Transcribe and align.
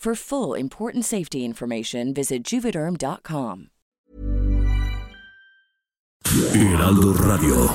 For 0.00 0.14
full 0.14 0.54
important 0.54 1.04
safety 1.04 1.44
information, 1.44 2.14
visit 2.14 2.42
juvederm.com. 2.42 3.66
Heraldo 6.54 7.12
Radio. 7.12 7.68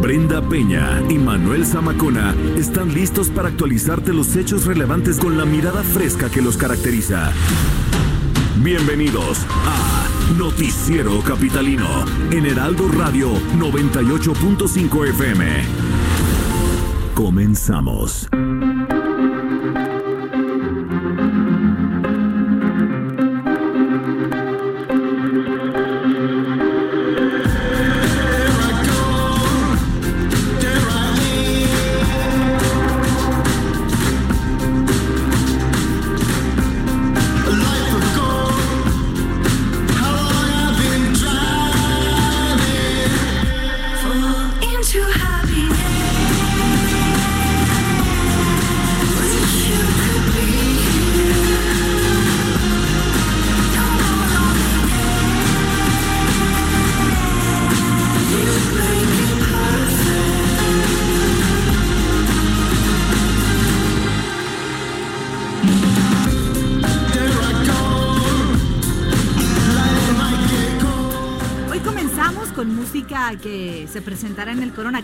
Brenda 0.00 0.40
Peña 0.40 1.02
y 1.10 1.18
Manuel 1.18 1.66
Zamacona 1.66 2.32
están 2.56 2.94
listos 2.94 3.28
para 3.28 3.48
actualizarte 3.48 4.12
los 4.12 4.36
hechos 4.36 4.66
relevantes 4.66 5.18
con 5.18 5.36
la 5.36 5.44
mirada 5.44 5.82
fresca 5.82 6.30
que 6.30 6.40
los 6.40 6.56
caracteriza. 6.56 7.32
Bienvenidos 8.62 9.44
a 9.50 10.06
Noticiero 10.38 11.18
Capitalino 11.22 12.04
en 12.30 12.46
Heraldo 12.46 12.86
Radio 12.86 13.32
98.5 13.56 15.08
FM. 15.08 15.64
Comenzamos. 17.16 18.28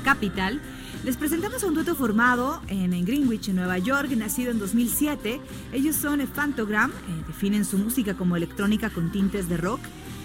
Capital. 0.04 0.60
Les 1.02 1.16
presentamos 1.16 1.64
a 1.64 1.66
un 1.66 1.74
dueto 1.74 1.96
formado 1.96 2.60
en, 2.68 2.92
en 2.92 3.04
Greenwich, 3.04 3.48
en 3.48 3.56
Nueva 3.56 3.78
York, 3.78 4.10
nacido 4.10 4.52
en 4.52 4.58
2007. 4.60 5.40
Ellos 5.72 5.96
son 5.96 6.20
Phantogram, 6.26 6.90
eh, 6.90 7.24
definen 7.26 7.64
su 7.64 7.78
música 7.78 8.14
como 8.14 8.36
electrónica 8.36 8.90
con 8.90 9.10
tintes 9.10 9.48
de 9.48 9.56
rock, 9.56 9.80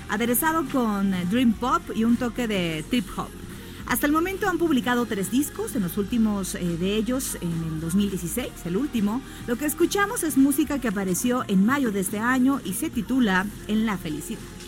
aderezado 0.10 0.66
con 0.72 1.12
dream 1.32 1.54
pop 1.54 1.82
y 1.96 2.04
un 2.04 2.18
toque 2.18 2.48
de 2.48 2.86
trip 2.90 3.08
hop. 3.18 3.30
Hasta 3.88 4.06
el 4.06 4.12
momento 4.12 4.48
han 4.48 4.60
publicado 4.60 5.08
tres 5.08 5.32
discos, 5.32 5.76
en 5.76 5.82
los 5.82 5.98
últimos 5.98 6.54
eh, 6.54 6.78
de 6.78 6.96
ellos 6.96 7.38
en 7.42 7.52
el 7.52 7.80
2016, 7.82 8.50
el 8.66 8.78
último. 8.78 9.20
Lo 9.48 9.56
que 9.56 9.66
escuchamos 9.66 10.24
es 10.24 10.38
música 10.38 10.78
que 10.78 10.88
apareció 10.88 11.44
en 11.48 11.66
mayo 11.66 11.92
de 11.92 12.02
este 12.02 12.20
año 12.20 12.62
y 12.64 12.74
se 12.74 12.92
titula 12.92 13.48
En 13.68 13.88
la 13.88 13.98
felicidad. 13.98 14.59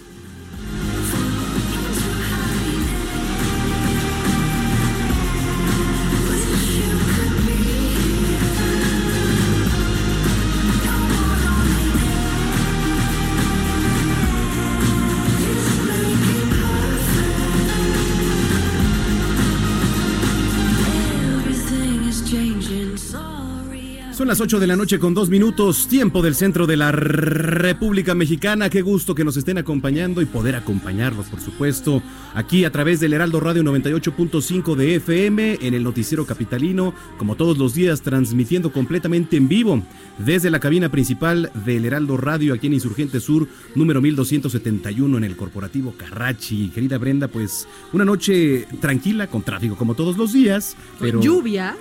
Las 24.31 24.39
8 24.39 24.61
de 24.61 24.67
la 24.67 24.77
noche 24.77 24.97
con 24.97 25.13
dos 25.13 25.29
minutos, 25.29 25.89
tiempo 25.89 26.21
del 26.21 26.35
centro 26.35 26.65
de 26.65 26.77
la 26.77 26.93
República 26.93 28.15
Mexicana. 28.15 28.69
Qué 28.69 28.81
gusto 28.81 29.13
que 29.13 29.25
nos 29.25 29.35
estén 29.35 29.57
acompañando 29.57 30.21
y 30.21 30.25
poder 30.25 30.55
acompañarlos, 30.55 31.25
por 31.25 31.41
supuesto, 31.41 32.01
aquí 32.33 32.63
a 32.63 32.71
través 32.71 33.01
del 33.01 33.11
Heraldo 33.11 33.41
Radio 33.41 33.61
98.5 33.61 34.75
de 34.75 34.95
FM 34.95 35.57
en 35.61 35.73
el 35.73 35.83
Noticiero 35.83 36.25
Capitalino, 36.25 36.93
como 37.17 37.35
todos 37.35 37.57
los 37.57 37.73
días, 37.73 38.03
transmitiendo 38.03 38.71
completamente 38.71 39.35
en 39.35 39.49
vivo 39.49 39.83
desde 40.17 40.49
la 40.49 40.61
cabina 40.61 40.87
principal 40.87 41.51
del 41.65 41.83
Heraldo 41.83 42.15
Radio 42.15 42.53
aquí 42.53 42.67
en 42.67 42.73
Insurgente 42.75 43.19
Sur, 43.19 43.49
número 43.75 43.99
1271 43.99 45.17
en 45.17 45.23
el 45.25 45.35
Corporativo 45.35 45.93
Carrachi. 45.97 46.69
Querida 46.69 46.97
Brenda, 46.97 47.27
pues 47.27 47.67
una 47.91 48.05
noche 48.05 48.65
tranquila, 48.79 49.27
con 49.27 49.41
tráfico 49.41 49.75
como 49.75 49.93
todos 49.93 50.15
los 50.15 50.31
días, 50.31 50.77
pero 51.01 51.19
Lluvia. 51.19 51.75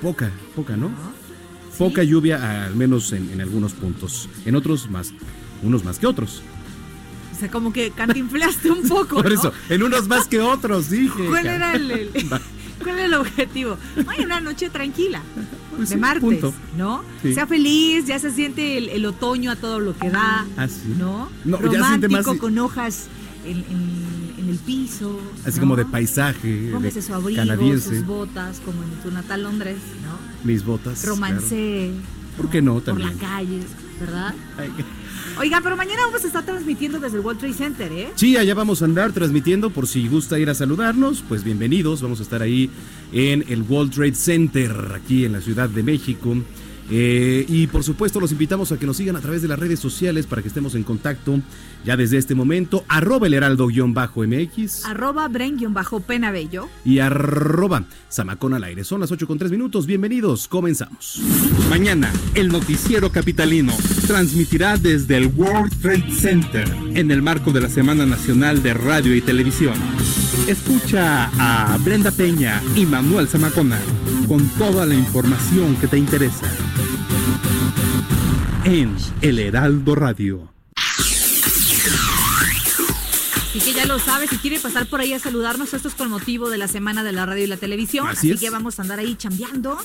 poca, 0.00 0.30
poca, 0.56 0.74
¿no? 0.74 0.90
Poca 1.88 2.02
lluvia, 2.02 2.64
al 2.66 2.76
menos 2.76 3.12
en, 3.12 3.30
en 3.30 3.40
algunos 3.40 3.72
puntos. 3.72 4.28
En 4.44 4.54
otros 4.54 4.88
más, 4.90 5.12
unos 5.62 5.84
más 5.84 5.98
que 5.98 6.06
otros. 6.06 6.42
O 7.34 7.38
sea, 7.38 7.50
como 7.50 7.72
que 7.72 7.90
cantinflaste 7.90 8.70
un 8.70 8.88
poco. 8.88 9.16
Por 9.16 9.24
¿no? 9.32 9.34
eso, 9.34 9.52
en 9.68 9.82
unos 9.82 10.06
más 10.08 10.28
que 10.28 10.40
otros, 10.40 10.90
dije. 10.90 11.26
¿Cuál 11.28 11.46
era 11.46 11.74
el, 11.74 11.90
el- 11.90 12.10
cuál 12.82 12.90
era 12.98 13.04
el 13.06 13.14
objetivo? 13.14 13.76
Una 14.24 14.40
noche 14.40 14.70
tranquila. 14.70 15.22
Pues 15.76 15.88
de 15.88 15.94
sí, 15.96 16.00
martes, 16.00 16.20
punto. 16.22 16.54
¿no? 16.76 17.02
Sí. 17.22 17.32
Sea 17.34 17.46
feliz, 17.46 18.04
ya 18.06 18.18
se 18.18 18.30
siente 18.30 18.76
el, 18.78 18.90
el 18.90 19.06
otoño 19.06 19.50
a 19.50 19.56
todo 19.56 19.80
lo 19.80 19.96
que 19.96 20.10
da, 20.10 20.46
Ah, 20.56 20.68
sí. 20.68 20.94
¿no? 20.98 21.30
No, 21.44 21.58
ya 21.62 21.78
Romántico 21.80 22.12
más- 22.12 22.38
con 22.38 22.58
hojas 22.58 23.06
en, 23.46 23.56
en- 23.58 24.34
en 24.38 24.48
el 24.50 24.56
piso. 24.58 25.18
Así 25.46 25.56
¿no? 25.56 25.62
como 25.62 25.76
de 25.76 25.84
paisaje, 25.86 26.68
Póngese 26.72 27.00
de 27.00 27.06
su 27.06 27.14
abrigo, 27.14 27.40
canadiense. 27.40 27.88
sus 27.98 28.06
botas, 28.06 28.60
como 28.64 28.82
en 28.82 28.90
tu 29.02 29.10
natal 29.10 29.42
Londres, 29.44 29.78
¿no? 30.04 30.31
Mis 30.44 30.64
botas. 30.64 31.04
Romancé. 31.06 31.90
claro. 31.92 32.22
¿Por 32.36 32.48
qué 32.50 32.62
no 32.62 32.74
Por 32.74 32.82
también? 32.84 33.10
la 33.10 33.14
calle, 33.28 33.60
¿verdad? 34.00 34.34
Oiga, 35.38 35.60
pero 35.62 35.76
mañana 35.76 36.00
vamos 36.06 36.24
a 36.24 36.26
estar 36.26 36.44
transmitiendo 36.44 36.98
desde 36.98 37.18
el 37.18 37.24
World 37.24 37.40
Trade 37.40 37.54
Center, 37.54 37.92
¿eh? 37.92 38.08
Sí, 38.16 38.36
allá 38.36 38.54
vamos 38.54 38.80
a 38.82 38.86
andar 38.86 39.12
transmitiendo 39.12 39.70
por 39.70 39.86
si 39.86 40.08
gusta 40.08 40.38
ir 40.38 40.48
a 40.50 40.54
saludarnos, 40.54 41.22
pues 41.28 41.44
bienvenidos, 41.44 42.00
vamos 42.02 42.20
a 42.20 42.22
estar 42.22 42.40
ahí 42.42 42.70
en 43.12 43.44
el 43.48 43.62
World 43.62 43.92
Trade 43.92 44.14
Center, 44.14 44.72
aquí 44.94 45.24
en 45.26 45.32
la 45.32 45.40
Ciudad 45.42 45.68
de 45.68 45.82
México. 45.82 46.36
Eh, 46.90 47.44
y 47.48 47.66
por 47.68 47.84
supuesto 47.84 48.20
los 48.20 48.32
invitamos 48.32 48.72
a 48.72 48.78
que 48.78 48.86
nos 48.86 48.96
sigan 48.96 49.16
a 49.16 49.20
través 49.20 49.42
de 49.42 49.48
las 49.48 49.58
redes 49.58 49.80
sociales 49.80 50.26
para 50.26 50.42
que 50.42 50.48
estemos 50.48 50.74
en 50.74 50.82
contacto 50.82 51.40
ya 51.84 51.96
desde 51.96 52.16
este 52.18 52.34
momento, 52.34 52.84
arroba 52.88 53.26
el 53.26 53.34
heraldo-mx 53.34 54.84
Arroba 54.84 55.28
Bren-Penabello. 55.28 56.68
y 56.84 57.00
arroba 57.00 57.84
Zamacón 58.10 58.54
al 58.54 58.64
aire. 58.64 58.84
Son 58.84 59.00
las 59.00 59.10
8 59.10 59.26
con 59.26 59.38
3 59.38 59.50
minutos, 59.50 59.86
bienvenidos, 59.86 60.46
comenzamos. 60.46 61.20
Mañana, 61.68 62.12
el 62.34 62.48
noticiero 62.48 63.10
capitalino 63.10 63.72
transmitirá 64.06 64.76
desde 64.76 65.16
el 65.16 65.26
World 65.26 65.72
Trade 65.80 66.12
Center 66.12 66.68
en 66.94 67.10
el 67.10 67.20
marco 67.20 67.50
de 67.50 67.62
la 67.62 67.68
Semana 67.68 68.06
Nacional 68.06 68.62
de 68.62 68.74
Radio 68.74 69.16
y 69.16 69.20
Televisión. 69.20 69.74
Escucha 70.46 71.30
a 71.38 71.76
Brenda 71.78 72.10
Peña 72.10 72.62
y 72.76 72.86
Manuel 72.86 73.28
Zamacona 73.28 73.78
con 74.28 74.46
toda 74.50 74.86
la 74.86 74.94
información 74.94 75.76
que 75.76 75.88
te 75.88 75.98
interesa. 75.98 76.46
En 78.64 78.94
El 79.22 79.38
Heraldo 79.38 79.94
Radio. 79.94 80.52
Así 83.34 83.60
que 83.60 83.72
ya 83.74 83.84
lo 83.86 83.98
sabes, 83.98 84.30
si 84.30 84.36
quiere 84.38 84.58
pasar 84.58 84.86
por 84.86 85.00
ahí 85.00 85.12
a 85.12 85.18
saludarnos, 85.18 85.74
esto 85.74 85.88
es 85.88 85.94
con 85.94 86.08
motivo 86.08 86.48
de 86.48 86.56
la 86.58 86.68
Semana 86.68 87.04
de 87.04 87.12
la 87.12 87.26
Radio 87.26 87.44
y 87.44 87.46
la 87.48 87.56
Televisión. 87.58 88.06
Así 88.06 88.18
Así, 88.18 88.30
es. 88.32 88.40
que 88.40 88.50
vamos 88.50 88.78
a 88.78 88.82
andar 88.82 88.98
ahí 88.98 89.14
chambeando. 89.16 89.78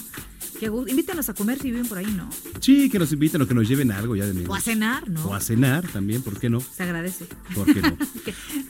Que 0.60 0.68
invítanos 0.68 1.30
a 1.30 1.34
comer 1.34 1.60
si 1.60 1.70
viven 1.70 1.88
por 1.88 1.98
ahí, 1.98 2.06
¿no? 2.06 2.30
Sí, 2.62 2.90
que 2.90 2.98
nos 2.98 3.12
inviten 3.12 3.42
o 3.42 3.48
que 3.48 3.54
nos 3.54 3.68
lleven 3.68 3.92
algo 3.92 4.16
ya 4.16 4.26
de 4.26 4.34
menos. 4.34 4.50
O 4.50 4.56
a 4.56 4.62
cenar, 4.62 5.08
¿no? 5.10 5.26
O 5.26 5.34
a 5.34 5.40
cenar 5.42 5.86
también, 5.88 6.24
¿por 6.24 6.40
qué 6.40 6.50
no? 6.50 6.62
Se 6.62 6.84
agradece. 6.84 7.28
¿Por 7.54 7.66
qué 7.72 7.82
no? 7.82 7.98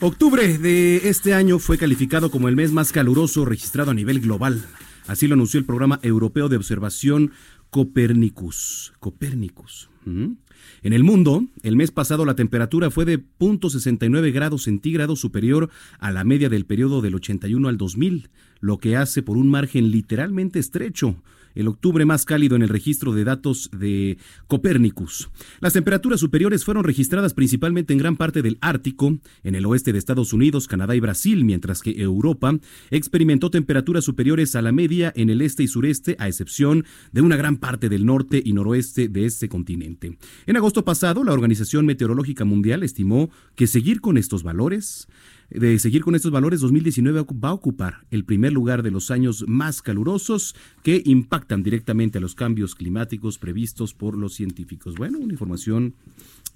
Octubre 0.06 0.58
de 0.58 1.08
este 1.08 1.32
año 1.32 1.58
fue 1.58 1.78
calificado 1.78 2.30
como 2.30 2.48
el 2.48 2.56
mes 2.56 2.72
más 2.72 2.92
caluroso 2.92 3.44
registrado 3.44 3.92
a 3.92 3.94
nivel 3.94 4.20
global. 4.20 4.66
Así 5.06 5.26
lo 5.26 5.34
anunció 5.34 5.58
el 5.58 5.64
programa 5.64 5.98
europeo 6.02 6.50
de 6.50 6.56
observación 6.56 7.32
Copernicus. 7.70 8.92
Copernicus. 9.00 9.90
En 10.06 10.92
el 10.94 11.04
mundo, 11.04 11.44
el 11.62 11.76
mes 11.76 11.90
pasado 11.90 12.24
la 12.24 12.34
temperatura 12.34 12.90
fue 12.90 13.04
de 13.04 13.18
0.69 13.18 14.32
grados 14.32 14.62
centígrados 14.62 15.20
superior 15.20 15.68
a 15.98 16.10
la 16.12 16.24
media 16.24 16.48
del 16.48 16.64
periodo 16.64 17.02
del 17.02 17.14
81 17.14 17.68
al 17.68 17.76
2000, 17.76 18.30
lo 18.60 18.78
que 18.78 18.96
hace 18.96 19.22
por 19.22 19.36
un 19.36 19.50
margen 19.50 19.90
literalmente 19.90 20.58
estrecho 20.58 21.22
el 21.58 21.68
octubre 21.68 22.04
más 22.04 22.24
cálido 22.24 22.54
en 22.56 22.62
el 22.62 22.68
registro 22.68 23.12
de 23.12 23.24
datos 23.24 23.68
de 23.76 24.16
Copernicus. 24.46 25.28
Las 25.60 25.72
temperaturas 25.72 26.20
superiores 26.20 26.64
fueron 26.64 26.84
registradas 26.84 27.34
principalmente 27.34 27.92
en 27.92 27.98
gran 27.98 28.16
parte 28.16 28.42
del 28.42 28.58
Ártico, 28.60 29.18
en 29.42 29.54
el 29.56 29.66
oeste 29.66 29.92
de 29.92 29.98
Estados 29.98 30.32
Unidos, 30.32 30.68
Canadá 30.68 30.94
y 30.94 31.00
Brasil, 31.00 31.44
mientras 31.44 31.82
que 31.82 32.00
Europa 32.00 32.56
experimentó 32.90 33.50
temperaturas 33.50 34.04
superiores 34.04 34.54
a 34.54 34.62
la 34.62 34.70
media 34.70 35.12
en 35.16 35.30
el 35.30 35.42
este 35.42 35.64
y 35.64 35.68
sureste, 35.68 36.14
a 36.20 36.28
excepción 36.28 36.84
de 37.10 37.22
una 37.22 37.36
gran 37.36 37.56
parte 37.56 37.88
del 37.88 38.06
norte 38.06 38.40
y 38.44 38.52
noroeste 38.52 39.08
de 39.08 39.26
este 39.26 39.48
continente. 39.48 40.16
En 40.46 40.56
agosto 40.56 40.84
pasado, 40.84 41.24
la 41.24 41.32
Organización 41.32 41.86
Meteorológica 41.86 42.44
Mundial 42.44 42.84
estimó 42.84 43.30
que 43.56 43.66
seguir 43.66 44.00
con 44.00 44.16
estos 44.16 44.44
valores 44.44 45.08
de 45.50 45.78
seguir 45.78 46.02
con 46.04 46.14
estos 46.14 46.30
valores, 46.30 46.60
2019 46.60 47.24
va 47.42 47.48
a 47.48 47.52
ocupar 47.52 48.04
el 48.10 48.24
primer 48.24 48.52
lugar 48.52 48.82
de 48.82 48.90
los 48.90 49.10
años 49.10 49.44
más 49.48 49.80
calurosos 49.82 50.54
que 50.82 51.02
impactan 51.06 51.62
directamente 51.62 52.18
a 52.18 52.20
los 52.20 52.34
cambios 52.34 52.74
climáticos 52.74 53.38
previstos 53.38 53.94
por 53.94 54.16
los 54.16 54.34
científicos. 54.34 54.94
Bueno, 54.96 55.18
una 55.18 55.32
información, 55.32 55.94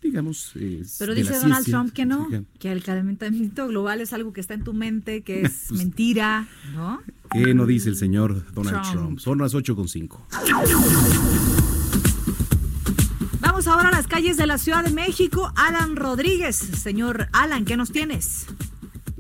digamos. 0.03 0.53
eh, 0.57 0.83
Pero 0.99 1.15
dice 1.15 1.35
Donald 1.35 1.65
ciencia. 1.65 1.73
Trump 1.73 1.93
que 1.95 2.05
no, 2.07 2.29
que 2.59 2.71
el 2.71 2.83
calentamiento 2.83 3.67
global 3.69 4.01
es 4.03 4.13
algo 4.13 4.33
que 4.35 4.41
está 4.43 4.55
en 4.55 4.65
tu 4.65 4.75
mente, 4.75 5.23
que 5.23 5.43
es 5.43 5.65
Pues 5.69 5.79
mentira, 5.79 6.47
¿no? 6.75 7.01
¿Qué 7.31 7.55
no 7.55 7.65
dice 7.65 7.89
el 7.89 7.97
señor 7.97 8.45
Donald 8.53 8.83
Trump. 8.83 8.93
Trump? 8.93 9.19
Son 9.21 9.39
las 9.39 9.55
8.5. 9.55 10.19
Vamos 13.41 13.67
ahora 13.67 13.89
a 13.89 13.93
las 13.93 14.07
calles 14.07 14.37
de 14.37 14.47
la 14.47 14.59
Ciudad 14.59 14.85
de 14.85 14.91
México. 14.91 15.53
Alan 15.57 15.97
Rodríguez. 15.97 16.57
Señor 16.57 17.29
Alan, 17.33 17.65
¿qué 17.65 17.77
nos 17.77 17.91
tienes? 17.91 18.47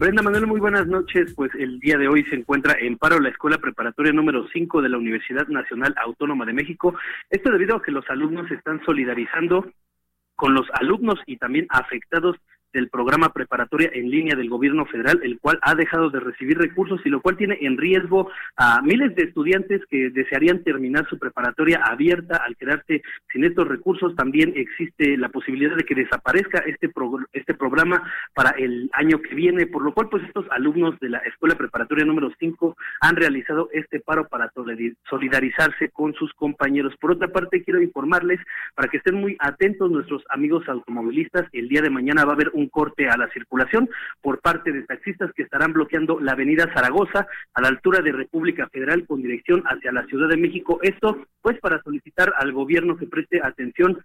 Brenda 0.02 0.20
Manuel, 0.20 0.48
muy 0.48 0.58
buenas 0.58 0.88
noches. 0.88 1.32
Pues 1.36 1.54
el 1.54 1.78
día 1.78 1.96
de 1.96 2.08
hoy 2.08 2.24
se 2.24 2.34
encuentra 2.34 2.74
en 2.76 2.98
paro 2.98 3.20
la 3.20 3.28
Escuela 3.28 3.58
Preparatoria 3.58 4.12
número 4.12 4.48
5 4.52 4.82
de 4.82 4.88
la 4.88 4.98
Universidad 4.98 5.46
Nacional 5.46 5.94
Autónoma 6.04 6.44
de 6.44 6.52
México. 6.52 6.96
Esto 7.30 7.52
debido 7.52 7.76
a 7.76 7.82
que 7.82 7.92
los 7.92 8.04
alumnos 8.10 8.50
están 8.50 8.84
solidarizando 8.84 9.64
con 10.34 10.54
los 10.54 10.66
alumnos 10.72 11.20
y 11.24 11.36
también 11.36 11.68
afectados 11.68 12.34
del 12.72 12.88
programa 12.88 13.32
preparatoria 13.32 13.90
en 13.92 14.10
línea 14.10 14.34
del 14.36 14.48
gobierno 14.48 14.86
federal, 14.86 15.20
el 15.22 15.38
cual 15.38 15.58
ha 15.62 15.74
dejado 15.74 16.10
de 16.10 16.20
recibir 16.20 16.58
recursos 16.58 17.00
y 17.04 17.08
lo 17.10 17.20
cual 17.20 17.36
tiene 17.36 17.58
en 17.60 17.76
riesgo 17.76 18.30
a 18.56 18.80
miles 18.82 19.14
de 19.14 19.24
estudiantes 19.24 19.82
que 19.90 20.10
desearían 20.10 20.62
terminar 20.64 21.06
su 21.08 21.18
preparatoria 21.18 21.80
abierta 21.84 22.36
al 22.36 22.56
quedarse 22.56 23.02
sin 23.32 23.44
estos 23.44 23.68
recursos. 23.68 24.14
También 24.16 24.52
existe 24.56 25.16
la 25.16 25.28
posibilidad 25.28 25.76
de 25.76 25.84
que 25.84 25.94
desaparezca 25.94 26.58
este 26.66 26.90
progr- 26.90 27.26
este 27.32 27.54
programa 27.54 28.02
para 28.34 28.50
el 28.50 28.90
año 28.94 29.20
que 29.20 29.34
viene, 29.34 29.66
por 29.66 29.82
lo 29.82 29.92
cual 29.92 30.08
pues 30.10 30.22
estos 30.24 30.46
alumnos 30.50 30.98
de 31.00 31.08
la 31.10 31.18
Escuela 31.18 31.54
Preparatoria 31.56 32.04
número 32.04 32.32
5 32.38 32.76
han 33.00 33.16
realizado 33.16 33.68
este 33.72 34.00
paro 34.00 34.28
para 34.28 34.50
solidari- 34.52 34.94
solidarizarse 35.08 35.90
con 35.90 36.14
sus 36.14 36.32
compañeros. 36.34 36.94
Por 37.00 37.12
otra 37.12 37.28
parte, 37.28 37.62
quiero 37.62 37.80
informarles 37.82 38.40
para 38.74 38.88
que 38.88 38.96
estén 38.98 39.14
muy 39.16 39.36
atentos 39.38 39.90
nuestros 39.90 40.22
amigos 40.30 40.68
automovilistas, 40.68 41.46
el 41.52 41.68
día 41.68 41.82
de 41.82 41.90
mañana 41.90 42.24
va 42.24 42.32
a 42.32 42.34
haber 42.34 42.50
un 42.54 42.61
corte 42.68 43.08
a 43.08 43.16
la 43.16 43.28
circulación 43.30 43.88
por 44.20 44.40
parte 44.40 44.72
de 44.72 44.82
taxistas 44.82 45.32
que 45.32 45.42
estarán 45.42 45.72
bloqueando 45.72 46.20
la 46.20 46.32
avenida 46.32 46.72
Zaragoza 46.74 47.26
a 47.54 47.60
la 47.60 47.68
altura 47.68 48.00
de 48.00 48.12
República 48.12 48.68
Federal 48.68 49.06
con 49.06 49.22
dirección 49.22 49.62
hacia 49.66 49.92
la 49.92 50.06
Ciudad 50.06 50.28
de 50.28 50.36
México. 50.36 50.78
Esto 50.82 51.26
pues 51.40 51.58
para 51.60 51.82
solicitar 51.82 52.32
al 52.36 52.52
gobierno 52.52 52.96
que 52.96 53.06
preste 53.06 53.40
atención 53.42 54.04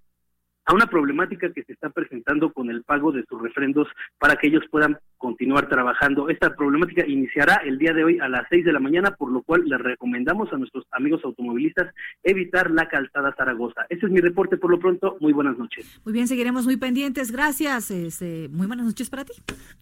a 0.67 0.73
una 0.73 0.85
problemática 0.87 1.51
que 1.53 1.63
se 1.63 1.71
está 1.73 1.89
presentando 1.89 2.51
con 2.51 2.69
el 2.69 2.83
pago 2.83 3.11
de 3.13 3.23
sus 3.29 3.41
refrendos 3.41 3.87
para 4.19 4.35
que 4.35 4.47
ellos 4.47 4.63
puedan 4.69 4.97
continuar 5.17 5.67
trabajando. 5.69 6.29
Esta 6.29 6.55
problemática 6.55 7.05
iniciará 7.07 7.55
el 7.65 7.77
día 7.79 7.93
de 7.93 8.03
hoy 8.03 8.19
a 8.19 8.27
las 8.27 8.43
seis 8.49 8.65
de 8.65 8.73
la 8.73 8.79
mañana, 8.79 9.11
por 9.11 9.31
lo 9.31 9.41
cual 9.41 9.63
les 9.65 9.79
recomendamos 9.79 10.51
a 10.51 10.57
nuestros 10.57 10.83
amigos 10.91 11.21
automovilistas 11.23 11.93
evitar 12.21 12.69
la 12.69 12.87
calzada 12.89 13.33
Zaragoza. 13.37 13.81
Ese 13.89 14.05
es 14.07 14.11
mi 14.11 14.19
reporte 14.19 14.57
por 14.57 14.69
lo 14.69 14.77
pronto. 14.77 15.17
Muy 15.21 15.31
buenas 15.33 15.57
noches. 15.57 15.85
Muy 16.03 16.13
bien, 16.13 16.27
seguiremos 16.27 16.65
muy 16.65 16.75
pendientes. 16.77 17.31
Gracias. 17.31 17.89
Este, 17.89 18.49
muy 18.51 18.67
buenas 18.67 18.85
noches 18.85 19.09
para 19.09 19.23
ti. 19.25 19.33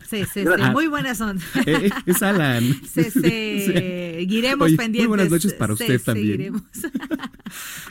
Sí, 0.06 0.24
sí, 0.26 0.44
sí, 0.46 0.62
muy 0.72 0.88
buenas 0.88 1.18
son. 1.18 1.38
Eh, 1.66 1.88
eh, 1.88 1.90
es 2.06 2.22
Alan. 2.22 2.64
Se- 2.86 3.10
Seguiremos 3.12 4.72
pendientes. 4.74 5.00
Muy 5.02 5.08
buenas 5.08 5.31
noches 5.31 5.54
para 5.54 5.76
Sí, 5.76 5.84
usted 5.84 6.02
también. 6.04 6.28
seguiremos. 6.28 6.62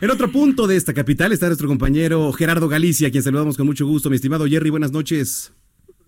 En 0.00 0.10
otro 0.10 0.30
punto 0.30 0.66
de 0.66 0.76
esta 0.76 0.94
capital 0.94 1.32
está 1.32 1.46
nuestro 1.46 1.68
compañero 1.68 2.32
Gerardo 2.32 2.68
Galicia, 2.68 2.83
a 2.84 3.10
quien 3.10 3.22
saludamos 3.22 3.56
con 3.56 3.64
mucho 3.64 3.86
gusto. 3.86 4.10
Mi 4.10 4.16
estimado 4.16 4.44
Jerry, 4.44 4.68
buenas 4.68 4.92
noches. 4.92 5.54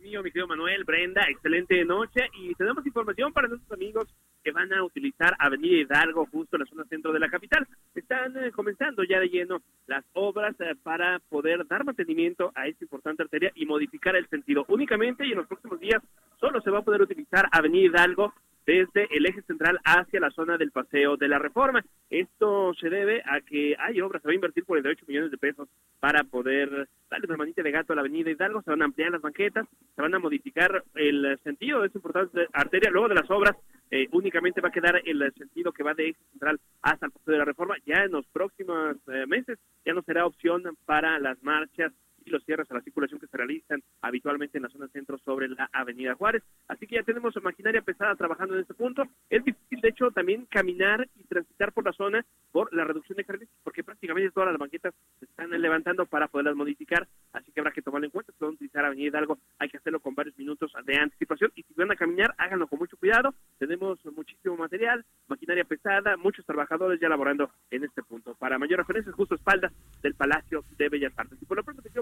mío, 0.03 0.23
mi 0.23 0.31
querido 0.31 0.47
Manuel, 0.47 0.85
Brenda, 0.85 1.23
excelente 1.31 1.83
noche 1.87 2.29
y 2.35 2.55
tenemos 2.55 2.85
información 2.85 3.33
para 3.33 3.49
nuestros 3.49 3.73
amigos 3.73 4.05
que 4.45 4.53
van 4.53 4.71
a 4.75 4.85
utilizar 4.85 5.35
Avenida 5.39 5.79
Hidalgo 5.79 6.27
justo 6.31 6.57
en 6.57 6.61
la 6.61 6.67
zona 6.67 6.85
centro 6.85 7.15
de 7.15 7.21
la 7.21 7.31
capital. 7.31 7.67
Están 7.95 8.37
eh, 8.37 8.53
comenzando 8.53 9.05
ya 9.05 9.19
de 9.21 9.31
lleno 9.31 9.63
las 9.87 10.05
obras 10.13 10.55
eh, 10.61 10.75
para 10.83 11.19
poder 11.31 11.67
dar 11.67 11.83
mantenimiento 11.83 12.53
a 12.55 12.69
esta 12.69 12.85
importante 12.85 13.23
arteria 13.23 13.53
y 13.55 13.65
modificar 13.65 14.15
el 14.15 14.29
sentido. 14.29 14.67
Únicamente 14.69 15.27
y 15.27 15.31
en 15.31 15.39
los 15.39 15.47
próximos 15.47 15.81
días 15.81 16.03
solo 16.39 16.61
se 16.61 16.71
va 16.71 16.81
a 16.81 16.85
poder 16.85 17.01
utilizar 17.01 17.49
Avenida 17.53 17.87
Hidalgo 17.87 18.35
desde 18.67 19.07
el 19.17 19.27
eje 19.27 19.43
central 19.43 19.79
hacia 19.85 20.21
la 20.21 20.31
zona 20.31 20.59
del 20.59 20.73
Paseo 20.73 21.17
de 21.17 21.29
la 21.29 21.39
Reforma. 21.39 21.85
Esto 22.11 22.75
se 22.75 22.91
debe 22.91 23.23
a 23.25 23.41
que 23.41 23.77
hay 23.79 24.01
obras, 24.01 24.23
se 24.23 24.29
va 24.29 24.33
a 24.33 24.35
invertir 24.35 24.65
48 24.65 25.05
millones 25.07 25.31
de 25.31 25.39
pesos 25.39 25.69
para 26.01 26.25
poder 26.25 26.89
darle 27.09 27.27
una 27.29 27.37
manita 27.37 27.63
de 27.63 27.71
gato 27.71 27.93
a 27.93 27.97
la 27.97 28.01
avenida 28.01 28.31
Hidalgo, 28.31 28.63
se 28.63 28.71
van 28.71 28.83
a 28.83 28.87
ampliar 28.87 29.13
las 29.13 29.23
banquetas, 29.23 29.67
se 29.95 30.03
van 30.03 30.15
a 30.15 30.19
modificar 30.19 30.83
el 30.95 31.39
sentido 31.45 31.81
de 31.81 31.87
esta 31.87 31.99
importante 31.99 32.49
arteria. 32.53 32.91
Luego 32.91 33.09
de 33.09 33.15
las 33.15 33.31
obras, 33.31 33.57
eh, 33.91 34.09
únicamente 34.11 34.61
va 34.61 34.69
a 34.69 34.73
quedar 34.73 35.01
el 35.05 35.33
sentido 35.35 35.73
que 35.73 35.85
va 35.85 35.95
de 35.95 36.09
eje 36.09 36.19
central 36.33 36.59
hasta 36.83 37.07
el 37.07 37.13
Paseo 37.13 37.33
de 37.33 37.39
la 37.39 37.45
Reforma. 37.45 37.77
Ya 37.87 38.03
en 38.03 38.11
los 38.11 38.27
próximos 38.27 38.97
eh, 39.07 39.27
meses 39.27 39.59
ya 39.85 39.95
no 39.95 40.03
será 40.03 40.27
opción 40.27 40.65
para 40.85 41.21
las 41.21 41.41
marchas 41.45 41.93
y 42.27 42.31
los 42.31 42.45
cierres 42.45 42.71
a 42.71 42.75
la 42.75 42.83
circulación 42.83 43.21
que 43.21 43.29
se 43.29 43.37
realizan 43.37 43.83
habitualmente 44.03 44.59
en 44.59 44.65
la 44.65 44.69
zona 44.69 44.89
centro 44.89 45.17
sobre 45.19 45.49
la 45.49 45.71
avenida 45.73 46.15
Juárez. 46.15 46.43
Así 46.69 46.87
que 46.87 46.97
ya 46.97 47.03
tenemos 47.03 47.35
maquinaria 47.43 47.81
pesada 47.81 48.15
trabajando 48.17 48.55
en 48.55 48.61
este 48.61 48.75
punto. 48.75 49.05
Es 49.31 49.45
difícil, 49.45 49.81
de 49.81 49.89
hecho, 49.89 50.11
también 50.11 50.47
caminar 50.47 51.09
y 51.15 51.25
transitar 51.25 51.73
por 51.73 51.85
la 51.85 51.93
zona 51.93 52.25
por 52.53 52.73
la 52.75 52.85
reducción 52.85 53.17
de 53.17 53.25
carriles, 53.25 53.49
porque 53.63 53.85
prácticamente 53.85 54.31
todas 54.31 54.51
las 54.51 54.59
banquetas 54.59 54.95
se 55.19 55.27
están 55.27 55.51
levantando 55.51 56.07
para 56.07 56.27
poderlas 56.29 56.57
modificar, 56.57 57.07
así 57.33 57.53
que 57.53 57.61
habrá 57.61 57.71
que 57.71 57.83
tomarlo 57.83 58.07
en 58.07 58.11
cuenta. 58.11 58.33
Si 58.33 58.39
van 58.41 58.51
a 58.51 58.55
utilizar 58.55 58.85
Avenida 58.85 59.09
Hidalgo, 59.09 59.39
hay 59.59 59.69
que 59.69 59.77
hacerlo 59.77 60.01
con 60.01 60.15
varios 60.15 60.37
minutos 60.39 60.73
de 60.85 60.99
anticipación 60.99 61.53
y 61.55 61.63
si 61.63 61.75
van 61.75 61.93
a 61.93 61.97
caminar, 61.97 62.35
háganlo 62.39 62.67
con 62.67 62.79
mucho 62.79 62.97
cuidado. 62.97 63.35
Tenemos 63.59 63.99
muchísimo 64.17 64.57
material, 64.57 65.05
maquinaria 65.29 65.65
pesada, 65.65 66.17
muchos 66.17 66.47
trabajadores 66.47 66.99
ya 67.01 67.09
laborando 67.09 67.51
en 67.71 67.85
este 67.85 68.03
punto. 68.03 68.35
Para 68.35 68.59
mayor 68.59 68.79
referencia, 68.79 69.13
justo 69.13 69.35
a 69.35 69.39
espaldas 69.39 69.73
del 70.03 70.15
Palacio 70.15 70.65
de 70.77 70.89
Bellas 70.89 71.13
Artes. 71.17 71.39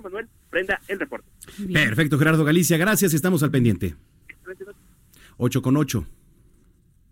Manuel, 0.04 0.28
prenda 0.50 0.80
el 0.88 1.00
reporte. 1.00 1.28
Perfecto, 1.72 2.18
Gerardo 2.18 2.44
Galicia, 2.44 2.76
gracias, 2.76 3.14
estamos 3.14 3.42
al 3.42 3.50
pendiente. 3.50 3.96
Excelente 4.28 4.64
noche. 4.64 4.78
8 5.38 5.62
con 5.62 5.76
8. 5.76 6.06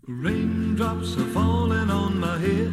Raindrops 0.07 1.17
are 1.17 1.25
falling 1.33 1.89
on 1.89 2.19
my 2.19 2.37
head. 2.37 2.71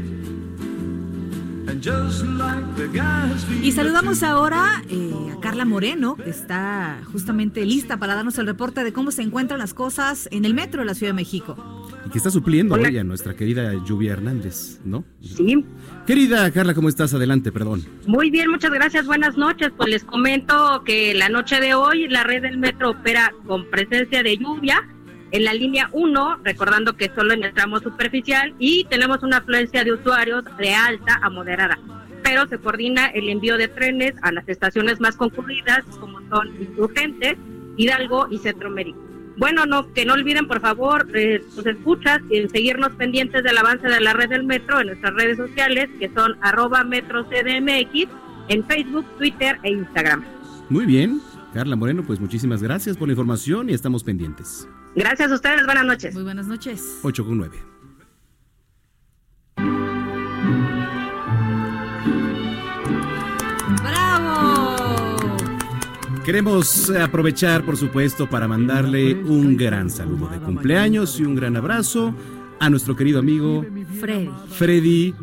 And 1.69 1.81
just 1.81 2.25
like 2.25 2.65
the 2.75 2.89
guys 2.89 3.47
Y 3.63 3.71
saludamos 3.71 4.25
ahora 4.25 4.83
eh, 4.89 5.13
a 5.37 5.41
Carla 5.41 5.65
Moreno, 5.65 6.17
que 6.17 6.31
está 6.31 7.01
justamente 7.13 7.65
lista 7.65 7.99
para 7.99 8.17
darnos 8.17 8.39
el 8.39 8.47
reporte 8.47 8.83
de 8.83 8.93
cómo 8.93 9.13
se 9.13 9.23
encuentran 9.23 9.61
las 9.61 9.75
cosas 9.75 10.29
en 10.33 10.45
el 10.45 10.55
metro 10.55 10.81
de 10.81 10.87
la 10.87 10.95
Ciudad 10.95 11.11
de 11.11 11.17
México. 11.17 11.80
Que 12.11 12.19
está 12.19 12.31
supliendo 12.31 12.75
hoy 12.75 12.99
a 12.99 13.05
nuestra 13.05 13.35
querida 13.35 13.73
Lluvia 13.87 14.15
Hernández, 14.15 14.81
¿no? 14.85 15.05
Sí, 15.23 15.65
Querida 16.07 16.51
Carla, 16.51 16.75
¿cómo 16.75 16.89
estás? 16.89 17.15
Adelante, 17.15 17.53
perdón. 17.53 17.85
muy 18.07 18.31
bien, 18.31 18.51
muchas 18.51 18.73
gracias, 18.73 19.07
buenas 19.07 19.37
noches. 19.37 19.71
Pues 19.77 19.91
les 19.91 20.05
comento 20.05 20.83
que 20.85 21.15
la 21.15 21.29
noche 21.29 21.61
de 21.61 21.75
hoy 21.75 22.09
la 22.09 22.25
red 22.25 22.43
del 22.43 22.59
metro 22.59 22.91
opera 22.91 23.33
con 23.47 23.71
presencia 23.71 24.25
de 24.25 24.37
lluvia 24.39 24.83
en 25.31 25.45
la 25.45 25.55
línea 25.55 25.89
1, 25.93 26.41
recordando 26.43 26.97
que 26.97 27.11
solo 27.15 27.33
en 27.33 27.45
el 27.45 27.55
tramo 27.55 27.79
superficial 27.79 28.55
y 28.59 28.85
tenemos 28.91 29.23
una 29.23 29.37
afluencia 29.37 29.85
de 29.85 29.93
usuarios 29.93 30.43
de 30.59 30.75
alta 30.75 31.21
a 31.23 31.31
moderada. 31.31 31.79
Pero 32.25 32.49
se 32.49 32.59
coordina 32.59 33.07
el 33.07 33.29
envío 33.29 33.57
de 33.57 33.69
trenes 33.69 34.15
a 34.23 34.33
las 34.33 34.49
estaciones 34.49 35.01
más 35.01 35.17
concurridas, 35.17 35.85
como 36.01 36.19
son 36.29 36.49
Insurgentes, 36.61 37.37
Hidalgo 37.77 38.27
y 38.31 38.39
Centro 38.39 38.69
Médico. 38.69 39.10
Bueno, 39.41 39.65
no, 39.65 39.91
que 39.95 40.05
no 40.05 40.13
olviden, 40.13 40.47
por 40.47 40.61
favor, 40.61 41.09
eh, 41.15 41.43
sus 41.55 41.65
escuchas 41.65 42.21
y 42.29 42.47
seguirnos 42.51 42.91
pendientes 42.97 43.43
del 43.43 43.57
avance 43.57 43.89
de 43.89 43.99
la 43.99 44.13
red 44.13 44.29
del 44.29 44.45
metro 44.45 44.79
en 44.79 44.89
nuestras 44.89 45.15
redes 45.15 45.39
sociales, 45.39 45.89
que 45.99 46.11
son 46.15 46.37
arroba 46.43 46.85
metrocdmx, 46.85 48.07
en 48.49 48.65
Facebook, 48.67 49.07
Twitter 49.17 49.59
e 49.63 49.71
Instagram. 49.71 50.23
Muy 50.69 50.85
bien. 50.85 51.23
Carla 51.55 51.75
Moreno, 51.75 52.05
pues 52.07 52.21
muchísimas 52.21 52.63
gracias 52.63 52.99
por 52.99 53.09
la 53.09 53.13
información 53.13 53.71
y 53.71 53.73
estamos 53.73 54.05
pendientes. 54.05 54.69
Gracias 54.95 55.33
a 55.33 55.35
ustedes, 55.35 55.65
buenas 55.65 55.87
noches. 55.87 56.13
Muy 56.13 56.25
buenas 56.25 56.47
noches. 56.47 56.99
8 57.03 57.25
con 57.25 57.39
9. 57.39 57.70
Queremos 66.25 66.91
aprovechar, 66.91 67.65
por 67.65 67.77
supuesto, 67.77 68.29
para 68.29 68.47
mandarle 68.47 69.15
un 69.15 69.57
gran 69.57 69.91
saludo 69.91 70.29
de 70.29 70.39
cumpleaños 70.39 71.19
y 71.19 71.25
un 71.25 71.35
gran 71.35 71.57
abrazo 71.57 72.15
a 72.59 72.69
nuestro 72.69 72.95
querido 72.95 73.19
amigo 73.19 73.65
Freddy. 73.99 74.31
Freddy 74.51 75.15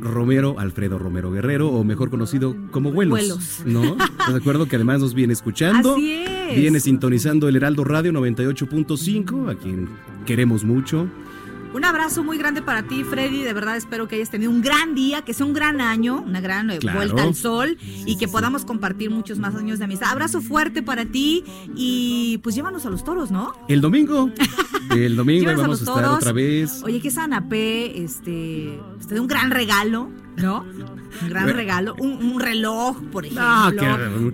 Romero, 0.00 0.56
Alfredo 0.58 0.98
Romero 0.98 1.32
Guerrero, 1.32 1.70
o 1.70 1.82
mejor 1.82 2.08
conocido 2.08 2.56
como 2.70 2.92
Vuelos. 2.92 3.18
Vuelos. 3.18 3.62
¿No? 3.66 3.96
¿Estás 4.04 4.32
de 4.32 4.38
acuerdo 4.38 4.66
que 4.66 4.76
además 4.76 5.00
nos 5.00 5.12
viene 5.12 5.32
escuchando? 5.32 5.94
Así 5.94 6.12
es. 6.12 6.56
Viene 6.56 6.78
sintonizando 6.78 7.48
el 7.48 7.56
Heraldo 7.56 7.84
Radio 7.84 8.12
98.5, 8.12 9.50
a 9.50 9.54
quien 9.56 9.88
queremos 10.24 10.62
mucho. 10.62 11.08
Un 11.74 11.84
abrazo 11.84 12.22
muy 12.22 12.38
grande 12.38 12.62
para 12.62 12.84
ti, 12.84 13.02
Freddy. 13.04 13.42
De 13.42 13.52
verdad 13.52 13.76
espero 13.76 14.06
que 14.06 14.14
hayas 14.16 14.30
tenido 14.30 14.50
un 14.50 14.62
gran 14.62 14.94
día, 14.94 15.22
que 15.22 15.34
sea 15.34 15.44
un 15.44 15.52
gran 15.52 15.80
año, 15.80 16.22
una 16.24 16.40
gran 16.40 16.70
eh, 16.70 16.78
Claro. 16.78 16.98
vuelta 16.98 17.22
al 17.24 17.34
sol 17.34 17.76
y 18.06 18.16
que 18.16 18.28
podamos 18.28 18.64
compartir 18.64 19.10
muchos 19.10 19.38
más 19.38 19.54
años 19.56 19.78
de 19.80 19.86
amistad. 19.86 20.10
Abrazo 20.12 20.40
fuerte 20.40 20.82
para 20.82 21.04
ti 21.04 21.42
y 21.74 22.38
pues 22.44 22.54
llévanos 22.54 22.86
a 22.86 22.90
los 22.90 23.02
toros, 23.04 23.30
¿no? 23.32 23.52
El 23.68 23.80
domingo, 23.80 24.30
el 24.96 25.16
domingo 25.16 25.50
a 25.50 25.52
vamos 25.54 25.64
a 25.64 25.68
los 25.68 25.80
estar 25.80 25.94
toros. 25.96 26.16
otra 26.18 26.32
vez. 26.32 26.80
Oye, 26.84 27.00
que 27.00 27.10
Sanapé, 27.10 28.02
este, 28.04 28.78
este, 29.00 29.18
un 29.18 29.26
gran 29.26 29.50
regalo, 29.50 30.10
¿no? 30.36 30.64
Un 31.22 31.28
gran 31.28 31.48
regalo, 31.48 31.94
un, 31.98 32.12
un 32.24 32.40
reloj, 32.40 33.00
por 33.10 33.24
ejemplo. 33.26 33.70
No, 33.72 33.76
que 33.76 33.86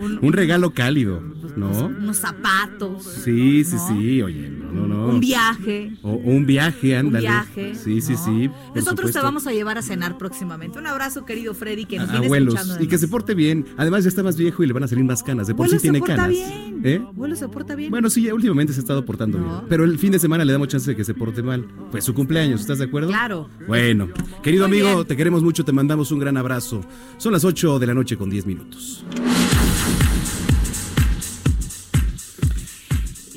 un, 0.02 0.18
un 0.20 0.32
regalo 0.32 0.72
cálido, 0.74 1.20
¿no? 1.56 1.68
Unos 1.86 2.18
zapatos. 2.18 3.04
Sí, 3.24 3.64
sí, 3.64 3.76
sí, 3.88 4.22
oye, 4.22 4.48
no, 4.50 4.86
no, 4.86 4.89
no. 5.06 5.14
Un 5.14 5.20
viaje. 5.20 5.92
O, 6.02 6.12
un 6.12 6.46
viaje, 6.46 6.92
Un 6.92 7.06
ándale. 7.06 7.26
viaje. 7.26 7.74
Sí, 7.74 8.00
sí, 8.00 8.12
¿no? 8.12 8.24
sí. 8.24 8.50
Nosotros 8.74 9.12
te 9.12 9.20
vamos 9.20 9.46
a 9.46 9.52
llevar 9.52 9.78
a 9.78 9.82
cenar 9.82 10.18
próximamente. 10.18 10.78
Un 10.78 10.86
abrazo, 10.86 11.24
querido 11.24 11.54
Freddy, 11.54 11.84
que 11.86 11.98
nos 11.98 12.10
viene 12.10 12.26
Abuelos. 12.26 12.54
escuchando. 12.54 12.84
Y 12.84 12.86
que 12.88 12.98
se 12.98 13.08
porte 13.08 13.34
bien. 13.34 13.66
Además, 13.76 14.04
ya 14.04 14.08
está 14.08 14.22
más 14.22 14.36
viejo 14.36 14.62
y 14.62 14.66
le 14.66 14.72
van 14.72 14.84
a 14.84 14.88
salir 14.88 15.04
más 15.04 15.22
canas. 15.22 15.46
De 15.46 15.54
por 15.54 15.68
sí 15.68 15.78
tiene 15.78 15.98
se 15.98 16.00
porta 16.00 16.16
canas. 16.16 16.30
bien. 16.30 16.80
¿Eh? 16.82 17.02
Vuelo 17.12 17.36
se 17.36 17.48
porta 17.48 17.74
bien. 17.74 17.90
Bueno, 17.90 18.08
sí, 18.10 18.30
últimamente 18.30 18.72
se 18.72 18.80
ha 18.80 18.82
estado 18.82 19.04
portando 19.04 19.38
No. 19.38 19.44
bien. 19.44 19.60
Pero 19.68 19.84
el 19.84 19.98
fin 19.98 20.12
de 20.12 20.18
semana 20.18 20.44
le 20.44 20.52
damos 20.52 20.68
chance 20.68 20.90
de 20.90 20.96
que 20.96 21.04
se 21.04 21.14
porte 21.14 21.42
mal. 21.42 21.66
Pues 21.90 22.04
su 22.04 22.14
cumpleaños, 22.14 22.60
¿estás 22.60 22.78
de 22.78 22.84
acuerdo? 22.86 23.08
Claro. 23.08 23.48
Bueno, 23.66 24.08
querido 24.42 24.66
Muy 24.68 24.78
amigo, 24.78 24.94
bien. 24.96 25.06
te 25.06 25.16
queremos 25.16 25.42
mucho, 25.42 25.64
te 25.64 25.72
mandamos 25.72 26.10
un 26.12 26.18
gran 26.20 26.36
abrazo. 26.36 26.80
Son 27.18 27.32
las 27.32 27.44
8 27.44 27.78
de 27.78 27.86
la 27.86 27.94
noche 27.94 28.16
con 28.16 28.30
10 28.30 28.46
minutos. 28.46 29.04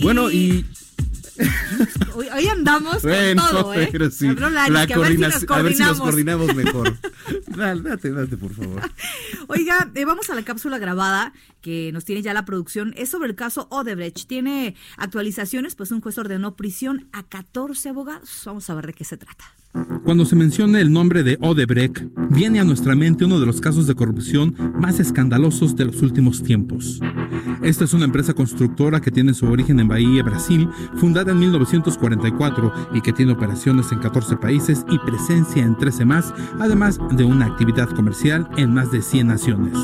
Bueno, 0.02 0.30
y 0.32 0.66
Hoy, 2.16 2.28
hoy 2.30 2.48
andamos 2.48 3.02
bueno, 3.02 3.42
con 3.44 3.52
todo, 3.52 3.74
¿eh? 3.76 3.90
sí, 4.12 4.28
la 4.28 4.88
que 4.88 4.94
a 4.94 4.98
ver 5.00 5.12
si 5.14 5.18
nos 5.18 5.44
coordinación- 5.46 5.58
a 5.58 5.62
ver 5.62 5.74
si 5.74 5.84
nos 5.84 6.00
coordinamos. 6.00 6.56
mejor. 6.56 6.98
Dale, 7.48 7.82
date, 7.82 8.12
date, 8.12 8.38
por 8.38 8.54
favor. 8.54 8.82
Oiga, 9.48 9.92
eh, 9.96 10.06
vamos 10.06 10.30
a 10.30 10.36
la 10.36 10.44
cápsula 10.44 10.78
grabada 10.78 11.34
que 11.62 11.92
nos 11.94 12.06
tiene 12.06 12.22
ya 12.22 12.34
la 12.34 12.46
producción. 12.46 12.94
Es 12.98 13.10
sobre 13.10 13.30
el 13.30 13.36
caso 13.36 13.68
Odebrecht. 13.72 14.28
Tiene 14.28 14.76
actualizaciones, 14.98 15.76
pues 15.76 15.92
un 15.92 16.02
juez 16.02 16.18
ordenó 16.18 16.56
prisión 16.56 17.08
a 17.14 17.24
14 17.24 17.90
abogados. 17.90 18.42
Vamos 18.46 18.70
a 18.70 18.76
ver 18.76 18.88
de 18.88 18.94
qué 18.94 19.04
se 19.06 19.18
trata. 19.18 19.46
Cuando 20.04 20.26
se 20.26 20.36
menciona 20.36 20.80
el 20.80 20.92
nombre 20.92 21.24
de 21.24 21.38
Odebrecht, 21.42 22.04
viene 22.30 22.60
a 22.60 22.64
nuestra 22.64 22.96
mente 22.96 23.26
uno 23.26 23.40
de 23.40 23.48
los 23.48 23.60
casos 23.60 23.88
de 23.88 23.96
corrupción 23.96 24.56
más 24.76 25.00
escandalosos 25.00 25.76
de 25.76 25.86
los 25.86 26.02
últimos 26.02 26.44
tiempos. 26.44 27.00
Esta 27.64 27.86
es 27.86 27.94
una 27.94 28.06
empresa 28.06 28.34
constructora 28.34 29.02
que 29.02 29.10
tiene 29.10 29.34
su 29.34 29.48
origen 29.48 29.80
en 29.80 29.88
Bahía, 29.88 30.22
Brasil, 30.22 30.70
fundada 30.96 31.32
en 31.32 31.40
1944 31.40 32.74
y 32.94 33.02
que 33.02 33.14
tiene 33.14 33.32
operaciones 33.32 33.92
en 33.92 34.00
14 34.00 34.38
países 34.38 34.86
y 34.90 35.00
presencia 35.00 35.64
en 35.64 35.78
13 35.78 36.06
más, 36.06 36.34
además 36.60 37.00
de 37.12 37.24
una 37.24 37.46
actividad 37.46 37.90
comercial 37.90 38.50
en 38.58 38.74
más 38.74 38.92
de 38.92 39.02
100 39.02 39.28
naciones. 39.28 39.78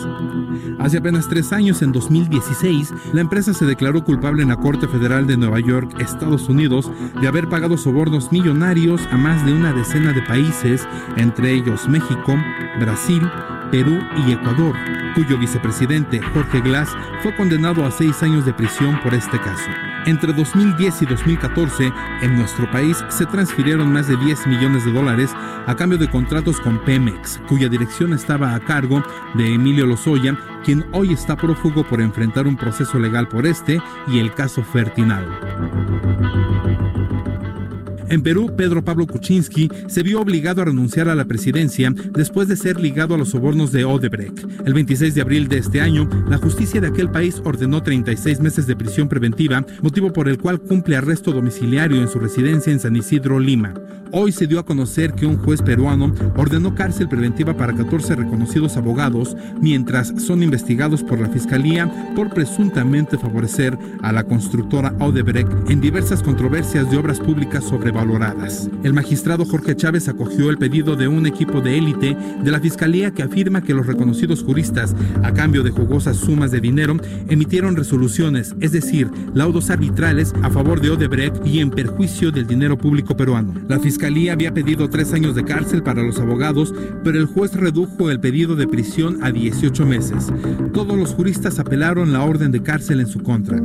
Hace 0.79 0.98
apenas 0.98 1.27
tres 1.27 1.51
años, 1.53 1.81
en 1.81 1.91
2016, 1.91 2.93
la 3.13 3.22
empresa 3.22 3.53
se 3.53 3.65
declaró 3.65 4.03
culpable 4.03 4.43
en 4.43 4.50
la 4.50 4.58
Corte 4.58 4.88
Federal 4.88 5.25
de 5.27 5.38
Nueva 5.38 5.60
York, 5.60 5.93
Estados 6.00 6.50
Unidos, 6.50 6.91
de 7.22 7.27
haber 7.27 7.50
pagado 7.50 7.77
sobornos 7.77 8.31
millonarios 8.31 9.01
a 9.12 9.17
más 9.17 9.46
de 9.46 9.53
una 9.53 9.74
decena 9.79 10.12
de 10.12 10.21
países, 10.21 10.86
entre 11.15 11.53
ellos 11.53 11.88
México, 11.88 12.38
Brasil, 12.79 13.25
Perú 13.71 13.98
y 14.27 14.33
Ecuador, 14.33 14.75
cuyo 15.15 15.38
vicepresidente, 15.38 16.21
Jorge 16.33 16.59
Glass, 16.59 16.89
fue 17.21 17.33
condenado 17.36 17.86
a 17.86 17.91
seis 17.91 18.21
años 18.21 18.45
de 18.45 18.53
prisión 18.53 19.00
por 19.01 19.13
este 19.13 19.39
caso. 19.39 19.69
Entre 20.05 20.33
2010 20.33 21.01
y 21.03 21.05
2014, 21.05 21.93
en 22.21 22.36
nuestro 22.36 22.69
país 22.71 23.03
se 23.09 23.25
transfirieron 23.25 23.91
más 23.91 24.07
de 24.07 24.17
10 24.17 24.48
millones 24.48 24.83
de 24.86 24.91
dólares 24.91 25.31
a 25.65 25.75
cambio 25.75 25.98
de 25.98 26.09
contratos 26.09 26.59
con 26.59 26.79
Pemex, 26.79 27.39
cuya 27.48 27.69
dirección 27.69 28.13
estaba 28.13 28.55
a 28.55 28.59
cargo 28.59 29.03
de 29.36 29.53
Emilio 29.53 29.86
Lozoya, 29.86 30.38
quien 30.63 30.86
hoy 30.91 31.13
está 31.13 31.36
prófugo 31.36 31.83
por 31.83 32.01
enfrentar 32.01 32.48
un 32.48 32.57
proceso 32.57 33.00
legal 33.00 33.27
por 33.27 33.45
este 33.45 33.81
y 34.07 34.19
el 34.19 34.33
caso 34.33 34.63
Fertinal. 34.63 36.59
En 38.10 38.24
Perú, 38.24 38.51
Pedro 38.58 38.84
Pablo 38.84 39.06
Kuczynski 39.06 39.70
se 39.88 40.01
vio 40.01 40.20
obligado 40.20 40.63
a 40.63 40.66
renunciar 40.66 41.10
a 41.10 41.16
la 41.16 41.25
presidencia 41.25 41.94
después 42.12 42.48
de 42.48 42.56
ser 42.56 42.80
ligado 42.80 43.13
a 43.13 43.18
los 43.20 43.30
sobornos 43.30 43.72
de 43.72 43.86
Odebrecht. 43.86 44.46
El 44.66 44.74
26 44.74 45.13
de 45.13 45.22
abril 45.22 45.48
de 45.48 45.60
este 45.60 45.80
año, 45.80 46.10
la 46.28 46.38
justicia 46.38 46.82
de 46.82 46.88
aquel 46.88 47.12
país 47.12 47.39
ordenó 47.46 47.84
36 47.84 48.39
meses 48.39 48.66
de 48.66 48.75
prisión 48.75 49.10
preventiva, 49.10 49.63
motivo 49.84 50.12
por 50.12 50.28
el 50.28 50.39
cual 50.39 50.60
cumple 50.60 50.98
arresto 50.98 51.32
domiciliario 51.32 52.01
en 52.01 52.08
su 52.08 52.20
residencia 52.20 52.74
en 52.74 52.80
San 52.80 52.96
Isidro, 52.96 53.39
Lima. 53.39 53.75
Hoy 54.12 54.32
se 54.32 54.48
dio 54.48 54.60
a 54.60 54.66
conocer 54.66 55.13
que 55.13 55.28
un 55.28 55.38
juez 55.38 55.62
peruano 55.62 56.12
ordenó 56.36 56.74
cárcel 56.74 57.08
preventiva 57.08 57.56
para 57.56 57.75
14 57.75 58.16
reconocidos 58.16 58.75
abogados 58.75 59.38
mientras 59.62 60.13
son 60.18 60.42
investigados 60.42 61.04
por 61.04 61.20
la 61.20 61.30
Fiscalía 61.30 62.12
por 62.16 62.32
presuntamente 62.32 63.20
favorecer 63.20 63.78
a 64.01 64.12
la 64.12 64.24
constructora 64.24 64.96
Odebrecht 65.00 65.51
en 65.70 65.80
diversas 65.80 66.24
controversias 66.24 66.89
de 66.89 66.98
obras 66.98 67.20
públicas 67.20 67.63
sobrevaloradas. 68.00 68.70
El 68.84 68.94
magistrado 68.94 69.46
Jorge 69.46 69.75
Chávez 69.75 70.08
acogió 70.08 70.50
el 70.50 70.58
pedido 70.58 70.96
de 70.96 71.08
un 71.08 71.25
equipo 71.25 71.62
de 71.62 71.77
élite 71.77 72.18
de 72.44 72.51
la 72.51 72.60
Fiscalía 72.60 73.12
que 73.12 73.24
afirma 73.24 73.62
que 73.62 73.74
los 73.74 73.86
reconocidos 73.86 74.44
juristas, 74.44 74.96
a 75.24 75.34
cambio 75.34 75.63
de 75.63 75.72
jugosas 75.72 76.18
sumas 76.18 76.51
de 76.51 76.62
dinero, 76.62 76.98
emitieron 77.27 77.75
resoluciones, 77.75 78.56
es 78.60 78.72
decir, 78.72 79.10
laudos 79.34 79.70
arbitrales 79.70 80.34
a 80.41 80.50
favor 80.50 80.82
de 80.82 80.91
Odebrecht 80.91 81.46
y 81.46 81.60
en 81.60 81.70
perjuicio 81.70 82.32
del 82.32 82.48
dinero 82.48 82.77
público 82.77 83.15
peruano. 83.15 83.53
La 83.68 83.79
Fiscalía 83.79 84.34
había 84.34 84.53
pedido 84.53 84.89
tres 84.89 85.13
años 85.13 85.36
de 85.36 85.44
cárcel 85.44 85.84
para 85.84 86.03
los 86.03 86.20
abogados, 86.20 86.74
pero 87.03 87.20
el 87.20 87.25
juez 87.25 87.53
redujo 87.53 88.10
el 88.10 88.20
pedido 88.20 88.56
de 88.56 88.68
prisión 88.68 89.24
a 89.24 89.32
18 89.32 89.86
meses. 89.86 90.27
Todos 90.74 90.98
los 90.98 91.13
juristas 91.13 91.60
apelaron 91.60 92.13
la 92.13 92.24
orden 92.24 92.51
de 92.51 92.63
cárcel 92.63 93.00
en 93.00 93.08
su 93.08 93.20
contra. 93.20 93.62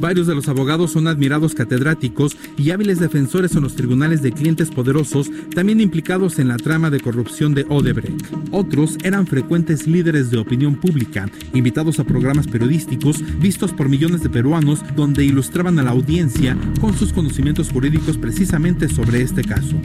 Varios 0.00 0.26
de 0.26 0.34
los 0.34 0.48
abogados 0.48 0.92
son 0.92 1.08
admirados 1.08 1.54
catedráticos 1.54 2.34
y 2.56 2.70
hábiles 2.70 3.00
defensores 3.00 3.29
en 3.32 3.62
los 3.62 3.76
tribunales 3.76 4.22
de 4.22 4.32
clientes 4.32 4.70
poderosos, 4.70 5.30
también 5.54 5.80
implicados 5.80 6.40
en 6.40 6.48
la 6.48 6.56
trama 6.56 6.90
de 6.90 6.98
corrupción 6.98 7.54
de 7.54 7.64
Odebrecht. 7.68 8.26
Otros 8.50 8.98
eran 9.04 9.24
frecuentes 9.24 9.86
líderes 9.86 10.32
de 10.32 10.38
opinión 10.38 10.74
pública, 10.74 11.30
invitados 11.54 12.00
a 12.00 12.04
programas 12.04 12.48
periodísticos 12.48 13.22
vistos 13.38 13.72
por 13.72 13.88
millones 13.88 14.22
de 14.24 14.30
peruanos, 14.30 14.82
donde 14.96 15.24
ilustraban 15.24 15.78
a 15.78 15.84
la 15.84 15.92
audiencia 15.92 16.56
con 16.80 16.92
sus 16.92 17.12
conocimientos 17.12 17.70
jurídicos 17.70 18.18
precisamente 18.18 18.88
sobre 18.88 19.22
este 19.22 19.44
caso. 19.44 19.76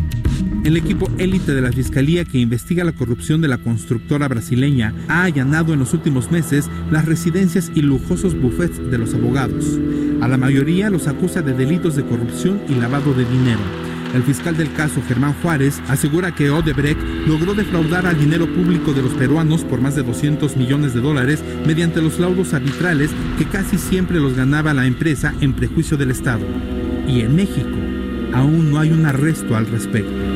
El 0.66 0.78
equipo 0.78 1.08
élite 1.20 1.54
de 1.54 1.62
la 1.62 1.72
Fiscalía 1.72 2.26
que 2.26 2.40
investiga 2.40 2.84
la 2.84 2.92
corrupción 2.92 3.40
de 3.40 3.48
la 3.48 3.60
constructora 3.60 4.28
brasileña 4.28 4.96
ha 5.08 5.22
allanado 5.22 5.74
en 5.74 5.80
los 5.80 5.94
últimos 5.94 6.32
meses 6.32 6.72
las 6.90 7.06
residencias 7.06 7.72
y 7.76 7.84
lujosos 7.84 8.34
buffets 8.34 8.80
de 8.90 8.98
los 8.98 9.14
abogados. 9.14 9.80
A 10.22 10.28
la 10.28 10.38
mayoría 10.38 10.90
los 10.90 11.08
acusa 11.08 11.44
de 11.44 11.54
delitos 11.54 11.96
de 11.96 12.04
corrupción 12.04 12.62
y 12.68 12.74
lavado 12.74 13.14
de 13.14 13.26
dinero. 13.26 13.60
El 14.16 14.24
fiscal 14.24 14.58
del 14.58 14.74
caso, 14.74 15.04
Germán 15.08 15.36
Juárez, 15.44 15.84
asegura 15.88 16.34
que 16.34 16.50
Odebrecht 16.50 17.00
logró 17.28 17.54
defraudar 17.54 18.08
al 18.08 18.18
dinero 18.18 18.52
público 18.52 18.92
de 18.92 19.04
los 19.04 19.14
peruanos 19.14 19.64
por 19.64 19.82
más 19.82 19.96
de 19.96 20.02
200 20.02 20.58
millones 20.58 20.96
de 20.96 21.02
dólares 21.02 21.44
mediante 21.68 22.02
los 22.02 22.18
laudos 22.18 22.56
arbitrales 22.56 23.12
que 23.38 23.46
casi 23.46 23.78
siempre 23.78 24.20
los 24.20 24.36
ganaba 24.36 24.74
la 24.74 24.88
empresa 24.88 25.32
en 25.42 25.54
prejuicio 25.54 25.96
del 25.96 26.10
Estado. 26.10 26.46
y 27.08 27.22
en 27.22 27.36
México 27.36 27.70
aún 28.34 28.72
no 28.72 28.80
hay 28.80 28.92
un 28.92 29.06
arresto 29.06 29.56
al 29.56 29.68
respecto. 29.68 30.35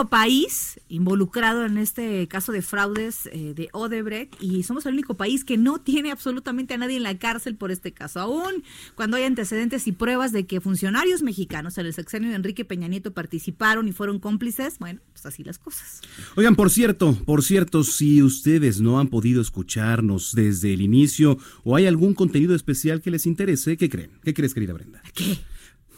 Único 0.00 0.08
país 0.08 0.80
involucrado 0.88 1.66
en 1.66 1.76
este 1.76 2.26
caso 2.26 2.52
de 2.52 2.62
fraudes 2.62 3.28
eh, 3.32 3.52
de 3.54 3.68
Odebrecht 3.72 4.34
y 4.40 4.62
somos 4.62 4.86
el 4.86 4.94
único 4.94 5.14
país 5.14 5.44
que 5.44 5.58
no 5.58 5.78
tiene 5.78 6.10
absolutamente 6.10 6.72
a 6.74 6.78
nadie 6.78 6.96
en 6.96 7.02
la 7.02 7.18
cárcel 7.18 7.54
por 7.56 7.70
este 7.70 7.92
caso. 7.92 8.18
Aún 8.20 8.64
cuando 8.94 9.18
hay 9.18 9.24
antecedentes 9.24 9.86
y 9.86 9.92
pruebas 9.92 10.32
de 10.32 10.46
que 10.46 10.60
funcionarios 10.60 11.22
mexicanos 11.22 11.76
en 11.76 11.86
el 11.86 11.92
sexenio 11.92 12.30
de 12.30 12.36
Enrique 12.36 12.64
Peña 12.64 12.88
Nieto 12.88 13.12
participaron 13.12 13.88
y 13.88 13.92
fueron 13.92 14.20
cómplices, 14.20 14.78
bueno, 14.78 15.00
pues 15.12 15.26
así 15.26 15.44
las 15.44 15.58
cosas. 15.58 16.00
Oigan, 16.34 16.56
por 16.56 16.70
cierto, 16.70 17.14
por 17.26 17.42
cierto, 17.42 17.84
si 17.84 18.22
ustedes 18.22 18.80
no 18.80 19.00
han 19.00 19.08
podido 19.08 19.42
escucharnos 19.42 20.34
desde 20.34 20.72
el 20.72 20.80
inicio 20.80 21.36
o 21.62 21.76
hay 21.76 21.86
algún 21.86 22.14
contenido 22.14 22.54
especial 22.54 23.02
que 23.02 23.10
les 23.10 23.26
interese, 23.26 23.76
¿qué 23.76 23.90
creen? 23.90 24.12
¿Qué 24.24 24.32
crees, 24.32 24.54
querida 24.54 24.72
Brenda? 24.72 25.02
¿Qué? 25.14 25.38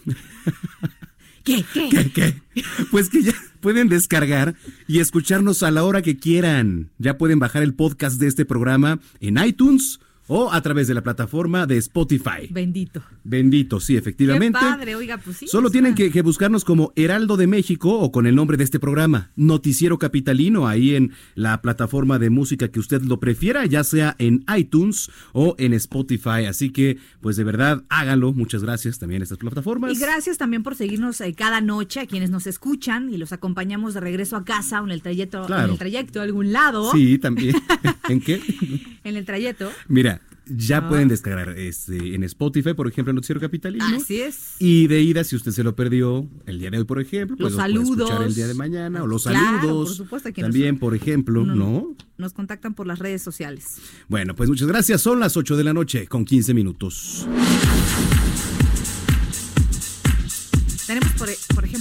¿Qué? 1.44 1.64
¿Qué? 1.72 1.88
¿Qué? 1.90 2.12
¿Qué? 2.12 2.62
Pues 2.90 3.08
que 3.08 3.22
ya 3.22 3.32
pueden 3.60 3.88
descargar 3.88 4.54
y 4.86 5.00
escucharnos 5.00 5.62
a 5.62 5.70
la 5.70 5.84
hora 5.84 6.02
que 6.02 6.18
quieran. 6.18 6.90
Ya 6.98 7.18
pueden 7.18 7.38
bajar 7.38 7.62
el 7.62 7.74
podcast 7.74 8.20
de 8.20 8.28
este 8.28 8.44
programa 8.44 9.00
en 9.20 9.38
iTunes 9.38 10.00
o 10.28 10.52
a 10.52 10.60
través 10.62 10.86
de 10.88 10.94
la 10.94 11.02
plataforma 11.02 11.66
de 11.66 11.76
Spotify. 11.78 12.48
Bendito. 12.50 13.02
Bendito, 13.24 13.80
sí, 13.80 13.96
efectivamente. 13.96 14.58
Qué 14.58 14.64
padre, 14.64 14.94
oiga, 14.94 15.18
pues 15.18 15.36
sí. 15.38 15.46
Solo 15.48 15.70
tienen 15.70 15.94
que, 15.94 16.10
que 16.10 16.22
buscarnos 16.22 16.64
como 16.64 16.92
Heraldo 16.96 17.36
de 17.36 17.46
México 17.46 17.98
o 17.98 18.12
con 18.12 18.26
el 18.26 18.34
nombre 18.34 18.56
de 18.56 18.64
este 18.64 18.78
programa, 18.78 19.30
Noticiero 19.36 19.98
Capitalino, 19.98 20.66
ahí 20.68 20.94
en 20.94 21.12
la 21.34 21.60
plataforma 21.62 22.18
de 22.18 22.30
música 22.30 22.68
que 22.68 22.80
usted 22.80 23.02
lo 23.02 23.20
prefiera, 23.20 23.66
ya 23.66 23.84
sea 23.84 24.14
en 24.18 24.44
iTunes 24.56 25.10
o 25.32 25.54
en 25.58 25.72
Spotify. 25.74 26.46
Así 26.48 26.70
que, 26.70 26.98
pues 27.20 27.36
de 27.36 27.44
verdad, 27.44 27.84
háganlo. 27.88 28.32
Muchas 28.32 28.62
gracias 28.62 28.98
también 28.98 29.22
a 29.22 29.24
estas 29.24 29.38
plataformas. 29.38 29.92
Y 29.92 29.98
gracias 30.00 30.38
también 30.38 30.62
por 30.62 30.76
seguirnos 30.76 31.20
eh, 31.20 31.34
cada 31.34 31.60
noche 31.60 32.00
a 32.00 32.06
quienes 32.06 32.30
nos 32.30 32.46
escuchan 32.46 33.12
y 33.12 33.16
los 33.18 33.32
acompañamos 33.32 33.94
de 33.94 34.00
regreso 34.00 34.36
a 34.36 34.44
casa 34.44 34.80
o 34.80 34.84
en 34.84 34.90
el 34.92 35.02
trayecto, 35.02 35.44
Claro. 35.46 35.64
en 35.66 35.70
el 35.72 35.78
trayecto 35.78 36.20
a 36.20 36.22
algún 36.24 36.52
lado. 36.52 36.90
Sí, 36.92 37.18
también. 37.18 37.56
¿En 38.08 38.20
qué? 38.20 38.40
En 39.04 39.16
el 39.16 39.24
trayecto. 39.24 39.70
Mira, 39.88 40.20
ya 40.46 40.78
Ah. 40.78 40.88
pueden 40.88 41.08
descargar 41.08 41.50
este, 41.58 42.14
en 42.14 42.24
Spotify, 42.24 42.74
por 42.74 42.88
ejemplo, 42.88 43.12
Noticiero 43.12 43.40
Capitalino. 43.40 43.84
Así 43.96 44.20
es. 44.20 44.56
Y 44.58 44.86
de 44.88 45.00
ida, 45.02 45.22
si 45.24 45.36
usted 45.36 45.52
se 45.52 45.62
lo 45.62 45.74
perdió 45.76 46.28
el 46.46 46.58
día 46.58 46.70
de 46.70 46.78
hoy, 46.78 46.84
por 46.84 47.00
ejemplo, 47.00 47.36
pues 47.36 47.52
Los 47.54 47.68
lo 47.68 47.72
puede 47.74 47.82
escuchar 47.84 48.06
saludos. 48.08 48.26
el 48.28 48.34
día 48.34 48.46
de 48.48 48.54
mañana 48.54 49.02
o 49.02 49.06
los 49.06 49.22
Claro, 49.24 49.60
saludos. 49.60 49.88
por 49.88 49.96
supuesto, 49.96 50.32
También, 50.32 50.74
nos- 50.74 50.80
por 50.80 50.94
ejemplo, 50.94 51.44
No, 51.46 51.54
¿no? 51.54 51.96
Nos 52.18 52.32
contactan 52.32 52.74
por 52.74 52.86
las 52.86 52.98
redes 52.98 53.22
sociales. 53.22 53.78
Bueno, 54.08 54.34
pues 54.36 54.48
muchas 54.48 54.68
gracias. 54.68 55.00
Son 55.00 55.18
las 55.20 55.36
8 55.36 55.56
de 55.56 55.64
la 55.64 55.72
noche 55.72 56.06
con 56.06 56.24
15 56.24 56.54
minutos. 56.54 57.26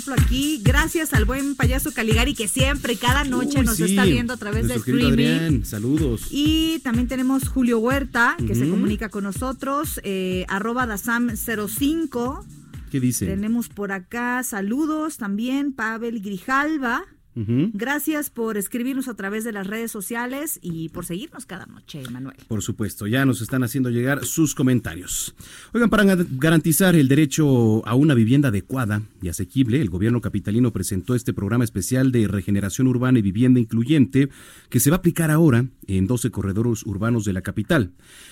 Ejemplo, 0.01 0.25
aquí, 0.25 0.61
gracias 0.63 1.13
al 1.13 1.25
buen 1.25 1.55
payaso 1.55 1.93
Caligari 1.93 2.33
que 2.33 2.47
siempre, 2.47 2.95
cada 2.95 3.23
noche 3.23 3.59
Uy, 3.59 3.65
nos 3.65 3.75
sí, 3.75 3.83
está 3.83 4.05
viendo 4.05 4.33
a 4.33 4.37
través 4.37 4.67
de 4.67 4.75
nuestro 4.75 4.95
streaming. 4.95 5.11
Adrián, 5.11 5.65
saludos. 5.65 6.27
Y 6.31 6.79
también 6.79 7.07
tenemos 7.07 7.47
Julio 7.47 7.79
Huerta, 7.79 8.35
que 8.45 8.55
se 8.55 8.67
comunica 8.67 9.09
con 9.09 9.23
nosotros, 9.23 9.99
eh, 10.03 10.45
arroba 10.47 10.87
dasam05. 10.87 12.45
¿Qué 12.89 12.99
dice? 12.99 13.25
Tenemos 13.27 13.69
por 13.69 13.91
acá 13.91 14.43
saludos 14.43 15.17
también, 15.17 15.73
Pavel 15.73 16.21
Grijalva. 16.21 17.05
Gracias 17.33 18.29
por 18.29 18.57
escribirnos 18.57 19.07
a 19.07 19.15
través 19.15 19.43
de 19.43 19.51
las 19.53 19.67
redes 19.67 19.91
sociales 19.91 20.59
y 20.61 20.89
por 20.89 21.05
seguirnos 21.05 21.45
cada 21.45 21.65
noche, 21.65 22.03
Manuel. 22.11 22.35
Por 22.47 22.61
supuesto, 22.61 23.07
ya 23.07 23.25
nos 23.25 23.41
están 23.41 23.63
haciendo 23.63 23.89
llegar 23.89 24.25
sus 24.25 24.53
comentarios. 24.53 25.33
Oigan, 25.73 25.89
para 25.89 26.03
ga- 26.03 26.27
garantizar 26.31 26.95
el 26.95 27.07
derecho 27.07 27.85
a 27.87 27.95
una 27.95 28.13
vivienda 28.13 28.49
adecuada 28.49 29.01
y 29.21 29.29
asequible, 29.29 29.81
el 29.81 29.89
gobierno 29.89 30.19
capitalino 30.19 30.71
presentó 30.73 31.15
este 31.15 31.33
programa 31.33 31.63
especial 31.63 32.11
de 32.11 32.27
regeneración 32.27 32.87
urbana 32.87 33.19
y 33.19 33.21
vivienda 33.21 33.59
incluyente 33.59 34.29
que 34.69 34.79
se 34.79 34.89
va 34.89 34.97
a 34.97 34.99
aplicar 34.99 35.31
ahora 35.31 35.65
en 35.87 36.07
12 36.07 36.31
corredores 36.31 36.85
urbanos 36.85 37.23
de 37.25 37.33
la 37.33 37.41
capital. 37.41 37.91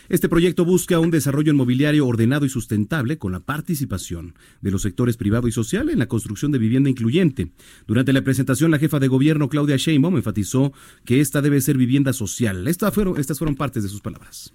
Este 0.10 0.28
proyecto 0.28 0.66
busca 0.66 1.00
un 1.00 1.12
desarrollo 1.12 1.52
inmobiliario 1.52 2.06
ordenado 2.06 2.46
y 2.46 2.50
sustentable 2.50 3.18
con 3.18 3.32
la 3.32 3.40
participación 3.40 4.34
de 4.62 4.72
los 4.72 4.82
sectores 4.82 5.16
privado 5.18 5.48
y 5.48 5.52
social 5.52 5.90
en 5.90 6.00
la 6.00 6.08
construcción 6.08 6.52
de 6.52 6.58
vivienda 6.60 6.90
incluyente. 6.90 7.52
Durante 7.88 8.12
la 8.14 8.24
presentación, 8.24 8.72
la 8.72 8.80
jefa 8.80 8.89
de 8.98 9.08
gobierno 9.08 9.50
Claudia 9.50 9.78
Sheinbaum 9.78 10.18
enfatizó 10.18 10.74
que 11.06 11.22
esta 11.22 11.42
debe 11.44 11.62
ser 11.62 11.78
vivienda 11.78 12.14
social. 12.14 12.68
Estas 12.68 12.94
fueron 12.96 13.56
partes 13.56 13.84
de 13.84 13.90
sus 13.90 14.02
palabras. 14.02 14.52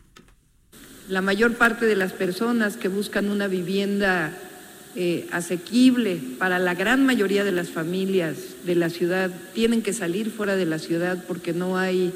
La 1.08 1.20
mayor 1.20 1.54
parte 1.54 1.86
de 1.86 1.94
las 1.94 2.12
personas 2.12 2.76
que 2.76 2.88
buscan 2.88 3.30
una 3.30 3.46
vivienda 3.46 4.36
eh, 4.96 5.26
asequible 5.32 6.20
para 6.38 6.58
la 6.58 6.74
gran 6.74 7.04
mayoría 7.04 7.44
de 7.44 7.52
las 7.52 7.68
familias 7.68 8.36
de 8.64 8.74
la 8.74 8.90
ciudad 8.90 9.30
tienen 9.52 9.82
que 9.82 9.92
salir 9.92 10.30
fuera 10.30 10.56
de 10.56 10.66
la 10.66 10.78
ciudad 10.78 11.24
porque 11.26 11.52
no 11.52 11.76
hay 11.76 12.12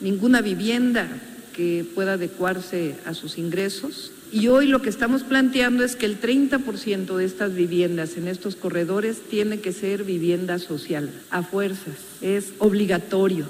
ninguna 0.00 0.40
vivienda 0.40 1.08
que 1.54 1.84
pueda 1.94 2.14
adecuarse 2.14 2.94
a 3.04 3.14
sus 3.14 3.36
ingresos. 3.36 4.12
Y 4.32 4.46
hoy 4.48 4.68
lo 4.68 4.80
que 4.80 4.90
estamos 4.90 5.24
planteando 5.24 5.84
es 5.84 5.96
que 5.96 6.06
el 6.06 6.20
30% 6.20 7.16
de 7.16 7.24
estas 7.24 7.54
viviendas 7.54 8.16
en 8.16 8.28
estos 8.28 8.54
corredores 8.54 9.18
tiene 9.28 9.60
que 9.60 9.72
ser 9.72 10.04
vivienda 10.04 10.58
social, 10.58 11.10
a 11.30 11.42
fuerzas, 11.42 11.96
es 12.20 12.52
obligatorio. 12.58 13.46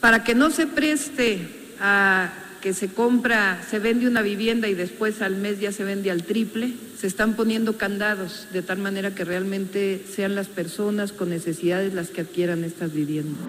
Para 0.00 0.24
que 0.24 0.34
no 0.34 0.50
se 0.50 0.66
preste 0.66 1.38
a 1.80 2.32
que 2.60 2.74
se 2.74 2.88
compra, 2.88 3.62
se 3.70 3.78
vende 3.78 4.08
una 4.08 4.22
vivienda 4.22 4.68
y 4.68 4.74
después 4.74 5.20
al 5.22 5.36
mes 5.36 5.60
ya 5.60 5.70
se 5.70 5.84
vende 5.84 6.10
al 6.10 6.24
triple, 6.24 6.72
se 6.98 7.06
están 7.06 7.34
poniendo 7.34 7.76
candados 7.76 8.46
de 8.52 8.62
tal 8.62 8.78
manera 8.78 9.14
que 9.14 9.24
realmente 9.24 10.02
sean 10.10 10.34
las 10.34 10.48
personas 10.48 11.12
con 11.12 11.28
necesidades 11.28 11.92
las 11.92 12.08
que 12.08 12.22
adquieran 12.22 12.64
estas 12.64 12.92
viviendas. 12.92 13.44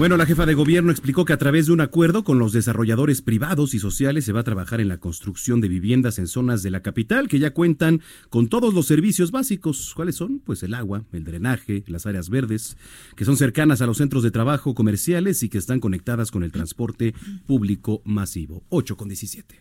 Bueno, 0.00 0.16
la 0.16 0.24
jefa 0.24 0.46
de 0.46 0.54
gobierno 0.54 0.92
explicó 0.92 1.26
que 1.26 1.34
a 1.34 1.36
través 1.36 1.66
de 1.66 1.72
un 1.72 1.82
acuerdo 1.82 2.24
con 2.24 2.38
los 2.38 2.52
desarrolladores 2.52 3.20
privados 3.20 3.74
y 3.74 3.78
sociales 3.78 4.24
se 4.24 4.32
va 4.32 4.40
a 4.40 4.44
trabajar 4.44 4.80
en 4.80 4.88
la 4.88 4.96
construcción 4.96 5.60
de 5.60 5.68
viviendas 5.68 6.18
en 6.18 6.26
zonas 6.26 6.62
de 6.62 6.70
la 6.70 6.80
capital 6.80 7.28
que 7.28 7.38
ya 7.38 7.50
cuentan 7.50 8.00
con 8.30 8.48
todos 8.48 8.72
los 8.72 8.86
servicios 8.86 9.30
básicos. 9.30 9.92
¿Cuáles 9.94 10.16
son? 10.16 10.38
Pues 10.38 10.62
el 10.62 10.72
agua, 10.72 11.04
el 11.12 11.24
drenaje, 11.24 11.84
las 11.86 12.06
áreas 12.06 12.30
verdes, 12.30 12.78
que 13.14 13.26
son 13.26 13.36
cercanas 13.36 13.82
a 13.82 13.86
los 13.86 13.98
centros 13.98 14.22
de 14.22 14.30
trabajo 14.30 14.74
comerciales 14.74 15.42
y 15.42 15.50
que 15.50 15.58
están 15.58 15.80
conectadas 15.80 16.30
con 16.30 16.44
el 16.44 16.50
transporte 16.50 17.14
público 17.46 18.00
masivo. 18.06 18.62
8 18.70 18.96
con 18.96 19.08
17. 19.08 19.54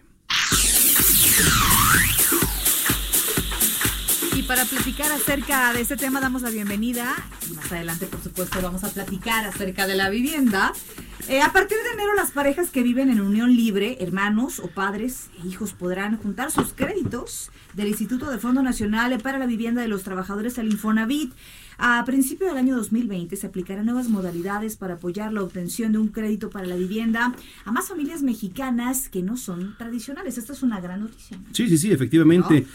Para 4.50 4.66
platicar 4.66 5.12
acerca 5.12 5.72
de 5.74 5.82
este 5.82 5.96
tema 5.96 6.20
damos 6.20 6.42
la 6.42 6.50
bienvenida. 6.50 7.16
Más 7.56 7.72
adelante, 7.72 8.08
por 8.08 8.20
supuesto, 8.20 8.60
vamos 8.64 8.84
a 8.84 8.90
platicar 8.90 9.46
acerca 9.46 9.86
de 9.86 9.94
la 9.94 10.10
vivienda. 10.10 10.74
Eh, 11.28 11.40
a 11.40 11.54
partir 11.54 11.78
de 11.78 11.94
enero, 11.94 12.16
las 12.16 12.32
parejas 12.32 12.72
que 12.72 12.82
viven 12.82 13.12
en 13.12 13.22
unión 13.22 13.56
libre, 13.56 13.98
hermanos 14.00 14.58
o 14.58 14.68
padres 14.68 15.30
e 15.38 15.48
hijos 15.48 15.74
podrán 15.74 16.18
juntar 16.18 16.50
sus 16.50 16.74
créditos 16.74 17.52
del 17.76 17.90
Instituto 17.90 18.32
de 18.32 18.40
Fondo 18.40 18.64
Nacional 18.64 19.16
para 19.22 19.38
la 19.38 19.46
Vivienda 19.46 19.84
de 19.84 19.88
los 19.88 20.02
Trabajadores 20.02 20.58
al 20.58 20.66
Infonavit. 20.66 21.32
A 21.78 22.04
principio 22.06 22.48
del 22.48 22.58
año 22.58 22.76
2020 22.76 23.36
se 23.36 23.46
aplicarán 23.46 23.86
nuevas 23.86 24.10
modalidades 24.10 24.78
para 24.78 24.96
apoyar 24.96 25.32
la 25.32 25.44
obtención 25.44 25.92
de 25.92 26.00
un 26.00 26.08
crédito 26.08 26.50
para 26.50 26.66
la 26.66 26.76
vivienda 26.76 27.36
a 27.66 27.72
más 27.72 27.88
familias 27.88 28.24
mexicanas 28.24 29.10
que 29.10 29.22
no 29.22 29.38
son 29.38 29.78
tradicionales. 29.78 30.40
Esta 30.40 30.54
es 30.54 30.64
una 30.64 30.82
gran 30.82 31.02
noticia. 31.02 31.38
Sí, 31.52 31.70
sí, 31.70 31.78
sí, 31.78 31.92
efectivamente. 31.92 32.66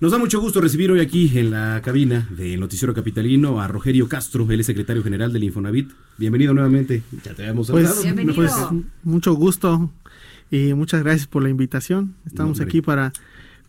Nos 0.00 0.12
da 0.12 0.18
mucho 0.18 0.40
gusto 0.40 0.60
recibir 0.60 0.90
hoy 0.90 1.00
aquí 1.00 1.38
en 1.38 1.50
la 1.50 1.80
cabina 1.82 2.28
del 2.30 2.60
Noticiero 2.60 2.92
Capitalino 2.92 3.60
a 3.62 3.68
Rogerio 3.68 4.08
Castro, 4.08 4.46
el 4.50 4.62
secretario 4.62 5.02
general 5.02 5.32
del 5.32 5.44
Infonavit. 5.44 5.90
Bienvenido 6.18 6.52
nuevamente. 6.52 7.02
Ya 7.24 7.32
te 7.32 7.42
habíamos 7.42 7.70
Pues, 7.70 7.86
hablado. 7.86 8.02
Bienvenido. 8.02 8.34
pues, 8.34 8.52
mucho 9.04 9.32
gusto 9.34 9.90
y 10.50 10.74
muchas 10.74 11.02
gracias 11.02 11.26
por 11.26 11.42
la 11.42 11.48
invitación. 11.48 12.14
Estamos 12.26 12.60
aquí 12.60 12.82
para 12.82 13.12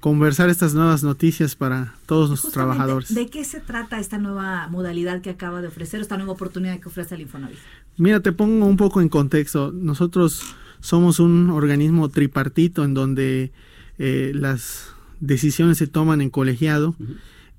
conversar 0.01 0.49
estas 0.49 0.73
nuevas 0.73 1.01
noticias 1.01 1.55
para 1.55 1.95
todos 2.05 2.27
nuestros 2.27 2.53
Justamente, 2.53 2.75
trabajadores. 2.75 3.15
¿De 3.15 3.27
qué 3.27 3.45
se 3.45 3.61
trata 3.61 3.97
esta 3.97 4.17
nueva 4.17 4.67
modalidad 4.67 5.21
que 5.21 5.29
acaba 5.29 5.61
de 5.61 5.69
ofrecer, 5.69 6.01
esta 6.01 6.17
nueva 6.17 6.33
oportunidad 6.33 6.77
que 6.81 6.89
ofrece 6.89 7.15
el 7.15 7.21
Infonavit? 7.21 7.57
Mira, 7.95 8.19
te 8.19 8.33
pongo 8.33 8.65
un 8.65 8.75
poco 8.75 8.99
en 8.99 9.07
contexto. 9.07 9.71
Nosotros 9.71 10.41
somos 10.81 11.21
un 11.21 11.49
organismo 11.51 12.09
tripartito 12.09 12.83
en 12.83 12.93
donde 12.93 13.53
eh, 13.97 14.33
las 14.35 14.93
decisiones 15.19 15.77
se 15.77 15.87
toman 15.87 16.21
en 16.21 16.29
colegiado 16.29 16.95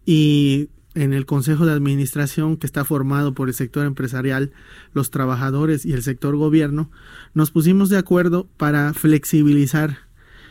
y 0.06 0.68
en 0.94 1.12
el 1.12 1.26
Consejo 1.26 1.66
de 1.66 1.72
Administración 1.72 2.56
que 2.56 2.66
está 2.66 2.84
formado 2.84 3.34
por 3.34 3.48
el 3.48 3.54
sector 3.54 3.86
empresarial, 3.86 4.52
los 4.92 5.10
trabajadores 5.10 5.86
y 5.86 5.92
el 5.92 6.02
sector 6.02 6.36
gobierno, 6.36 6.90
nos 7.34 7.50
pusimos 7.50 7.88
de 7.88 7.98
acuerdo 7.98 8.48
para 8.56 8.92
flexibilizar 8.94 9.98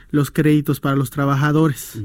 los 0.09 0.31
créditos 0.31 0.79
para 0.79 0.95
los 0.95 1.09
trabajadores. 1.09 2.01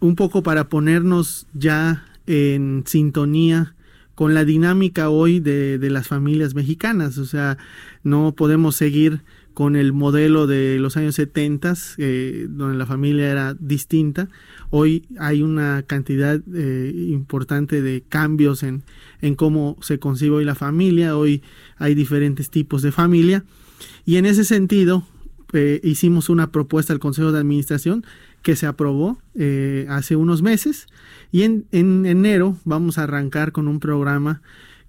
Un 0.00 0.16
poco 0.16 0.42
para 0.42 0.68
ponernos 0.68 1.46
ya 1.54 2.04
en 2.26 2.84
sintonía 2.86 3.74
con 4.14 4.34
la 4.34 4.44
dinámica 4.44 5.08
hoy 5.08 5.40
de, 5.40 5.78
de 5.78 5.90
las 5.90 6.08
familias 6.08 6.54
mexicanas. 6.54 7.18
O 7.18 7.24
sea, 7.24 7.56
no 8.02 8.32
podemos 8.32 8.76
seguir 8.76 9.22
con 9.58 9.74
el 9.74 9.92
modelo 9.92 10.46
de 10.46 10.78
los 10.78 10.96
años 10.96 11.16
70, 11.16 11.74
eh, 11.96 12.46
donde 12.48 12.78
la 12.78 12.86
familia 12.86 13.28
era 13.28 13.56
distinta. 13.58 14.28
Hoy 14.70 15.08
hay 15.18 15.42
una 15.42 15.82
cantidad 15.82 16.40
eh, 16.54 16.92
importante 16.94 17.82
de 17.82 18.04
cambios 18.08 18.62
en, 18.62 18.84
en 19.20 19.34
cómo 19.34 19.76
se 19.80 19.98
concibe 19.98 20.36
hoy 20.36 20.44
la 20.44 20.54
familia. 20.54 21.16
Hoy 21.16 21.42
hay 21.76 21.96
diferentes 21.96 22.50
tipos 22.50 22.82
de 22.82 22.92
familia. 22.92 23.42
Y 24.06 24.14
en 24.14 24.26
ese 24.26 24.44
sentido, 24.44 25.04
eh, 25.52 25.80
hicimos 25.82 26.28
una 26.28 26.52
propuesta 26.52 26.92
al 26.92 27.00
Consejo 27.00 27.32
de 27.32 27.40
Administración 27.40 28.06
que 28.42 28.54
se 28.54 28.66
aprobó 28.66 29.18
hace 29.88 30.14
unos 30.14 30.40
meses 30.40 30.86
y 31.32 31.42
en, 31.42 31.66
en, 31.72 32.06
enero 32.06 32.56
vamos 32.64 32.96
a 32.96 33.02
arrancar 33.02 33.50
con 33.50 33.66
un 33.66 33.80
programa 33.80 34.40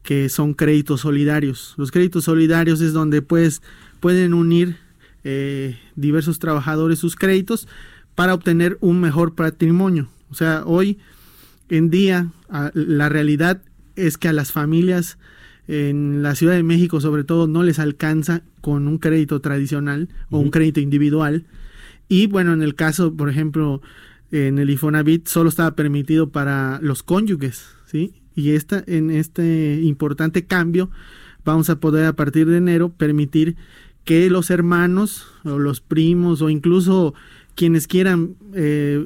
que 0.03 0.29
son 0.29 0.53
créditos 0.53 1.01
solidarios. 1.01 1.73
Los 1.77 1.89
créditos 1.89 2.25
solidarios 2.25 2.82
es 2.82 2.93
donde 2.93 3.23
pues 3.23 3.63
pueden 4.00 4.34
unir 4.34 4.78
eh, 5.24 5.78
diversos 5.96 6.40
trabajadores 6.40 7.00
sus 7.00 7.16
créditos 7.16 7.68
para 8.16 8.34
obtener 8.34 8.78
un 8.82 9.00
mejor 9.00 9.36
patrimonio. 9.36 10.08
O 10.30 10.34
sea, 10.34 10.64
hoy 10.66 10.98
en 11.70 11.90
día 11.90 12.28
a, 12.50 12.72
la 12.74 13.10
realidad 13.10 13.62
es 13.96 14.18
que 14.18 14.28
a 14.28 14.34
las 14.34 14.52
familias 14.52 15.18
en 15.68 16.24
la 16.24 16.36
Ciudad 16.36 16.56
de 16.56 16.64
México 16.64 17.00
sobre 17.00 17.24
todo 17.24 17.48
no 17.48 17.64
les 17.64 17.80
alcanza 17.80 18.42
con 18.62 18.88
un 18.88 18.98
crédito 18.98 19.40
tradicional 19.40 20.10
o 20.30 20.38
uh 20.38 20.42
-huh. 20.42 20.46
un 20.46 20.52
crédito 20.52 20.80
individual. 20.80 21.46
Y 22.08 22.28
bueno, 22.28 22.54
en 22.54 22.64
el 22.64 22.76
caso, 22.76 23.14
por 23.14 23.30
ejemplo, 23.30 23.82
en 24.32 24.58
el 24.58 24.70
Infonavit 24.70 25.28
solo 25.28 25.50
estaba 25.50 25.76
permitido 25.76 26.30
para 26.30 26.80
los 26.82 27.04
cónyuges, 27.04 27.68
¿sí? 27.86 28.14
Y 28.36 28.52
esta, 28.52 28.84
en 28.88 29.12
este 29.12 29.82
importante 29.84 30.46
cambio 30.46 30.90
vamos 31.46 31.70
a 31.70 31.80
poder 31.80 32.06
a 32.06 32.14
partir 32.14 32.48
de 32.48 32.58
enero 32.58 32.90
permitir 32.90 33.56
que 34.10 34.28
los 34.32 34.50
hermanos 34.50 35.28
o 35.43 35.60
los 35.60 35.82
primos 35.82 36.41
o 36.41 36.50
incluso 36.50 37.13
quienes 37.54 37.86
quieran 37.86 38.34
eh, 38.56 39.06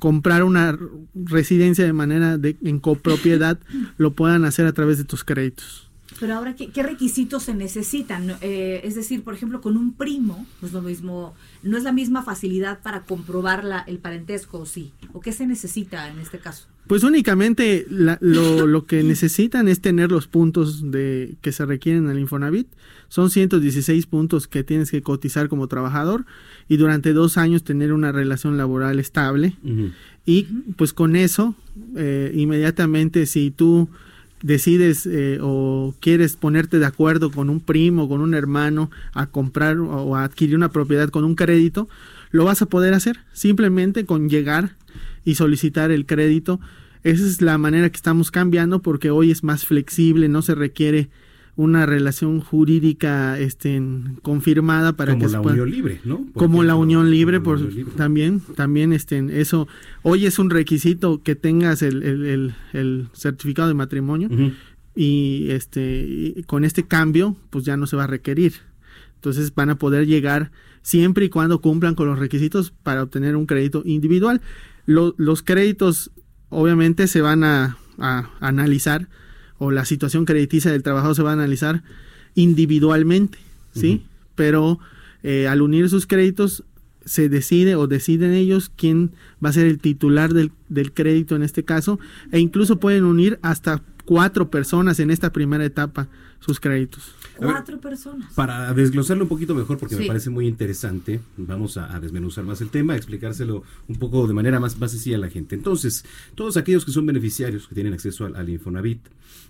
comprar 0.00 0.42
una 0.42 0.78
residencia 1.14 1.84
de 1.84 1.92
manera 1.92 2.38
de, 2.38 2.56
en 2.64 2.78
copropiedad 2.78 3.58
lo 3.98 4.12
puedan 4.12 4.46
hacer 4.46 4.64
a 4.64 4.72
través 4.72 4.96
de 4.96 5.04
tus 5.04 5.22
créditos. 5.22 5.81
Pero 6.22 6.36
ahora, 6.36 6.54
¿qué, 6.54 6.68
qué 6.68 6.84
requisitos 6.84 7.42
se 7.42 7.52
necesitan? 7.52 8.36
Eh, 8.42 8.82
es 8.84 8.94
decir, 8.94 9.24
por 9.24 9.34
ejemplo, 9.34 9.60
con 9.60 9.76
un 9.76 9.92
primo, 9.92 10.46
no 10.60 10.68
es 10.68 10.72
lo 10.72 10.80
mismo, 10.80 11.34
no 11.64 11.76
es 11.76 11.82
la 11.82 11.90
misma 11.90 12.22
facilidad 12.22 12.80
para 12.80 13.02
comprobar 13.02 13.64
la, 13.64 13.80
el 13.80 13.98
parentesco, 13.98 14.60
¿o 14.60 14.64
sí? 14.64 14.92
¿O 15.12 15.20
qué 15.20 15.32
se 15.32 15.48
necesita 15.48 16.08
en 16.08 16.20
este 16.20 16.38
caso? 16.38 16.68
Pues 16.86 17.02
únicamente 17.02 17.86
la, 17.90 18.18
lo, 18.20 18.68
lo, 18.68 18.86
que 18.86 19.02
necesitan 19.02 19.66
es 19.66 19.80
tener 19.80 20.12
los 20.12 20.28
puntos 20.28 20.92
de 20.92 21.34
que 21.42 21.50
se 21.50 21.66
requieren 21.66 22.06
al 22.08 22.20
Infonavit. 22.20 22.68
Son 23.08 23.28
116 23.28 24.06
puntos 24.06 24.46
que 24.46 24.62
tienes 24.62 24.92
que 24.92 25.02
cotizar 25.02 25.48
como 25.48 25.66
trabajador 25.66 26.24
y 26.68 26.76
durante 26.76 27.14
dos 27.14 27.36
años 27.36 27.64
tener 27.64 27.92
una 27.92 28.12
relación 28.12 28.56
laboral 28.56 29.00
estable. 29.00 29.56
Uh 29.64 29.68
-huh. 29.68 29.92
Y 30.24 30.44
pues 30.76 30.92
con 30.92 31.16
eso, 31.16 31.56
eh, 31.96 32.30
inmediatamente 32.32 33.26
si 33.26 33.50
tú 33.50 33.88
decides 34.42 35.06
eh, 35.06 35.38
o 35.40 35.94
quieres 36.00 36.36
ponerte 36.36 36.78
de 36.78 36.86
acuerdo 36.86 37.30
con 37.30 37.48
un 37.48 37.60
primo, 37.60 38.08
con 38.08 38.20
un 38.20 38.34
hermano 38.34 38.90
a 39.12 39.26
comprar 39.26 39.78
o 39.78 40.16
a 40.16 40.24
adquirir 40.24 40.56
una 40.56 40.70
propiedad 40.70 41.08
con 41.08 41.24
un 41.24 41.34
crédito, 41.34 41.88
lo 42.30 42.44
vas 42.44 42.62
a 42.62 42.66
poder 42.66 42.94
hacer 42.94 43.20
simplemente 43.32 44.04
con 44.04 44.28
llegar 44.28 44.74
y 45.24 45.36
solicitar 45.36 45.90
el 45.90 46.06
crédito. 46.06 46.60
Esa 47.04 47.24
es 47.24 47.40
la 47.40 47.58
manera 47.58 47.90
que 47.90 47.96
estamos 47.96 48.30
cambiando 48.30 48.82
porque 48.82 49.10
hoy 49.10 49.30
es 49.30 49.42
más 49.44 49.66
flexible, 49.66 50.28
no 50.28 50.42
se 50.42 50.54
requiere 50.54 51.08
una 51.54 51.84
relación 51.84 52.40
jurídica 52.40 53.38
este, 53.38 53.80
confirmada 54.22 54.94
para 54.94 55.12
como 55.12 55.26
que 55.26 55.32
la 55.32 55.42
pueda, 55.42 55.54
unión 55.54 55.70
libre, 55.70 56.00
¿no? 56.04 56.26
Como 56.34 56.62
la 56.62 56.76
unión 56.76 57.10
libre, 57.10 57.40
por, 57.40 57.58
unión 57.58 57.74
libre. 57.74 57.92
también, 57.96 58.40
también 58.56 58.92
este, 58.92 59.22
eso, 59.40 59.68
hoy 60.02 60.24
es 60.24 60.38
un 60.38 60.48
requisito 60.48 61.22
que 61.22 61.34
tengas 61.34 61.82
el, 61.82 62.02
el, 62.02 62.24
el, 62.24 62.54
el 62.72 63.08
certificado 63.12 63.68
de 63.68 63.74
matrimonio 63.74 64.28
uh 64.30 64.34
-huh. 64.34 64.54
y 64.96 65.50
este, 65.50 66.06
y 66.08 66.42
con 66.44 66.64
este 66.64 66.84
cambio, 66.84 67.36
pues 67.50 67.64
ya 67.64 67.76
no 67.76 67.86
se 67.86 67.96
va 67.96 68.04
a 68.04 68.08
requerir. 68.08 68.54
Entonces 69.16 69.54
van 69.54 69.70
a 69.70 69.76
poder 69.76 70.06
llegar 70.06 70.50
siempre 70.80 71.26
y 71.26 71.28
cuando 71.28 71.60
cumplan 71.60 71.94
con 71.94 72.08
los 72.08 72.18
requisitos 72.18 72.72
para 72.82 73.02
obtener 73.02 73.36
un 73.36 73.46
crédito 73.46 73.82
individual. 73.84 74.40
Lo, 74.86 75.14
los 75.16 75.42
créditos 75.42 76.10
obviamente 76.48 77.06
se 77.06 77.20
van 77.20 77.44
a, 77.44 77.76
a 77.98 78.30
analizar 78.40 79.08
o 79.62 79.70
la 79.70 79.84
situación 79.84 80.24
crediticia 80.24 80.72
del 80.72 80.82
trabajador 80.82 81.14
se 81.14 81.22
va 81.22 81.30
a 81.30 81.34
analizar 81.34 81.84
individualmente, 82.34 83.38
¿sí? 83.72 83.92
Uh 83.92 83.98
-huh. 83.98 84.32
Pero 84.34 84.78
eh, 85.22 85.46
al 85.46 85.62
unir 85.62 85.88
sus 85.88 86.08
créditos 86.08 86.64
se 87.04 87.28
decide 87.28 87.76
o 87.76 87.86
deciden 87.86 88.32
ellos 88.32 88.72
quién 88.74 89.12
va 89.44 89.50
a 89.50 89.52
ser 89.52 89.68
el 89.68 89.78
titular 89.78 90.34
del, 90.34 90.50
del, 90.68 90.90
crédito 90.90 91.36
en 91.36 91.44
este 91.44 91.62
caso 91.62 92.00
e 92.32 92.40
incluso 92.40 92.80
pueden 92.80 93.04
unir 93.04 93.38
hasta 93.42 93.82
cuatro 94.04 94.50
personas 94.50 94.98
en 94.98 95.12
esta 95.12 95.30
primera 95.32 95.64
etapa 95.64 96.08
sus 96.40 96.58
créditos. 96.58 97.14
Cuatro 97.36 97.80
personas. 97.80 98.32
Para 98.34 98.72
desglosarlo 98.74 99.24
un 99.24 99.28
poquito 99.28 99.54
mejor, 99.54 99.78
porque 99.78 99.94
sí. 99.94 100.02
me 100.02 100.06
parece 100.06 100.30
muy 100.30 100.46
interesante, 100.46 101.20
vamos 101.36 101.76
a, 101.76 101.94
a, 101.94 102.00
desmenuzar 102.00 102.44
más 102.44 102.60
el 102.60 102.70
tema, 102.70 102.92
a 102.94 102.96
explicárselo 102.96 103.62
un 103.88 103.96
poco 103.96 104.26
de 104.26 104.34
manera 104.34 104.60
más, 104.60 104.78
más 104.78 104.90
sencilla 104.90 105.16
a 105.16 105.20
la 105.20 105.30
gente. 105.30 105.54
Entonces, 105.54 106.04
todos 106.34 106.56
aquellos 106.56 106.84
que 106.84 106.92
son 106.92 107.06
beneficiarios, 107.06 107.68
que 107.68 107.74
tienen 107.74 107.92
acceso 107.92 108.26
al, 108.26 108.36
al, 108.36 108.48
Infonavit, 108.48 109.00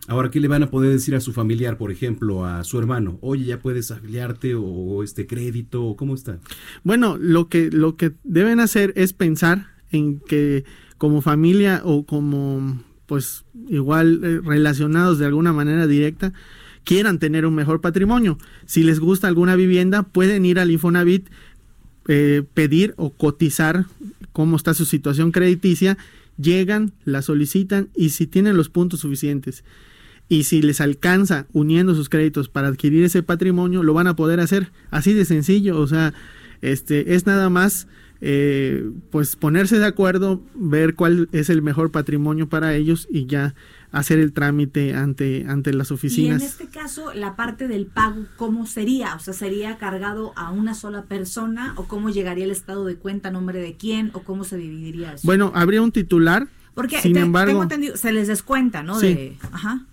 ahora, 0.08 0.30
¿qué 0.30 0.40
le 0.40 0.48
van 0.48 0.62
a 0.62 0.70
poder 0.70 0.92
decir 0.92 1.14
a 1.14 1.20
su 1.20 1.32
familiar, 1.32 1.76
por 1.76 1.90
ejemplo, 1.90 2.46
a 2.46 2.64
su 2.64 2.78
hermano? 2.78 3.18
Oye, 3.20 3.44
ya 3.44 3.58
puedes 3.58 3.90
afiliarte 3.90 4.54
o, 4.54 4.64
o 4.64 5.02
este 5.02 5.26
crédito, 5.26 5.84
o 5.84 5.96
¿cómo 5.96 6.14
está? 6.14 6.38
Bueno, 6.84 7.16
lo 7.18 7.48
que, 7.48 7.70
lo 7.70 7.96
que 7.96 8.12
deben 8.24 8.60
hacer 8.60 8.92
es 8.96 9.12
pensar 9.12 9.72
en 9.90 10.20
que 10.20 10.64
como 10.98 11.20
familia 11.20 11.82
o 11.84 12.06
como, 12.06 12.80
pues, 13.06 13.44
igual 13.68 14.20
eh, 14.22 14.40
relacionados 14.44 15.18
de 15.18 15.26
alguna 15.26 15.52
manera 15.52 15.86
directa, 15.86 16.32
quieran 16.84 17.18
tener 17.18 17.46
un 17.46 17.54
mejor 17.54 17.80
patrimonio. 17.80 18.38
Si 18.66 18.82
les 18.82 19.00
gusta 19.00 19.28
alguna 19.28 19.56
vivienda, 19.56 20.02
pueden 20.02 20.44
ir 20.44 20.58
al 20.58 20.70
Infonavit, 20.70 21.28
eh, 22.08 22.42
pedir 22.54 22.94
o 22.96 23.10
cotizar 23.10 23.86
cómo 24.32 24.56
está 24.56 24.74
su 24.74 24.84
situación 24.84 25.30
crediticia, 25.30 25.98
llegan, 26.36 26.92
la 27.04 27.22
solicitan 27.22 27.88
y 27.94 28.10
si 28.10 28.26
tienen 28.26 28.56
los 28.56 28.68
puntos 28.68 29.00
suficientes 29.00 29.64
y 30.28 30.44
si 30.44 30.62
les 30.62 30.80
alcanza 30.80 31.46
uniendo 31.52 31.94
sus 31.94 32.08
créditos 32.08 32.48
para 32.48 32.68
adquirir 32.68 33.04
ese 33.04 33.22
patrimonio, 33.22 33.82
lo 33.82 33.92
van 33.92 34.06
a 34.06 34.16
poder 34.16 34.40
hacer 34.40 34.70
así 34.90 35.12
de 35.12 35.24
sencillo. 35.24 35.78
O 35.78 35.86
sea, 35.86 36.14
este 36.62 37.14
es 37.14 37.26
nada 37.26 37.50
más 37.50 37.86
eh, 38.24 38.88
pues 39.10 39.34
ponerse 39.34 39.80
de 39.80 39.84
acuerdo, 39.84 40.40
ver 40.54 40.94
cuál 40.94 41.28
es 41.32 41.50
el 41.50 41.60
mejor 41.60 41.90
patrimonio 41.90 42.48
para 42.48 42.72
ellos 42.76 43.08
y 43.10 43.26
ya 43.26 43.56
hacer 43.90 44.20
el 44.20 44.32
trámite 44.32 44.94
ante, 44.94 45.44
ante 45.48 45.72
las 45.72 45.90
oficinas. 45.90 46.40
Y 46.40 46.44
en 46.44 46.48
este 46.48 46.68
caso, 46.68 47.12
la 47.14 47.34
parte 47.34 47.66
del 47.66 47.86
pago, 47.86 48.26
¿cómo 48.36 48.64
sería? 48.66 49.16
O 49.16 49.18
sea, 49.18 49.34
¿sería 49.34 49.76
cargado 49.76 50.32
a 50.36 50.52
una 50.52 50.74
sola 50.74 51.02
persona 51.02 51.74
o 51.76 51.88
cómo 51.88 52.10
llegaría 52.10 52.44
el 52.44 52.52
estado 52.52 52.84
de 52.84 52.94
cuenta, 52.94 53.32
nombre 53.32 53.60
de 53.60 53.74
quién 53.74 54.12
o 54.14 54.20
cómo 54.20 54.44
se 54.44 54.56
dividiría 54.56 55.14
eso? 55.14 55.26
Bueno, 55.26 55.50
habría 55.56 55.82
un 55.82 55.90
titular. 55.90 56.46
Porque 56.74 57.00
sin 57.00 57.14
te, 57.14 57.20
embargo, 57.20 57.50
tengo 57.50 57.64
entendido, 57.64 57.96
se 57.96 58.12
les 58.12 58.28
descuenta, 58.28 58.84
¿no? 58.84 59.00
Sí. 59.00 59.14
De, 59.14 59.36
ajá. 59.50 59.84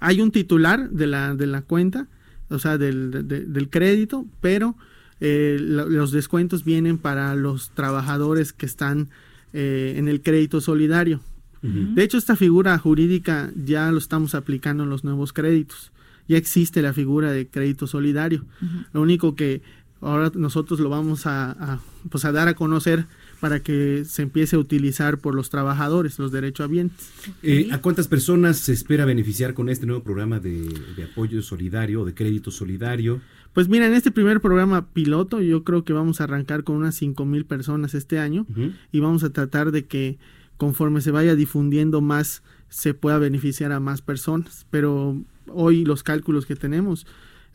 Hay 0.00 0.20
un 0.20 0.32
titular 0.32 0.90
de 0.90 1.06
la, 1.06 1.34
de 1.34 1.46
la 1.46 1.62
cuenta, 1.62 2.08
o 2.50 2.58
sea, 2.58 2.76
del, 2.76 3.26
de, 3.26 3.40
del 3.46 3.70
crédito, 3.70 4.26
pero 4.42 4.76
eh, 5.20 5.58
los 5.60 6.12
descuentos 6.12 6.64
vienen 6.64 6.98
para 6.98 7.34
los 7.34 7.70
trabajadores 7.70 8.52
que 8.52 8.66
están 8.66 9.08
eh, 9.52 9.94
en 9.96 10.08
el 10.08 10.22
crédito 10.22 10.60
solidario. 10.60 11.20
Uh 11.62 11.66
-huh. 11.66 11.94
De 11.94 12.02
hecho, 12.02 12.16
esta 12.16 12.36
figura 12.36 12.76
jurídica 12.78 13.52
ya 13.54 13.90
lo 13.92 13.98
estamos 13.98 14.34
aplicando 14.34 14.84
en 14.84 14.90
los 14.90 15.04
nuevos 15.04 15.32
créditos. 15.32 15.92
Ya 16.26 16.38
existe 16.38 16.80
la 16.80 16.92
figura 16.92 17.32
de 17.32 17.46
crédito 17.48 17.86
solidario. 17.86 18.44
Uh 18.62 18.64
-huh. 18.64 18.86
Lo 18.94 19.02
único 19.02 19.34
que 19.34 19.60
ahora 20.00 20.32
nosotros 20.34 20.80
lo 20.80 20.88
vamos 20.88 21.26
a, 21.26 21.50
a, 21.50 21.80
pues 22.08 22.24
a 22.24 22.32
dar 22.32 22.48
a 22.48 22.54
conocer 22.54 23.04
para 23.40 23.60
que 23.60 24.04
se 24.06 24.22
empiece 24.22 24.56
a 24.56 24.58
utilizar 24.58 25.18
por 25.18 25.34
los 25.34 25.50
trabajadores, 25.50 26.18
los 26.18 26.30
derechohabientes. 26.30 27.10
Eh, 27.42 27.68
¿A 27.72 27.78
cuántas 27.80 28.06
personas 28.06 28.58
se 28.58 28.72
espera 28.72 29.04
beneficiar 29.04 29.54
con 29.54 29.68
este 29.68 29.86
nuevo 29.86 30.02
programa 30.02 30.38
de, 30.40 30.68
de 30.96 31.04
apoyo 31.04 31.42
solidario, 31.42 32.04
de 32.04 32.14
crédito 32.14 32.50
solidario? 32.50 33.20
Pues 33.52 33.68
mira, 33.68 33.86
en 33.86 33.94
este 33.94 34.10
primer 34.10 34.40
programa 34.40 34.86
piloto 34.92 35.40
yo 35.40 35.64
creo 35.64 35.84
que 35.84 35.92
vamos 35.92 36.20
a 36.20 36.24
arrancar 36.24 36.62
con 36.64 36.76
unas 36.76 36.94
cinco 36.94 37.24
mil 37.24 37.44
personas 37.44 37.94
este 37.94 38.18
año 38.18 38.46
uh 38.48 38.52
-huh. 38.54 38.72
y 38.92 39.00
vamos 39.00 39.24
a 39.24 39.30
tratar 39.30 39.72
de 39.72 39.86
que 39.86 40.18
conforme 40.56 41.00
se 41.00 41.10
vaya 41.10 41.34
difundiendo 41.34 42.00
más 42.00 42.42
se 42.68 42.94
pueda 42.94 43.18
beneficiar 43.18 43.72
a 43.72 43.80
más 43.80 44.02
personas. 44.02 44.66
Pero 44.70 45.20
hoy 45.48 45.84
los 45.84 46.02
cálculos 46.02 46.46
que 46.46 46.54
tenemos 46.54 47.06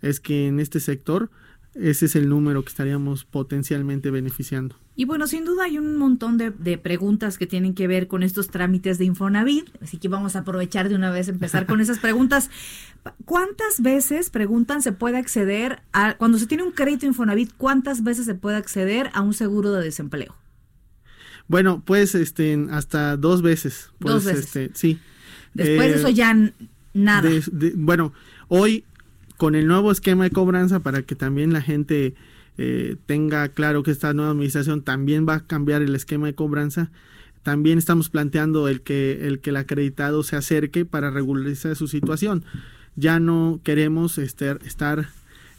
es 0.02 0.20
que 0.20 0.48
en 0.48 0.60
este 0.60 0.80
sector 0.80 1.30
ese 1.76 2.06
es 2.06 2.16
el 2.16 2.30
número 2.30 2.64
que 2.64 2.70
estaríamos 2.70 3.26
potencialmente 3.26 4.10
beneficiando. 4.10 4.78
Y 4.96 5.04
bueno, 5.04 5.28
sin 5.28 5.44
duda 5.44 5.66
hay 5.66 5.78
un 5.78 5.98
montón 5.98 6.38
de, 6.38 6.52
de, 6.52 6.78
preguntas 6.78 7.38
que 7.38 7.48
tienen 7.48 7.74
que 7.74 7.88
ver 7.88 8.08
con 8.08 8.24
estos 8.24 8.48
trámites 8.48 8.98
de 8.98 9.06
Infonavit, 9.06 9.68
así 9.82 9.98
que 9.98 10.08
vamos 10.08 10.36
a 10.36 10.40
aprovechar 10.40 10.88
de 10.88 10.96
una 10.96 11.12
vez 11.12 11.28
empezar 11.28 11.66
con 11.66 11.82
esas 11.82 12.00
preguntas. 12.00 12.50
¿Cuántas 13.26 13.82
veces, 13.82 14.30
preguntan, 14.30 14.82
se 14.82 14.94
puede 14.94 15.18
acceder 15.18 15.82
a, 15.92 16.16
cuando 16.16 16.38
se 16.38 16.48
tiene 16.48 16.64
un 16.64 16.72
crédito 16.72 17.06
Infonavit, 17.06 17.52
cuántas 17.58 18.04
veces 18.04 18.26
se 18.26 18.36
puede 18.36 18.56
acceder 18.56 19.10
a 19.14 19.22
un 19.22 19.34
seguro 19.34 19.74
de 19.74 19.84
desempleo? 19.84 20.34
Bueno, 21.48 21.84
pues 21.86 22.16
este, 22.16 22.66
hasta 22.72 23.18
dos 23.18 23.42
veces. 23.42 23.92
Pues, 24.00 24.14
dos 24.14 24.26
veces. 24.26 24.46
Este, 24.46 24.72
sí. 24.74 25.00
Después 25.54 25.92
de 25.92 25.98
eso 26.00 26.10
ya 26.10 26.36
nada. 26.94 27.30
De, 27.30 27.44
de, 27.52 27.74
bueno, 27.76 28.14
hoy 28.48 28.86
con 29.38 29.56
el 29.56 29.68
nuevo 29.68 29.92
esquema 29.92 30.24
de 30.24 30.32
cobranza 30.32 30.80
para 30.80 31.02
que 31.02 31.16
también 31.16 31.54
la 31.54 31.62
gente 31.62 32.16
eh, 32.58 32.96
tenga 33.06 33.50
claro 33.50 33.84
que 33.84 33.92
esta 33.92 34.14
nueva 34.14 34.32
administración 34.32 34.82
también 34.82 35.26
va 35.28 35.36
a 35.36 35.40
cambiar 35.42 35.82
el 35.82 35.96
esquema 35.96 36.28
de 36.28 36.36
cobranza. 36.36 36.90
También 37.44 37.78
estamos 37.78 38.10
planteando 38.10 38.68
el 38.68 38.82
que 38.82 39.28
el 39.28 39.40
que 39.40 39.52
el 39.52 39.58
acreditado 39.58 40.24
se 40.24 40.36
acerque 40.36 40.86
para 40.86 41.12
regularizar 41.12 41.76
su 41.76 41.88
situación. 41.88 42.44
Ya 42.96 43.20
no 43.20 43.60
queremos 43.64 44.18
estar, 44.18 44.60
estar 44.66 45.10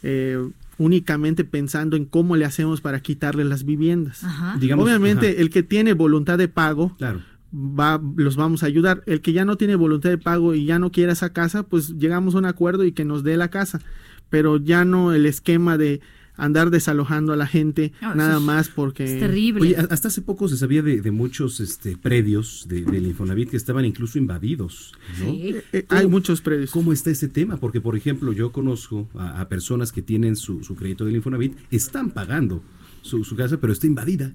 eh, 0.03 0.37
únicamente 0.77 1.43
pensando 1.43 1.95
en 1.95 2.05
cómo 2.05 2.35
le 2.35 2.45
hacemos 2.45 2.81
para 2.81 2.99
quitarle 2.99 3.45
las 3.45 3.63
viviendas. 3.63 4.25
Digamos, 4.59 4.85
Obviamente 4.85 5.29
ajá. 5.29 5.41
el 5.41 5.49
que 5.49 5.63
tiene 5.63 5.93
voluntad 5.93 6.37
de 6.37 6.47
pago 6.47 6.95
claro. 6.97 7.21
Va, 7.57 8.01
los 8.15 8.35
vamos 8.35 8.63
a 8.63 8.67
ayudar. 8.67 9.03
El 9.05 9.21
que 9.21 9.33
ya 9.33 9.45
no 9.45 9.57
tiene 9.57 9.75
voluntad 9.75 10.09
de 10.09 10.17
pago 10.17 10.53
y 10.53 10.65
ya 10.65 10.79
no 10.79 10.91
quiere 10.91 11.11
esa 11.11 11.33
casa, 11.33 11.63
pues 11.63 11.97
llegamos 11.97 12.35
a 12.35 12.39
un 12.39 12.45
acuerdo 12.45 12.85
y 12.85 12.91
que 12.91 13.05
nos 13.05 13.23
dé 13.23 13.37
la 13.37 13.49
casa. 13.49 13.81
Pero 14.29 14.57
ya 14.57 14.85
no 14.85 15.13
el 15.13 15.25
esquema 15.25 15.77
de 15.77 16.01
andar 16.37 16.69
desalojando 16.69 17.33
a 17.33 17.35
la 17.35 17.47
gente 17.47 17.91
no, 17.99 18.13
nada 18.13 18.39
más 18.39 18.69
porque 18.69 19.03
es 19.03 19.19
terrible. 19.19 19.61
Oye, 19.61 19.75
hasta 19.75 20.07
hace 20.07 20.21
poco 20.21 20.47
se 20.47 20.55
sabía 20.55 20.83
de, 20.83 21.01
de 21.01 21.11
muchos 21.11 21.59
este, 21.59 21.97
predios 21.97 22.67
de, 22.67 22.83
del 22.83 23.07
Infonavit 23.07 23.49
que 23.49 23.57
estaban 23.57 23.85
incluso 23.85 24.17
invadidos. 24.19 24.93
¿no? 25.19 25.31
Sí. 25.31 25.55
Eh, 25.73 25.85
hay 25.89 26.07
muchos 26.07 26.41
predios. 26.41 26.71
¿Cómo 26.71 26.93
está 26.93 27.09
ese 27.09 27.27
tema? 27.27 27.57
Porque, 27.57 27.81
por 27.81 27.97
ejemplo, 27.97 28.31
yo 28.33 28.51
conozco 28.51 29.09
a, 29.15 29.41
a 29.41 29.49
personas 29.49 29.91
que 29.91 30.01
tienen 30.01 30.35
su, 30.35 30.63
su, 30.63 30.75
crédito 30.75 31.05
del 31.05 31.15
Infonavit, 31.15 31.57
están 31.71 32.11
pagando 32.11 32.63
su, 33.01 33.23
su 33.23 33.35
casa, 33.35 33.57
pero 33.57 33.73
está 33.73 33.87
invadida. 33.87 34.33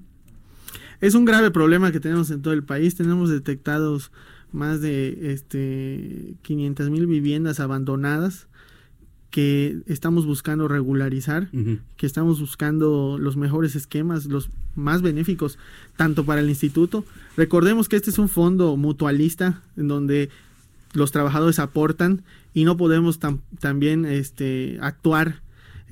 Es 1.02 1.14
un 1.14 1.24
grave 1.24 1.50
problema 1.50 1.90
que 1.90 1.98
tenemos 1.98 2.30
en 2.30 2.42
todo 2.42 2.54
el 2.54 2.62
país. 2.62 2.94
Tenemos 2.94 3.28
detectados 3.28 4.12
más 4.52 4.80
de 4.80 5.32
este 5.32 6.36
500 6.42 6.90
mil 6.90 7.08
viviendas 7.08 7.58
abandonadas 7.58 8.46
que 9.30 9.78
estamos 9.86 10.26
buscando 10.26 10.68
regularizar, 10.68 11.48
uh 11.52 11.56
-huh. 11.56 11.80
que 11.96 12.06
estamos 12.06 12.38
buscando 12.38 13.18
los 13.18 13.36
mejores 13.36 13.74
esquemas, 13.74 14.26
los 14.26 14.50
más 14.76 15.02
benéficos, 15.02 15.58
tanto 15.96 16.24
para 16.24 16.40
el 16.40 16.48
instituto. 16.48 17.04
Recordemos 17.36 17.88
que 17.88 17.96
este 17.96 18.10
es 18.10 18.18
un 18.18 18.28
fondo 18.28 18.76
mutualista 18.76 19.60
en 19.76 19.88
donde 19.88 20.28
los 20.92 21.10
trabajadores 21.10 21.58
aportan 21.58 22.22
y 22.54 22.62
no 22.62 22.76
podemos 22.76 23.18
tam 23.18 23.40
también 23.58 24.04
este, 24.04 24.78
actuar 24.80 25.41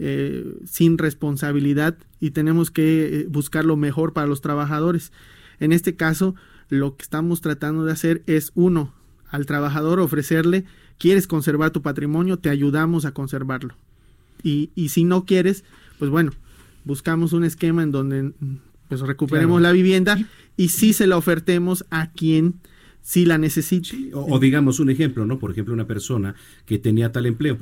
eh, 0.02 0.56
sin 0.64 0.96
responsabilidad 0.96 1.96
y 2.20 2.30
tenemos 2.30 2.70
que 2.70 3.26
buscar 3.28 3.66
lo 3.66 3.76
mejor 3.76 4.14
para 4.14 4.26
los 4.26 4.40
trabajadores. 4.40 5.12
En 5.58 5.72
este 5.72 5.94
caso, 5.94 6.34
lo 6.70 6.96
que 6.96 7.02
estamos 7.02 7.42
tratando 7.42 7.84
de 7.84 7.92
hacer 7.92 8.22
es, 8.26 8.50
uno, 8.54 8.94
al 9.28 9.44
trabajador 9.44 10.00
ofrecerle 10.00 10.64
quieres 10.98 11.26
conservar 11.26 11.70
tu 11.70 11.82
patrimonio, 11.82 12.38
te 12.38 12.50
ayudamos 12.50 13.04
a 13.04 13.12
conservarlo. 13.12 13.74
Y, 14.42 14.70
y 14.74 14.88
si 14.88 15.04
no 15.04 15.24
quieres, 15.24 15.64
pues 15.98 16.10
bueno, 16.10 16.32
buscamos 16.84 17.32
un 17.32 17.44
esquema 17.44 17.82
en 17.82 17.90
donde 17.90 18.32
pues 18.88 19.00
recuperemos 19.02 19.58
claro. 19.60 19.70
la 19.70 19.72
vivienda 19.72 20.18
y 20.56 20.68
sí 20.68 20.92
se 20.92 21.06
la 21.06 21.16
ofertemos 21.16 21.84
a 21.90 22.10
quien 22.10 22.54
sí 23.02 23.24
la 23.24 23.38
necesite. 23.38 23.88
Sí, 23.88 24.10
o, 24.12 24.34
o, 24.34 24.38
digamos 24.38 24.80
un 24.80 24.90
ejemplo, 24.90 25.26
¿no? 25.26 25.38
Por 25.38 25.50
ejemplo, 25.50 25.74
una 25.74 25.86
persona 25.86 26.34
que 26.66 26.78
tenía 26.78 27.12
tal 27.12 27.26
empleo, 27.26 27.58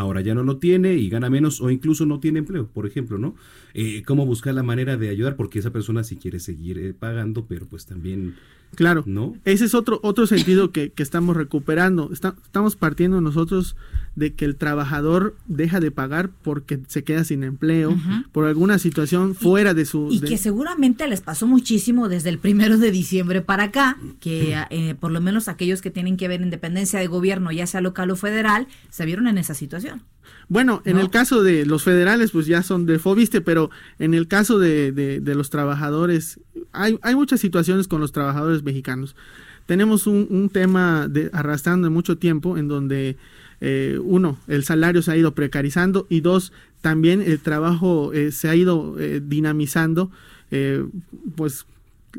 ahora 0.00 0.20
ya 0.20 0.34
no 0.34 0.42
lo 0.42 0.56
tiene 0.58 0.94
y 0.94 1.08
gana 1.08 1.30
menos 1.30 1.60
o 1.60 1.70
incluso 1.70 2.06
no 2.06 2.20
tiene 2.20 2.40
empleo, 2.40 2.66
por 2.66 2.86
ejemplo, 2.86 3.18
¿no? 3.18 3.34
Eh, 3.74 4.02
¿Cómo 4.06 4.26
buscar 4.26 4.54
la 4.54 4.62
manera 4.62 4.96
de 4.96 5.08
ayudar? 5.08 5.36
Porque 5.36 5.58
esa 5.58 5.70
persona 5.70 6.02
sí 6.02 6.16
quiere 6.16 6.40
seguir 6.40 6.78
eh, 6.78 6.94
pagando, 6.98 7.46
pero 7.46 7.66
pues 7.66 7.86
también... 7.86 8.34
Claro, 8.74 9.02
¿no? 9.04 9.34
ese 9.44 9.64
es 9.64 9.74
otro, 9.74 9.98
otro 10.02 10.28
sentido 10.28 10.70
que, 10.70 10.90
que 10.90 11.02
estamos 11.02 11.36
recuperando. 11.36 12.10
Está, 12.12 12.36
estamos 12.44 12.76
partiendo 12.76 13.20
nosotros 13.20 13.74
de 14.20 14.34
que 14.34 14.44
el 14.44 14.54
trabajador 14.54 15.34
deja 15.46 15.80
de 15.80 15.90
pagar 15.90 16.28
porque 16.42 16.78
se 16.86 17.02
queda 17.02 17.24
sin 17.24 17.42
empleo, 17.42 17.92
uh 17.92 17.96
-huh. 17.96 18.26
por 18.30 18.44
alguna 18.44 18.78
situación 18.78 19.34
fuera 19.34 19.70
y, 19.70 19.74
de 19.74 19.86
su... 19.86 20.08
Y 20.10 20.20
de... 20.20 20.28
que 20.28 20.36
seguramente 20.36 21.08
les 21.08 21.22
pasó 21.22 21.46
muchísimo 21.46 22.08
desde 22.10 22.28
el 22.28 22.38
primero 22.38 22.76
de 22.76 22.90
diciembre 22.90 23.40
para 23.40 23.64
acá, 23.64 23.96
que 24.20 24.54
eh, 24.68 24.94
por 24.94 25.10
lo 25.10 25.22
menos 25.22 25.48
aquellos 25.48 25.80
que 25.80 25.90
tienen 25.90 26.18
que 26.18 26.28
ver 26.28 26.42
en 26.42 26.50
dependencia 26.50 27.00
de 27.00 27.06
gobierno, 27.06 27.50
ya 27.50 27.66
sea 27.66 27.80
local 27.80 28.10
o 28.10 28.16
federal, 28.16 28.68
se 28.90 29.06
vieron 29.06 29.26
en 29.26 29.38
esa 29.38 29.54
situación. 29.54 30.02
Bueno, 30.48 30.82
en 30.84 30.96
¿no? 30.96 31.00
el 31.00 31.08
caso 31.08 31.42
de 31.42 31.64
los 31.64 31.82
federales, 31.82 32.32
pues 32.32 32.44
ya 32.46 32.62
son 32.62 32.84
de 32.84 32.98
Fobiste, 32.98 33.40
pero 33.40 33.70
en 33.98 34.12
el 34.12 34.28
caso 34.28 34.58
de, 34.58 34.92
de, 34.92 35.20
de 35.20 35.34
los 35.34 35.48
trabajadores, 35.48 36.40
hay, 36.72 36.98
hay, 37.00 37.14
muchas 37.14 37.40
situaciones 37.40 37.88
con 37.88 38.00
los 38.02 38.12
trabajadores 38.12 38.62
mexicanos. 38.62 39.16
Tenemos 39.64 40.06
un, 40.06 40.26
un 40.28 40.50
tema 40.50 41.08
de, 41.08 41.30
arrastrando 41.32 41.90
mucho 41.90 42.18
tiempo 42.18 42.58
en 42.58 42.68
donde, 42.68 43.16
eh, 43.60 43.98
uno, 44.02 44.38
el 44.48 44.64
salario 44.64 45.02
se 45.02 45.12
ha 45.12 45.16
ido 45.16 45.34
precarizando 45.34 46.06
y 46.08 46.20
dos, 46.20 46.52
también 46.80 47.20
el 47.20 47.38
trabajo 47.40 48.12
eh, 48.12 48.32
se 48.32 48.48
ha 48.48 48.56
ido 48.56 48.96
eh, 48.98 49.20
dinamizando, 49.24 50.10
eh, 50.50 50.84
pues 51.36 51.66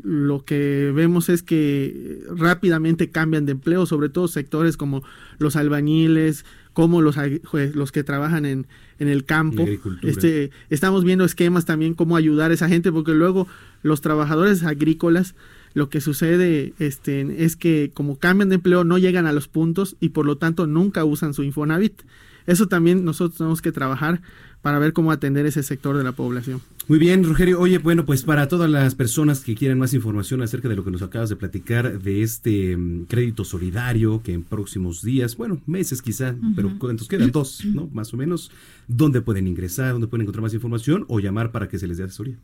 lo 0.02 0.44
que 0.44 0.90
vemos 0.94 1.28
es 1.28 1.42
que 1.42 2.22
rápidamente 2.34 3.10
cambian 3.10 3.44
de 3.44 3.52
empleo, 3.52 3.84
sobre 3.84 4.08
todo 4.08 4.26
sectores 4.26 4.76
como 4.78 5.02
los 5.38 5.54
albañiles, 5.56 6.46
como 6.72 7.02
los, 7.02 7.16
los 7.52 7.92
que 7.92 8.02
trabajan 8.02 8.46
en, 8.46 8.66
en 8.98 9.08
el 9.08 9.24
campo. 9.24 9.66
Este, 10.00 10.50
estamos 10.70 11.04
viendo 11.04 11.26
esquemas 11.26 11.66
también 11.66 11.92
cómo 11.92 12.16
ayudar 12.16 12.50
a 12.50 12.54
esa 12.54 12.68
gente, 12.68 12.90
porque 12.90 13.12
luego 13.12 13.46
los 13.82 14.00
trabajadores 14.00 14.62
agrícolas, 14.62 15.34
lo 15.74 15.88
que 15.88 16.00
sucede 16.00 16.74
este, 16.78 17.44
es 17.44 17.56
que 17.56 17.90
como 17.94 18.18
cambian 18.18 18.48
de 18.48 18.56
empleo 18.56 18.84
no 18.84 18.98
llegan 18.98 19.26
a 19.26 19.32
los 19.32 19.48
puntos 19.48 19.96
y 20.00 20.10
por 20.10 20.26
lo 20.26 20.36
tanto 20.36 20.66
nunca 20.66 21.04
usan 21.04 21.34
su 21.34 21.42
Infonavit. 21.42 22.02
Eso 22.46 22.66
también 22.66 23.04
nosotros 23.04 23.38
tenemos 23.38 23.62
que 23.62 23.72
trabajar 23.72 24.20
para 24.62 24.78
ver 24.78 24.92
cómo 24.92 25.10
atender 25.10 25.44
ese 25.44 25.62
sector 25.62 25.96
de 25.96 26.04
la 26.04 26.12
población. 26.12 26.60
Muy 26.88 26.98
bien, 26.98 27.24
Rogerio. 27.24 27.60
Oye, 27.60 27.78
bueno, 27.78 28.04
pues 28.04 28.22
para 28.22 28.48
todas 28.48 28.70
las 28.70 28.94
personas 28.94 29.40
que 29.40 29.54
quieran 29.54 29.78
más 29.78 29.92
información 29.92 30.40
acerca 30.42 30.68
de 30.68 30.76
lo 30.76 30.84
que 30.84 30.90
nos 30.90 31.02
acabas 31.02 31.28
de 31.28 31.36
platicar, 31.36 32.00
de 32.00 32.22
este 32.22 32.76
um, 32.76 33.04
crédito 33.06 33.44
solidario 33.44 34.22
que 34.22 34.32
en 34.32 34.42
próximos 34.44 35.02
días, 35.02 35.36
bueno, 35.36 35.60
meses 35.66 36.00
quizá, 36.00 36.30
uh 36.30 36.34
-huh. 36.34 36.54
pero 36.54 36.68
entonces 36.70 37.08
quedan 37.08 37.30
dos, 37.32 37.64
¿no? 37.64 37.88
Más 37.92 38.14
o 38.14 38.16
menos, 38.16 38.50
¿dónde 38.88 39.20
pueden 39.20 39.46
ingresar? 39.48 39.92
¿Dónde 39.92 40.06
pueden 40.06 40.22
encontrar 40.22 40.42
más 40.42 40.54
información 40.54 41.04
o 41.08 41.18
llamar 41.18 41.50
para 41.50 41.68
que 41.68 41.78
se 41.78 41.86
les 41.86 41.98
dé 41.98 42.04
asesoría? 42.04 42.36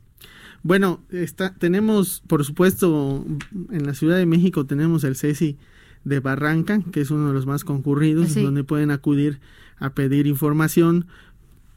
Bueno, 0.62 1.00
está, 1.10 1.54
tenemos, 1.54 2.22
por 2.26 2.44
supuesto, 2.44 3.24
en 3.70 3.86
la 3.86 3.94
Ciudad 3.94 4.16
de 4.16 4.26
México 4.26 4.66
tenemos 4.66 5.04
el 5.04 5.16
CESI 5.16 5.56
de 6.04 6.20
Barranca, 6.20 6.82
que 6.92 7.00
es 7.00 7.10
uno 7.10 7.28
de 7.28 7.34
los 7.34 7.46
más 7.46 7.64
concurridos, 7.64 8.30
sí. 8.30 8.42
donde 8.42 8.64
pueden 8.64 8.90
acudir 8.90 9.40
a 9.78 9.90
pedir 9.90 10.26
información 10.26 11.06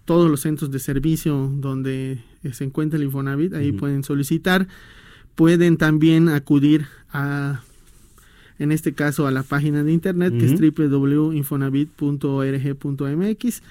todos 0.06 0.30
los 0.30 0.42
centros 0.42 0.72
de 0.72 0.80
servicio 0.80 1.52
donde 1.56 2.24
se 2.52 2.64
encuentra 2.64 2.98
el 2.98 3.06
Infonavit, 3.06 3.54
ahí 3.54 3.70
uh 3.70 3.74
-huh. 3.74 3.80
pueden 3.80 4.04
solicitar. 4.04 4.68
Pueden 5.36 5.78
también 5.78 6.28
acudir 6.28 6.88
a, 7.14 7.62
en 8.60 8.72
este 8.72 8.94
caso, 8.94 9.28
a 9.28 9.32
la 9.32 9.44
página 9.44 9.84
de 9.84 9.94
internet 9.94 10.34
uh 10.34 10.38
-huh. 10.38 10.40
que 10.40 10.46
es 10.46 10.60
www.infonavit.org.mx 10.92 13.62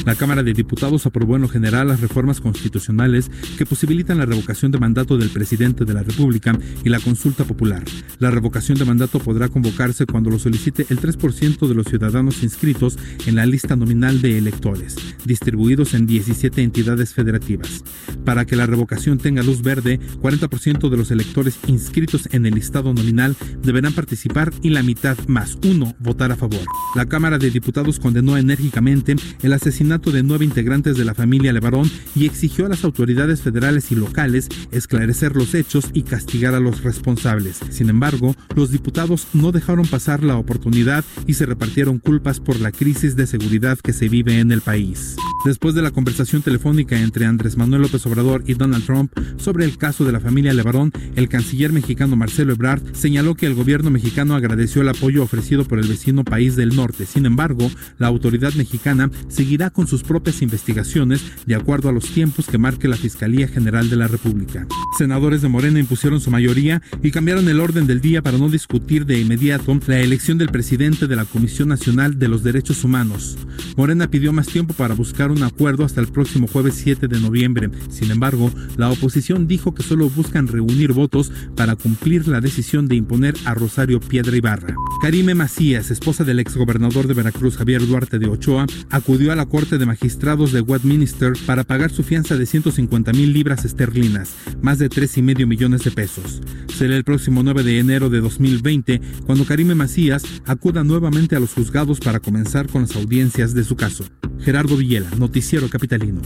La 0.06 0.14
Cámara 0.14 0.44
de 0.44 0.52
Diputados 0.52 1.04
aprobó 1.04 1.34
en 1.34 1.42
lo 1.42 1.48
general 1.48 1.88
las 1.88 2.00
reformas 2.00 2.40
constitucionales 2.40 3.28
que 3.58 3.66
posibilitan 3.66 4.18
la 4.18 4.24
revocación 4.24 4.70
de 4.70 4.78
mandato 4.78 5.18
del 5.18 5.30
presidente 5.30 5.84
de 5.84 5.94
la 5.94 6.04
República 6.04 6.56
y 6.84 6.90
la 6.90 7.00
consulta 7.00 7.42
popular. 7.42 7.82
La 8.20 8.30
revocación 8.30 8.78
de 8.78 8.84
mandato 8.84 9.18
podrá 9.18 9.48
convocarse 9.48 10.06
cuando 10.06 10.30
lo 10.30 10.38
solicite 10.38 10.86
el 10.90 11.00
3% 11.00 11.66
de 11.66 11.74
los 11.74 11.88
ciudadanos 11.88 12.44
inscritos 12.44 12.96
en 13.26 13.34
la 13.34 13.46
lista 13.46 13.74
nominal 13.74 14.22
de 14.22 14.38
electores, 14.38 14.94
distribuidos 15.24 15.92
en 15.94 16.06
17 16.06 16.62
entidades 16.62 17.12
federativas. 17.12 17.82
Para 18.24 18.44
que 18.44 18.54
la 18.54 18.66
revocación 18.66 19.18
tenga 19.18 19.42
luz 19.42 19.60
verde, 19.60 19.98
40% 20.22 20.88
de 20.88 20.96
los 20.96 21.10
electores 21.10 21.58
inscritos 21.66 22.28
en 22.30 22.46
el 22.46 22.54
listado 22.54 22.94
nominal 22.94 23.34
deberán 23.60 23.92
participar 23.92 24.52
y 24.62 24.70
la 24.70 24.84
mitad 24.84 25.18
más 25.26 25.58
uno 25.64 25.96
votar 25.98 26.30
a 26.30 26.36
favor. 26.36 26.62
La 26.94 27.06
Cámara 27.06 27.38
de 27.38 27.50
Diputados 27.50 27.98
condenó 27.98 28.36
enérgicamente 28.36 29.16
el 29.42 29.52
asesinato 29.52 29.95
de 29.96 30.22
nueve 30.22 30.44
integrantes 30.44 30.96
de 30.96 31.04
la 31.04 31.14
familia 31.14 31.52
Levarón 31.52 31.90
y 32.14 32.26
exigió 32.26 32.66
a 32.66 32.68
las 32.68 32.84
autoridades 32.84 33.40
federales 33.40 33.90
y 33.90 33.94
locales 33.94 34.48
esclarecer 34.70 35.34
los 35.34 35.54
hechos 35.54 35.86
y 35.94 36.02
castigar 36.02 36.54
a 36.54 36.60
los 36.60 36.82
responsables. 36.82 37.60
Sin 37.70 37.88
embargo, 37.88 38.36
los 38.54 38.70
diputados 38.70 39.26
no 39.32 39.52
dejaron 39.52 39.86
pasar 39.86 40.22
la 40.22 40.36
oportunidad 40.36 41.04
y 41.26 41.34
se 41.34 41.46
repartieron 41.46 41.98
culpas 41.98 42.40
por 42.40 42.60
la 42.60 42.72
crisis 42.72 43.16
de 43.16 43.26
seguridad 43.26 43.78
que 43.78 43.92
se 43.92 44.08
vive 44.08 44.38
en 44.38 44.52
el 44.52 44.60
país. 44.60 45.16
Después 45.44 45.74
de 45.74 45.82
la 45.82 45.90
conversación 45.90 46.42
telefónica 46.42 47.00
entre 47.00 47.24
Andrés 47.24 47.56
Manuel 47.56 47.82
López 47.82 48.04
Obrador 48.06 48.42
y 48.46 48.54
Donald 48.54 48.84
Trump 48.84 49.12
sobre 49.38 49.64
el 49.64 49.78
caso 49.78 50.04
de 50.04 50.12
la 50.12 50.20
familia 50.20 50.52
Levarón, 50.52 50.92
el 51.14 51.28
canciller 51.28 51.72
mexicano 51.72 52.16
Marcelo 52.16 52.52
Ebrard 52.52 52.82
señaló 52.94 53.34
que 53.34 53.46
el 53.46 53.54
gobierno 53.54 53.90
mexicano 53.90 54.34
agradeció 54.34 54.82
el 54.82 54.88
apoyo 54.88 55.22
ofrecido 55.22 55.64
por 55.64 55.78
el 55.78 55.88
vecino 55.88 56.24
país 56.24 56.56
del 56.56 56.74
norte. 56.74 57.06
Sin 57.06 57.26
embargo, 57.26 57.70
la 57.98 58.08
autoridad 58.08 58.52
mexicana 58.54 59.10
seguirá 59.28 59.70
con 59.70 59.85
sus 59.86 60.02
propias 60.02 60.42
investigaciones 60.42 61.22
de 61.46 61.54
acuerdo 61.54 61.88
a 61.88 61.92
los 61.92 62.04
tiempos 62.04 62.46
que 62.46 62.58
marque 62.58 62.88
la 62.88 62.96
Fiscalía 62.96 63.48
General 63.48 63.88
de 63.90 63.96
la 63.96 64.08
República. 64.08 64.66
Senadores 64.98 65.42
de 65.42 65.48
Morena 65.48 65.80
impusieron 65.80 66.20
su 66.20 66.30
mayoría 66.30 66.82
y 67.02 67.10
cambiaron 67.10 67.48
el 67.48 67.60
orden 67.60 67.86
del 67.86 68.00
día 68.00 68.22
para 68.22 68.38
no 68.38 68.48
discutir 68.48 69.06
de 69.06 69.20
inmediato 69.20 69.66
la 69.86 70.00
elección 70.00 70.38
del 70.38 70.48
presidente 70.48 71.06
de 71.06 71.16
la 71.16 71.24
Comisión 71.24 71.68
Nacional 71.68 72.18
de 72.18 72.28
los 72.28 72.42
Derechos 72.42 72.84
Humanos. 72.84 73.36
Morena 73.76 74.10
pidió 74.10 74.32
más 74.32 74.46
tiempo 74.46 74.74
para 74.74 74.94
buscar 74.94 75.30
un 75.30 75.42
acuerdo 75.42 75.84
hasta 75.84 76.00
el 76.00 76.08
próximo 76.08 76.46
jueves 76.46 76.74
7 76.76 77.08
de 77.08 77.20
noviembre. 77.20 77.70
Sin 77.88 78.10
embargo, 78.10 78.50
la 78.76 78.90
oposición 78.90 79.46
dijo 79.46 79.74
que 79.74 79.82
solo 79.82 80.08
buscan 80.08 80.46
reunir 80.46 80.92
votos 80.92 81.32
para 81.56 81.76
cumplir 81.76 82.28
la 82.28 82.40
decisión 82.40 82.88
de 82.88 82.96
imponer 82.96 83.34
a 83.44 83.54
Rosario 83.54 84.00
Piedra 84.00 84.36
Ibarra. 84.36 84.74
Karime 85.02 85.34
Macías, 85.34 85.90
esposa 85.90 86.24
del 86.24 86.40
exgobernador 86.40 87.06
de 87.06 87.14
Veracruz 87.14 87.56
Javier 87.56 87.86
Duarte 87.86 88.18
de 88.18 88.26
Ochoa, 88.26 88.66
acudió 88.90 89.32
a 89.32 89.36
la 89.36 89.46
Corte 89.46 89.75
de 89.78 89.86
Magistrados 89.86 90.52
de 90.52 90.60
Westminster 90.60 91.32
para 91.46 91.64
pagar 91.64 91.90
su 91.90 92.02
fianza 92.02 92.36
de 92.36 92.46
150 92.46 93.12
mil 93.12 93.32
libras 93.32 93.64
esterlinas, 93.64 94.34
más 94.62 94.78
de 94.78 94.88
tres 94.88 95.16
y 95.16 95.22
medio 95.22 95.46
millones 95.46 95.84
de 95.84 95.90
pesos. 95.90 96.40
Será 96.76 96.96
el 96.96 97.04
próximo 97.04 97.42
9 97.42 97.62
de 97.62 97.78
enero 97.78 98.10
de 98.10 98.20
2020 98.20 99.00
cuando 99.26 99.44
Karime 99.44 99.74
Macías 99.74 100.24
acuda 100.44 100.84
nuevamente 100.84 101.36
a 101.36 101.40
los 101.40 101.52
juzgados 101.54 102.00
para 102.00 102.20
comenzar 102.20 102.68
con 102.68 102.82
las 102.82 102.96
audiencias 102.96 103.54
de 103.54 103.64
su 103.64 103.76
caso. 103.76 104.04
Gerardo 104.40 104.76
Villela, 104.76 105.10
Noticiero 105.16 105.68
Capitalino. 105.68 106.20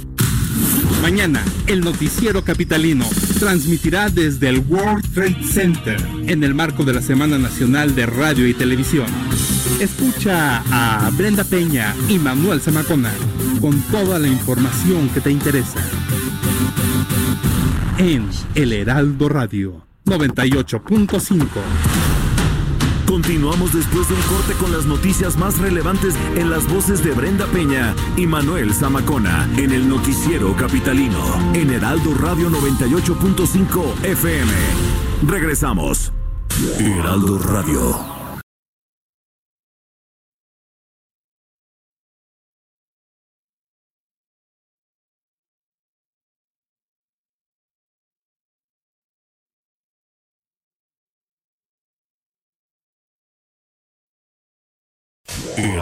Mañana, 1.02 1.42
el 1.66 1.80
Noticiero 1.80 2.44
Capitalino 2.44 3.06
transmitirá 3.38 4.10
desde 4.10 4.48
el 4.48 4.58
World 4.58 5.04
Trade 5.14 5.42
Center 5.42 5.96
en 6.26 6.44
el 6.44 6.54
marco 6.54 6.84
de 6.84 6.92
la 6.92 7.00
Semana 7.00 7.38
Nacional 7.38 7.94
de 7.94 8.06
Radio 8.06 8.46
y 8.46 8.54
Televisión. 8.54 9.06
Escucha 9.80 10.62
a 10.70 11.10
Brenda 11.16 11.44
Peña 11.44 11.94
y 12.08 12.18
Manuel 12.18 12.60
Zamacona 12.60 13.12
con 13.60 13.80
toda 13.90 14.18
la 14.18 14.28
información 14.28 15.08
que 15.08 15.20
te 15.20 15.30
interesa. 15.30 15.80
En 17.98 18.28
El 18.54 18.72
Heraldo 18.72 19.28
Radio 19.28 19.86
98.5. 20.04 21.99
Continuamos 23.10 23.72
después 23.72 24.08
de 24.08 24.14
un 24.14 24.20
corte 24.22 24.54
con 24.54 24.70
las 24.70 24.86
noticias 24.86 25.36
más 25.36 25.58
relevantes 25.58 26.14
en 26.36 26.48
las 26.48 26.72
voces 26.72 27.02
de 27.02 27.10
Brenda 27.10 27.44
Peña 27.46 27.92
y 28.16 28.24
Manuel 28.24 28.72
Zamacona 28.72 29.50
en 29.56 29.72
el 29.72 29.88
noticiero 29.88 30.54
capitalino 30.56 31.18
en 31.52 31.70
Heraldo 31.70 32.14
Radio 32.14 32.48
98.5 32.50 34.04
FM. 34.04 34.52
Regresamos. 35.26 36.12
Heraldo 36.78 37.40
Radio. 37.40 38.19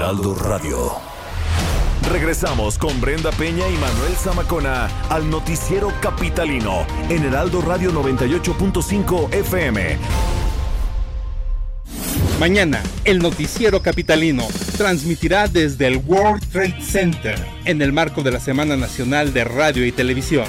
Heraldo 0.08 0.34
Radio. 0.36 0.92
Regresamos 2.10 2.78
con 2.78 2.98
Brenda 2.98 3.30
Peña 3.32 3.68
y 3.68 3.76
Manuel 3.76 4.14
Zamacona 4.16 4.86
al 5.10 5.28
noticiero 5.28 5.92
capitalino 6.00 6.86
en 7.10 7.26
Heraldo 7.26 7.60
Radio 7.60 7.92
98.5 7.92 9.34
FM. 9.34 9.98
Mañana, 12.40 12.82
el 13.04 13.18
noticiero 13.18 13.82
capitalino 13.82 14.46
transmitirá 14.78 15.46
desde 15.46 15.88
el 15.88 15.98
World 15.98 16.42
Trade 16.52 16.80
Center 16.80 17.46
en 17.66 17.82
el 17.82 17.92
marco 17.92 18.22
de 18.22 18.30
la 18.30 18.40
Semana 18.40 18.78
Nacional 18.78 19.34
de 19.34 19.44
Radio 19.44 19.84
y 19.84 19.92
Televisión. 19.92 20.46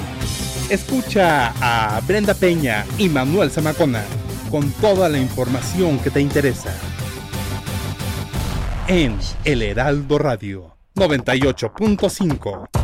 Escucha 0.70 1.52
a 1.60 2.00
Brenda 2.06 2.32
Peña 2.32 2.86
y 2.96 3.10
Manuel 3.10 3.50
Zamacona 3.50 4.04
con 4.50 4.70
toda 4.80 5.10
la 5.10 5.18
información 5.18 5.98
que 5.98 6.08
te 6.08 6.22
interesa. 6.22 6.74
En 8.92 9.16
El 9.44 9.62
Heraldo 9.62 10.18
Radio 10.18 10.76
98.5. 10.96 12.79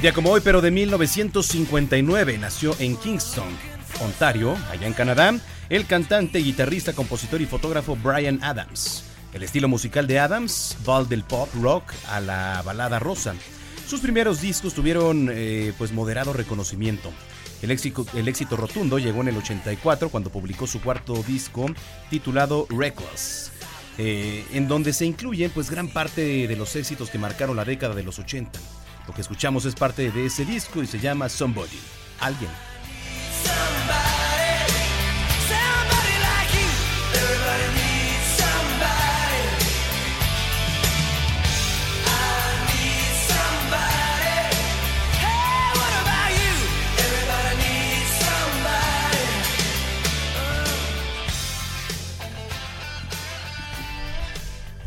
Un 0.00 0.02
día 0.02 0.14
como 0.14 0.30
hoy, 0.30 0.40
pero 0.42 0.62
de 0.62 0.70
1959, 0.70 2.38
nació 2.38 2.74
en 2.78 2.96
Kingston, 2.96 3.54
Ontario, 4.00 4.56
allá 4.70 4.86
en 4.86 4.94
Canadá, 4.94 5.38
el 5.68 5.84
cantante, 5.84 6.38
guitarrista, 6.38 6.94
compositor 6.94 7.42
y 7.42 7.44
fotógrafo 7.44 7.98
Brian 8.02 8.42
Adams. 8.42 9.04
El 9.34 9.42
estilo 9.42 9.68
musical 9.68 10.06
de 10.06 10.18
Adams 10.18 10.78
va 10.88 11.04
del 11.04 11.22
pop 11.22 11.50
rock 11.60 11.92
a 12.08 12.18
la 12.20 12.62
balada 12.64 12.98
rosa. 12.98 13.34
Sus 13.86 14.00
primeros 14.00 14.40
discos 14.40 14.72
tuvieron 14.72 15.28
eh, 15.30 15.74
pues 15.76 15.92
moderado 15.92 16.32
reconocimiento. 16.32 17.12
El 17.60 17.70
éxito, 17.70 18.06
el 18.14 18.26
éxito 18.26 18.56
rotundo 18.56 18.98
llegó 18.98 19.20
en 19.20 19.28
el 19.28 19.36
84 19.36 20.08
cuando 20.08 20.30
publicó 20.30 20.66
su 20.66 20.80
cuarto 20.80 21.22
disco 21.24 21.66
titulado 22.08 22.66
Reckless, 22.70 23.52
eh, 23.98 24.46
en 24.54 24.66
donde 24.66 24.94
se 24.94 25.04
incluyen 25.04 25.50
pues 25.50 25.70
gran 25.70 25.88
parte 25.88 26.48
de 26.48 26.56
los 26.56 26.74
éxitos 26.74 27.10
que 27.10 27.18
marcaron 27.18 27.54
la 27.54 27.66
década 27.66 27.94
de 27.94 28.02
los 28.02 28.18
80. 28.18 28.58
Lo 29.06 29.14
que 29.14 29.20
escuchamos 29.20 29.64
es 29.64 29.74
parte 29.74 30.10
de 30.10 30.26
ese 30.26 30.44
disco 30.44 30.82
y 30.82 30.86
se 30.86 30.98
llama 30.98 31.28
Somebody, 31.28 31.80
alguien. 32.20 32.50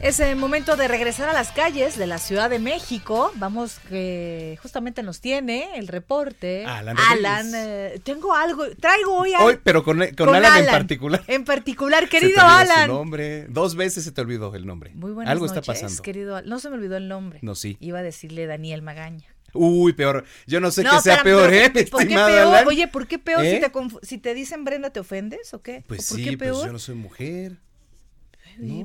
Es 0.03 0.19
el 0.19 0.35
momento 0.35 0.75
de 0.75 0.89
regresar 0.89 1.29
a 1.29 1.33
las 1.33 1.51
calles 1.51 1.97
de 1.97 2.07
la 2.07 2.17
Ciudad 2.17 2.49
de 2.49 2.59
México. 2.59 3.31
Vamos, 3.35 3.79
que 3.87 4.59
justamente 4.61 5.01
nos 5.01 5.21
tiene 5.21 5.77
el 5.77 5.87
reporte. 5.87 6.65
Alan 6.65 6.97
Alan, 7.09 7.49
eh, 7.55 8.01
tengo 8.03 8.33
algo, 8.33 8.65
traigo 8.75 9.15
hoy, 9.15 9.31
Hoy, 9.39 9.59
pero 9.63 9.81
con, 9.81 9.99
con, 9.99 10.27
con 10.27 10.35
Alan, 10.35 10.65
en 10.65 10.69
particular. 10.69 11.23
En 11.27 11.45
particular, 11.45 12.03
Se 12.03 12.09
te 12.09 12.19
querido 12.19 12.41
Alan. 12.41 12.87
Su 12.87 12.93
nombre. 12.93 13.45
Dos 13.47 13.75
veces 13.77 14.03
se 14.03 14.11
te 14.11 14.19
olvidó 14.19 14.53
el 14.55 14.65
nombre. 14.65 14.91
Muy 14.93 15.13
buenas 15.13 15.31
Algo 15.31 15.45
noches, 15.45 15.57
está 15.61 15.71
pasando. 15.71 16.01
querido 16.01 16.41
No 16.41 16.59
se 16.59 16.69
me 16.69 16.75
olvidó 16.75 16.97
el 16.97 17.07
nombre. 17.07 17.39
No, 17.41 17.55
sí. 17.55 17.77
Iba 17.79 17.99
a 17.99 18.03
decirle 18.03 18.45
Daniel 18.45 18.81
Magaña. 18.81 19.33
Uy, 19.53 19.93
peor. 19.93 20.25
Yo 20.47 20.59
no 20.59 20.69
sé 20.71 20.83
qué 20.83 20.99
sea 20.99 21.23
peor, 21.23 21.53
¿eh? 21.53 21.69
¿Por 21.89 22.05
qué 22.05 22.15
peor? 22.15 22.67
Oye, 22.67 22.89
¿por 22.89 23.07
qué 23.07 23.19
peor? 23.19 23.45
¿Eh? 23.45 23.61
Si, 24.01 24.17
te 24.17 24.45
si, 24.45 24.55
Brenda, 24.57 24.89
¿te 24.89 24.99
ofendes 24.99 25.53
o 25.53 25.61
qué? 25.61 25.85
Pues 25.87 26.09
¿Por 26.09 26.17
sí, 26.17 26.35
peor? 26.35 26.55
pues 26.55 26.65
yo 26.65 26.73
no 26.73 26.79
soy 26.79 26.95
mujer. 26.95 27.57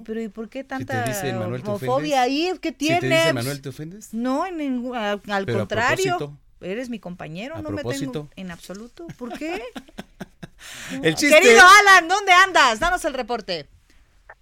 Pero 0.04 0.20
¿y 0.20 0.28
por 0.28 0.48
qué 0.48 0.64
tanta 0.64 1.04
homofobia 1.64 2.22
ahí? 2.22 2.52
¿Qué 2.60 2.72
tienes? 2.72 3.02
Si 3.02 3.08
te 3.08 3.14
dice 3.14 3.32
Manuel, 3.32 3.60
¿te 3.60 3.68
ofendes? 3.68 4.14
No, 4.14 4.46
en 4.46 4.92
al 4.94 5.46
contrario. 5.46 6.38
Eres 6.60 6.90
mi 6.90 6.98
compañero, 6.98 7.62
no 7.62 7.70
me 7.70 7.84
tengo 7.84 8.28
en 8.34 8.50
absoluto. 8.50 9.06
¿Por 9.16 9.38
qué? 9.38 9.62
El 11.02 11.14
chiste... 11.14 11.38
Querido 11.38 11.62
Alan, 11.80 12.08
¿dónde 12.08 12.32
andas? 12.32 12.80
Danos 12.80 13.04
el 13.04 13.14
reporte. 13.14 13.68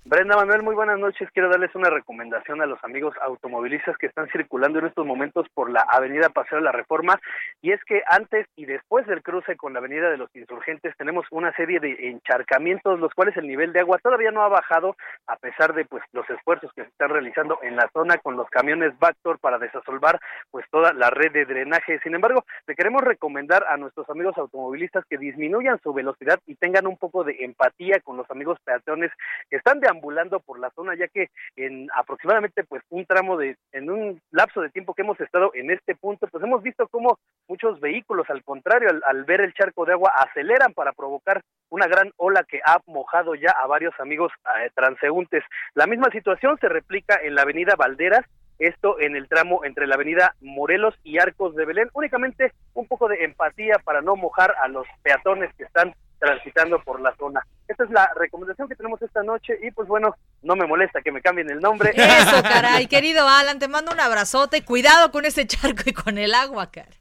Brenda 0.08 0.36
Manuel, 0.36 0.62
muy 0.62 0.76
buenas 0.76 1.00
noches. 1.00 1.28
Quiero 1.32 1.48
darles 1.48 1.74
una 1.74 1.90
recomendación 1.90 2.62
a 2.62 2.66
los 2.66 2.78
amigos 2.84 3.16
automovilistas 3.22 3.98
que 3.98 4.06
están 4.06 4.28
circulando 4.28 4.78
en 4.78 4.86
estos 4.86 5.04
momentos 5.04 5.48
por 5.52 5.68
la 5.68 5.80
Avenida 5.80 6.28
Paseo 6.28 6.58
de 6.58 6.64
la 6.64 6.70
Reforma. 6.70 7.18
Y 7.60 7.72
es 7.72 7.82
que 7.82 8.02
antes 8.08 8.46
y 8.54 8.66
después 8.66 9.04
del 9.08 9.24
cruce 9.24 9.56
con 9.56 9.72
la 9.72 9.80
Avenida 9.80 10.08
de 10.08 10.16
los 10.16 10.30
Insurgentes 10.36 10.94
tenemos 10.96 11.26
una 11.32 11.52
serie 11.56 11.80
de 11.80 12.08
encharcamientos, 12.08 13.00
los 13.00 13.12
cuales 13.14 13.36
el 13.36 13.48
nivel 13.48 13.72
de 13.72 13.80
agua 13.80 13.98
todavía 13.98 14.30
no 14.30 14.42
ha 14.42 14.48
bajado, 14.48 14.96
a 15.26 15.34
pesar 15.38 15.74
de 15.74 15.84
pues 15.84 16.04
los 16.12 16.30
esfuerzos 16.30 16.72
que 16.74 16.82
se 16.82 16.88
están 16.88 17.10
realizando 17.10 17.58
en 17.62 17.74
la 17.74 17.90
zona 17.92 18.18
con 18.18 18.36
los 18.36 18.48
camiones 18.48 18.96
Bactor 19.00 19.40
para 19.40 19.58
desasolvar 19.58 20.20
pues 20.52 20.64
toda 20.70 20.92
la 20.92 21.10
red 21.10 21.32
de 21.32 21.46
drenaje. 21.46 21.98
Sin 22.04 22.14
embargo, 22.14 22.44
le 22.68 22.76
queremos 22.76 23.02
recomendar 23.02 23.64
a 23.68 23.76
nuestros 23.76 24.08
amigos 24.08 24.38
automovilistas 24.38 25.04
que 25.10 25.18
disminuyan 25.18 25.80
su 25.82 25.92
velocidad 25.92 26.38
y 26.46 26.54
tengan 26.54 26.86
un 26.86 26.96
poco 26.96 27.24
de 27.24 27.38
empatía 27.40 27.98
con 28.04 28.16
los 28.16 28.30
amigos 28.30 28.60
peatones 28.64 29.10
que 29.50 29.56
están 29.56 29.80
de 29.80 29.95
ambulando 29.96 30.40
por 30.40 30.58
la 30.58 30.70
zona, 30.70 30.94
ya 30.94 31.08
que 31.08 31.28
en 31.56 31.88
aproximadamente 31.94 32.64
pues 32.64 32.82
un 32.90 33.04
tramo 33.06 33.36
de, 33.36 33.56
en 33.72 33.90
un 33.90 34.20
lapso 34.30 34.60
de 34.60 34.70
tiempo 34.70 34.94
que 34.94 35.02
hemos 35.02 35.20
estado 35.20 35.50
en 35.54 35.70
este 35.70 35.94
punto, 35.94 36.26
pues 36.28 36.42
hemos 36.44 36.62
visto 36.62 36.86
cómo 36.88 37.18
muchos 37.48 37.80
vehículos, 37.80 38.28
al 38.30 38.44
contrario, 38.44 38.88
al, 39.04 39.24
ver 39.24 39.40
el 39.40 39.54
charco 39.54 39.84
de 39.84 39.92
agua, 39.92 40.12
aceleran 40.16 40.72
para 40.74 40.92
provocar 40.92 41.40
una 41.68 41.86
gran 41.86 42.12
ola 42.16 42.44
que 42.44 42.60
ha 42.64 42.78
mojado 42.86 43.34
ya 43.34 43.50
a 43.50 43.66
varios 43.66 43.98
amigos 43.98 44.32
eh, 44.60 44.70
transeúntes. 44.74 45.42
La 45.74 45.86
misma 45.86 46.10
situación 46.10 46.56
se 46.60 46.68
replica 46.68 47.18
en 47.22 47.34
la 47.34 47.42
avenida 47.42 47.74
Valderas, 47.76 48.24
esto 48.58 48.98
en 49.00 49.16
el 49.16 49.28
tramo 49.28 49.64
entre 49.64 49.86
la 49.86 49.96
avenida 49.96 50.34
Morelos 50.40 50.94
y 51.02 51.18
Arcos 51.18 51.54
de 51.56 51.66
Belén. 51.66 51.90
Únicamente 51.92 52.52
un 52.74 52.86
poco 52.86 53.08
de 53.08 53.24
empatía 53.24 53.76
para 53.84 54.00
no 54.00 54.16
mojar 54.16 54.54
a 54.62 54.68
los 54.68 54.86
peatones 55.02 55.54
que 55.56 55.64
están 55.64 55.94
transitando 56.18 56.82
por 56.82 57.00
la 57.00 57.14
zona. 57.16 57.46
Esta 57.68 57.84
es 57.84 57.90
la 57.90 58.10
recomendación 58.16 58.68
que 58.68 58.74
tenemos 58.74 59.00
esta 59.02 59.22
noche 59.22 59.58
y 59.62 59.70
pues 59.70 59.88
bueno, 59.88 60.16
no 60.42 60.56
me 60.56 60.66
molesta 60.66 61.02
que 61.02 61.12
me 61.12 61.20
cambien 61.20 61.50
el 61.50 61.60
nombre. 61.60 61.90
Eso, 61.94 62.42
caray, 62.42 62.86
querido 62.86 63.28
Alan, 63.28 63.58
te 63.58 63.68
mando 63.68 63.92
un 63.92 64.00
abrazote, 64.00 64.64
cuidado 64.64 65.10
con 65.10 65.24
ese 65.24 65.46
charco 65.46 65.82
y 65.86 65.92
con 65.92 66.18
el 66.18 66.34
agua, 66.34 66.70
cara. 66.70 66.96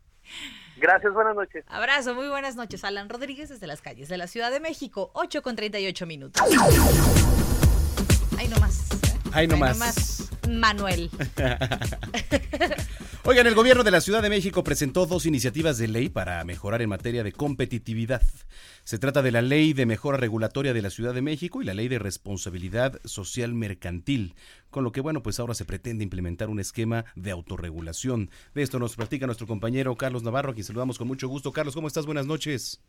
Gracias, 0.78 1.14
buenas 1.14 1.36
noches. 1.36 1.64
Abrazo, 1.68 2.16
muy 2.16 2.28
buenas 2.28 2.56
noches. 2.56 2.84
Alan 2.84 3.08
Rodríguez 3.10 3.50
desde 3.50 3.68
las 3.68 3.82
calles 3.82 4.10
de 4.10 4.18
la 4.18 4.28
Ciudad 4.28 4.52
de 4.52 4.60
México, 4.60 5.12
8 5.14 5.42
con 5.42 5.56
38 5.56 6.06
minutos. 6.06 6.42
Ahí 8.38 8.48
nomás. 8.50 8.90
Ahí 9.36 9.48
nomás. 9.48 9.72
Ahí 9.72 9.80
nomás. 9.80 10.30
Manuel. 10.50 11.10
Oigan, 13.26 13.48
el 13.48 13.56
gobierno 13.56 13.84
de 13.84 13.92
la 13.92 14.00
Ciudad 14.00 14.22
de 14.22 14.30
México 14.30 14.64
presentó 14.64 15.06
dos 15.06 15.26
iniciativas 15.26 15.78
de 15.78 15.90
ley 15.90 16.08
para 16.08 16.42
mejorar 16.46 16.82
en 16.82 16.90
materia 16.90 17.22
de 17.22 17.34
competitividad. 17.34 18.22
Se 18.86 18.98
trata 18.98 19.22
de 19.22 19.32
la 19.32 19.42
Ley 19.42 19.74
de 19.74 19.86
Mejora 19.86 20.18
Regulatoria 20.18 20.74
de 20.74 20.82
la 20.82 20.90
Ciudad 20.90 21.14
de 21.14 21.22
México 21.22 21.62
y 21.62 21.66
la 21.66 21.74
Ley 21.74 21.90
de 21.90 22.00
Responsabilidad 22.00 23.02
Social 23.04 23.54
Mercantil, 23.54 24.36
con 24.70 24.86
lo 24.86 24.92
que, 24.92 25.02
bueno, 25.02 25.22
pues 25.22 25.40
ahora 25.40 25.54
se 25.54 25.66
pretende 25.66 26.04
implementar 26.04 26.50
un 26.50 26.60
esquema 26.60 27.04
de 27.16 27.32
autorregulación. 27.32 28.30
De 28.54 28.62
esto 28.62 28.80
nos 28.80 28.96
platica 28.96 29.26
nuestro 29.26 29.48
compañero 29.48 29.96
Carlos 29.96 30.24
Navarro, 30.24 30.52
a 30.52 30.54
quien 30.54 30.66
saludamos 30.66 30.98
con 30.98 31.08
mucho 31.08 31.28
gusto. 31.28 31.52
Carlos, 31.52 31.76
¿cómo 31.76 31.88
estás? 31.88 32.06
Buenas 32.06 32.26
noches. 32.28 32.80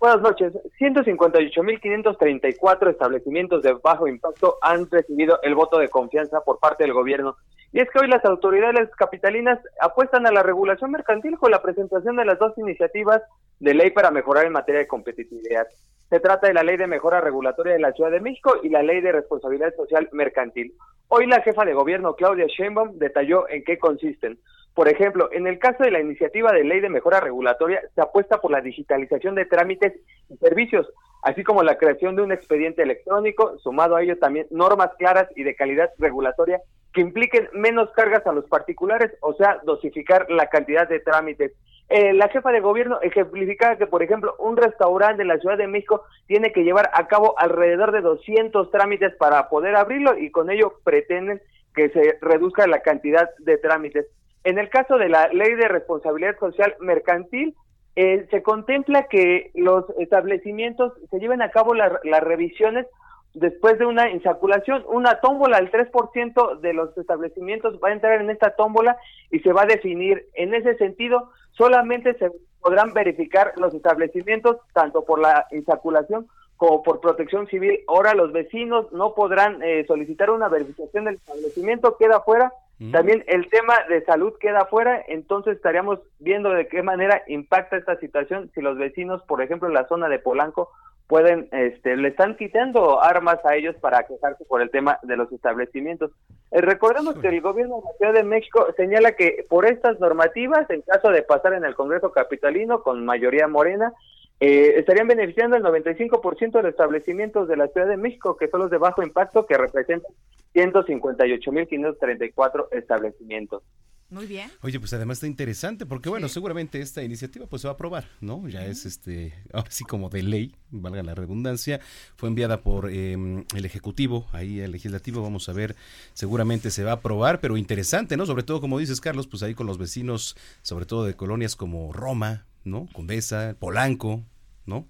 Buenas 0.00 0.22
noches. 0.22 0.52
158.534 0.78 2.90
establecimientos 2.90 3.62
de 3.62 3.72
bajo 3.72 4.06
impacto 4.06 4.56
han 4.62 4.88
recibido 4.88 5.40
el 5.42 5.56
voto 5.56 5.78
de 5.78 5.88
confianza 5.88 6.40
por 6.42 6.60
parte 6.60 6.84
del 6.84 6.92
gobierno. 6.92 7.36
Y 7.72 7.80
es 7.80 7.90
que 7.90 7.98
hoy 7.98 8.06
las 8.06 8.24
autoridades 8.24 8.88
capitalinas 8.96 9.58
apuestan 9.80 10.24
a 10.26 10.30
la 10.30 10.44
regulación 10.44 10.92
mercantil 10.92 11.36
con 11.36 11.50
la 11.50 11.62
presentación 11.62 12.14
de 12.14 12.24
las 12.24 12.38
dos 12.38 12.56
iniciativas 12.58 13.22
de 13.58 13.74
ley 13.74 13.90
para 13.90 14.12
mejorar 14.12 14.46
en 14.46 14.52
materia 14.52 14.78
de 14.80 14.86
competitividad. 14.86 15.66
Se 16.08 16.20
trata 16.20 16.46
de 16.46 16.54
la 16.54 16.62
Ley 16.62 16.78
de 16.78 16.86
Mejora 16.86 17.20
Regulatoria 17.20 17.74
de 17.74 17.80
la 17.80 17.92
Ciudad 17.92 18.10
de 18.10 18.20
México 18.20 18.54
y 18.62 18.70
la 18.70 18.82
Ley 18.82 19.02
de 19.02 19.12
Responsabilidad 19.12 19.74
Social 19.76 20.08
Mercantil. 20.12 20.72
Hoy 21.08 21.26
la 21.26 21.42
jefa 21.42 21.64
de 21.64 21.74
gobierno, 21.74 22.14
Claudia 22.14 22.46
Sheinbaum, 22.46 22.98
detalló 22.98 23.48
en 23.48 23.64
qué 23.64 23.78
consisten. 23.78 24.38
Por 24.78 24.88
ejemplo, 24.88 25.28
en 25.32 25.48
el 25.48 25.58
caso 25.58 25.82
de 25.82 25.90
la 25.90 25.98
iniciativa 25.98 26.52
de 26.52 26.62
ley 26.62 26.78
de 26.78 26.88
mejora 26.88 27.18
regulatoria, 27.18 27.82
se 27.96 28.00
apuesta 28.00 28.40
por 28.40 28.52
la 28.52 28.60
digitalización 28.60 29.34
de 29.34 29.44
trámites 29.44 29.92
y 30.30 30.36
servicios, 30.36 30.88
así 31.24 31.42
como 31.42 31.64
la 31.64 31.78
creación 31.78 32.14
de 32.14 32.22
un 32.22 32.30
expediente 32.30 32.84
electrónico, 32.84 33.58
sumado 33.58 33.96
a 33.96 34.02
ello 34.04 34.18
también 34.18 34.46
normas 34.52 34.90
claras 34.96 35.26
y 35.34 35.42
de 35.42 35.56
calidad 35.56 35.90
regulatoria 35.98 36.60
que 36.94 37.00
impliquen 37.00 37.48
menos 37.54 37.90
cargas 37.90 38.24
a 38.24 38.32
los 38.32 38.44
particulares, 38.44 39.10
o 39.20 39.34
sea, 39.34 39.58
dosificar 39.64 40.30
la 40.30 40.46
cantidad 40.46 40.88
de 40.88 41.00
trámites. 41.00 41.50
Eh, 41.88 42.12
la 42.12 42.28
jefa 42.28 42.52
de 42.52 42.60
gobierno 42.60 43.00
ejemplificaba 43.02 43.78
que, 43.78 43.88
por 43.88 44.04
ejemplo, 44.04 44.36
un 44.38 44.56
restaurante 44.56 45.22
en 45.22 45.28
la 45.28 45.38
Ciudad 45.38 45.58
de 45.58 45.66
México 45.66 46.04
tiene 46.28 46.52
que 46.52 46.62
llevar 46.62 46.88
a 46.94 47.08
cabo 47.08 47.34
alrededor 47.36 47.90
de 47.90 48.00
200 48.00 48.70
trámites 48.70 49.12
para 49.16 49.48
poder 49.48 49.74
abrirlo 49.74 50.16
y 50.16 50.30
con 50.30 50.52
ello 50.52 50.74
pretenden 50.84 51.42
que 51.74 51.88
se 51.88 52.16
reduzca 52.20 52.68
la 52.68 52.80
cantidad 52.80 53.28
de 53.40 53.58
trámites. 53.58 54.06
En 54.44 54.58
el 54.58 54.68
caso 54.68 54.98
de 54.98 55.08
la 55.08 55.28
ley 55.28 55.54
de 55.54 55.68
responsabilidad 55.68 56.38
social 56.38 56.74
mercantil, 56.80 57.54
eh, 57.96 58.26
se 58.30 58.42
contempla 58.42 59.08
que 59.08 59.50
los 59.54 59.84
establecimientos 59.98 60.92
se 61.10 61.18
lleven 61.18 61.42
a 61.42 61.50
cabo 61.50 61.74
las 61.74 62.20
revisiones 62.20 62.86
después 63.34 63.78
de 63.78 63.86
una 63.86 64.10
insaculación, 64.10 64.84
una 64.88 65.20
tómbola, 65.20 65.58
el 65.58 65.70
3% 65.70 66.60
de 66.60 66.72
los 66.72 66.96
establecimientos 66.96 67.78
va 67.82 67.88
a 67.88 67.92
entrar 67.92 68.20
en 68.20 68.30
esta 68.30 68.54
tómbola 68.56 68.96
y 69.30 69.40
se 69.40 69.52
va 69.52 69.62
a 69.62 69.66
definir. 69.66 70.26
En 70.34 70.54
ese 70.54 70.76
sentido, 70.76 71.30
solamente 71.52 72.14
se 72.14 72.30
podrán 72.60 72.92
verificar 72.92 73.52
los 73.56 73.74
establecimientos 73.74 74.56
tanto 74.72 75.04
por 75.04 75.20
la 75.20 75.46
insaculación 75.52 76.26
como 76.56 76.82
por 76.82 77.00
protección 77.00 77.46
civil. 77.46 77.80
Ahora 77.86 78.14
los 78.14 78.32
vecinos 78.32 78.92
no 78.92 79.14
podrán 79.14 79.62
eh, 79.62 79.84
solicitar 79.86 80.30
una 80.30 80.48
verificación 80.48 81.04
del 81.04 81.16
establecimiento, 81.16 81.96
queda 81.96 82.20
fuera. 82.20 82.52
Mm. 82.78 82.92
También 82.92 83.24
el 83.26 83.48
tema 83.48 83.74
de 83.88 84.04
salud 84.04 84.34
queda 84.38 84.66
fuera, 84.66 85.02
entonces 85.08 85.56
estaríamos 85.56 85.98
viendo 86.18 86.50
de 86.50 86.68
qué 86.68 86.82
manera 86.82 87.22
impacta 87.26 87.76
esta 87.76 87.98
situación 87.98 88.50
si 88.54 88.60
los 88.60 88.78
vecinos, 88.78 89.22
por 89.24 89.42
ejemplo, 89.42 89.68
en 89.68 89.74
la 89.74 89.88
zona 89.88 90.08
de 90.08 90.18
Polanco, 90.18 90.70
pueden, 91.08 91.48
este, 91.52 91.96
le 91.96 92.08
están 92.08 92.36
quitando 92.36 93.02
armas 93.02 93.38
a 93.44 93.56
ellos 93.56 93.74
para 93.80 94.04
quejarse 94.04 94.44
por 94.44 94.60
el 94.60 94.70
tema 94.70 94.98
de 95.02 95.16
los 95.16 95.32
establecimientos. 95.32 96.12
Eh, 96.50 96.60
recordemos 96.60 97.16
que 97.18 97.28
el 97.28 97.40
gobierno 97.40 97.76
de 97.76 97.82
la 97.82 97.92
Ciudad 97.96 98.12
de 98.12 98.24
México 98.24 98.66
señala 98.76 99.12
que 99.12 99.46
por 99.48 99.64
estas 99.64 99.98
normativas, 100.00 100.68
en 100.70 100.82
caso 100.82 101.08
de 101.08 101.22
pasar 101.22 101.54
en 101.54 101.64
el 101.64 101.74
Congreso 101.74 102.12
Capitalino 102.12 102.82
con 102.82 103.04
mayoría 103.04 103.48
morena, 103.48 103.92
eh, 104.40 104.74
estarían 104.76 105.08
beneficiando 105.08 105.56
el 105.56 105.64
95% 105.64 106.52
de 106.52 106.62
los 106.62 106.70
establecimientos 106.70 107.48
de 107.48 107.56
la 107.56 107.66
Ciudad 107.68 107.88
de 107.88 107.96
México, 107.96 108.36
que 108.36 108.48
son 108.48 108.60
los 108.60 108.70
de 108.70 108.78
bajo 108.78 109.02
impacto, 109.02 109.46
que 109.46 109.58
representan 109.58 110.12
158.534 110.54 112.68
establecimientos. 112.72 113.62
Muy 114.10 114.24
bien. 114.24 114.50
Oye, 114.62 114.80
pues 114.80 114.94
además 114.94 115.18
está 115.18 115.26
interesante 115.26 115.84
porque 115.84 116.08
bueno, 116.08 116.30
seguramente 116.30 116.80
esta 116.80 117.02
iniciativa 117.02 117.46
pues 117.46 117.60
se 117.60 117.68
va 117.68 117.72
a 117.72 117.74
aprobar, 117.74 118.08
¿no? 118.22 118.48
Ya 118.48 118.64
es 118.64 118.86
este, 118.86 119.34
así 119.52 119.84
como 119.84 120.08
de 120.08 120.22
ley, 120.22 120.54
valga 120.70 121.02
la 121.02 121.14
redundancia, 121.14 121.78
fue 122.16 122.30
enviada 122.30 122.62
por 122.62 122.90
em, 122.90 123.44
el 123.54 123.66
Ejecutivo, 123.66 124.26
ahí 124.32 124.60
el 124.60 124.72
Legislativo, 124.72 125.20
vamos 125.20 125.50
a 125.50 125.52
ver, 125.52 125.76
seguramente 126.14 126.70
se 126.70 126.84
va 126.84 126.92
a 126.92 126.94
aprobar, 126.94 127.40
pero 127.40 127.58
interesante, 127.58 128.16
¿no? 128.16 128.24
Sobre 128.24 128.44
todo 128.44 128.62
como 128.62 128.78
dices 128.78 129.02
Carlos, 129.02 129.26
pues 129.26 129.42
ahí 129.42 129.54
con 129.54 129.66
los 129.66 129.76
vecinos, 129.76 130.38
sobre 130.62 130.86
todo 130.86 131.04
de 131.04 131.14
colonias 131.14 131.54
como 131.54 131.92
Roma, 131.92 132.46
¿no? 132.64 132.88
Condesa, 132.92 133.54
Polanco, 133.58 134.22
¿no? 134.66 134.86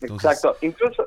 Exacto, 0.00 0.56
incluso 0.60 1.06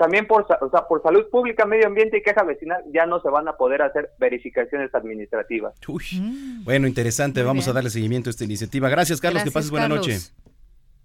también 0.00 0.26
por, 0.26 0.46
o 0.62 0.70
sea, 0.70 0.88
por 0.88 1.02
salud 1.02 1.28
pública, 1.30 1.66
medio 1.66 1.86
ambiente 1.86 2.16
y 2.16 2.22
queja 2.22 2.42
vecinal 2.42 2.82
ya 2.90 3.04
no 3.04 3.20
se 3.20 3.28
van 3.28 3.46
a 3.48 3.58
poder 3.58 3.82
hacer 3.82 4.10
verificaciones 4.18 4.94
administrativas. 4.94 5.74
Mm. 5.86 6.64
Bueno, 6.64 6.86
interesante. 6.86 7.42
Vamos 7.42 7.68
a 7.68 7.74
darle 7.74 7.90
seguimiento 7.90 8.30
a 8.30 8.32
esta 8.32 8.44
iniciativa. 8.44 8.88
Gracias, 8.88 9.20
Carlos. 9.20 9.42
que 9.42 9.50
pases 9.50 9.70
buena 9.70 9.88
noche. 9.88 10.18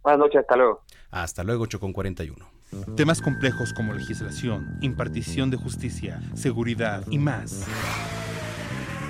Buenas 0.01 0.19
noches, 0.19 0.39
hasta 0.39 0.55
luego. 0.55 0.81
Hasta 1.11 1.43
luego, 1.43 1.63
8 1.63 1.79
con 1.81 1.91
41. 1.91 2.35
Temas 2.95 3.21
complejos 3.21 3.73
como 3.73 3.91
legislación, 3.91 4.77
impartición 4.81 5.51
de 5.51 5.57
justicia, 5.57 6.21
seguridad 6.33 7.03
y 7.09 7.17
más. 7.17 7.67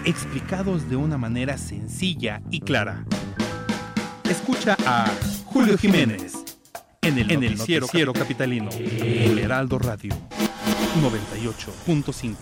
Explicados 0.03 0.89
de 0.89 0.95
una 0.95 1.19
manera 1.19 1.59
sencilla 1.59 2.41
y 2.49 2.61
clara. 2.61 3.05
Escucha 4.36 4.75
a 4.86 5.11
Julio 5.45 5.77
Jiménez 5.77 6.33
en 7.01 7.17
el, 7.17 7.55
noticiero, 7.57 8.11
capitalino, 8.13 8.69
el 8.69 9.39
Heraldo 9.39 9.79
Radio 9.79 10.13
98.5. 11.01 12.36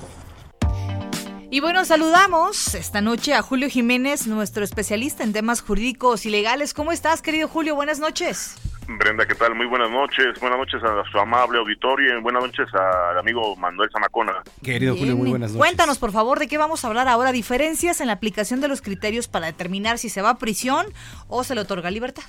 Y 1.52 1.60
bueno, 1.60 1.86
saludamos 1.86 2.74
esta 2.74 3.00
noche 3.00 3.36
a 3.36 3.44
Julio 3.44 3.70
Jiménez, 3.70 4.26
nuestro 4.26 4.64
especialista 4.64 5.24
en 5.24 5.34
temas 5.34 5.62
jurídicos 5.62 6.26
y 6.26 6.32
legales. 6.32 6.74
¿Cómo 6.74 6.92
estás, 6.92 7.22
querido 7.22 7.48
Julio? 7.48 7.76
Buenas 7.76 8.00
noches. 8.00 8.56
Brenda, 8.88 9.26
¿qué 9.26 9.36
tal? 9.36 9.56
Muy 9.56 9.66
buenas 9.66 9.90
noches. 9.90 10.40
Buenas 10.40 10.60
noches 10.60 10.82
a 10.84 11.04
su 11.12 11.18
amable 11.18 11.60
auditorio 11.60 12.18
y 12.18 12.22
buenas 12.22 12.44
noches 12.44 12.68
al 12.74 13.18
amigo 13.18 13.56
Manuel 13.56 13.90
Zamacona. 13.92 14.44
Querido 14.62 14.96
Julio, 14.96 15.16
muy 15.16 15.30
buenas 15.30 15.52
noches. 15.52 15.60
Cuéntanos, 15.60 15.98
por 16.00 16.12
favor, 16.12 16.40
de 16.40 16.48
qué 16.48 16.58
vamos 16.58 16.84
a 16.84 16.88
hablar 16.88 17.08
ahora. 17.08 17.32
Diferencias 17.32 18.02
en 18.02 18.08
la 18.08 18.14
aplicación 18.14 18.62
de 18.62 18.68
los 18.68 18.82
criterios 18.82 19.28
para 19.28 19.48
determinar 19.48 19.98
si 19.98 20.10
se 20.10 20.22
va 20.22 20.32
a 20.32 20.38
prisión 20.38 20.88
o 21.28 21.44
se 21.44 21.56
le 21.56 21.62
otorga 21.62 21.92
libertad. 21.92 22.24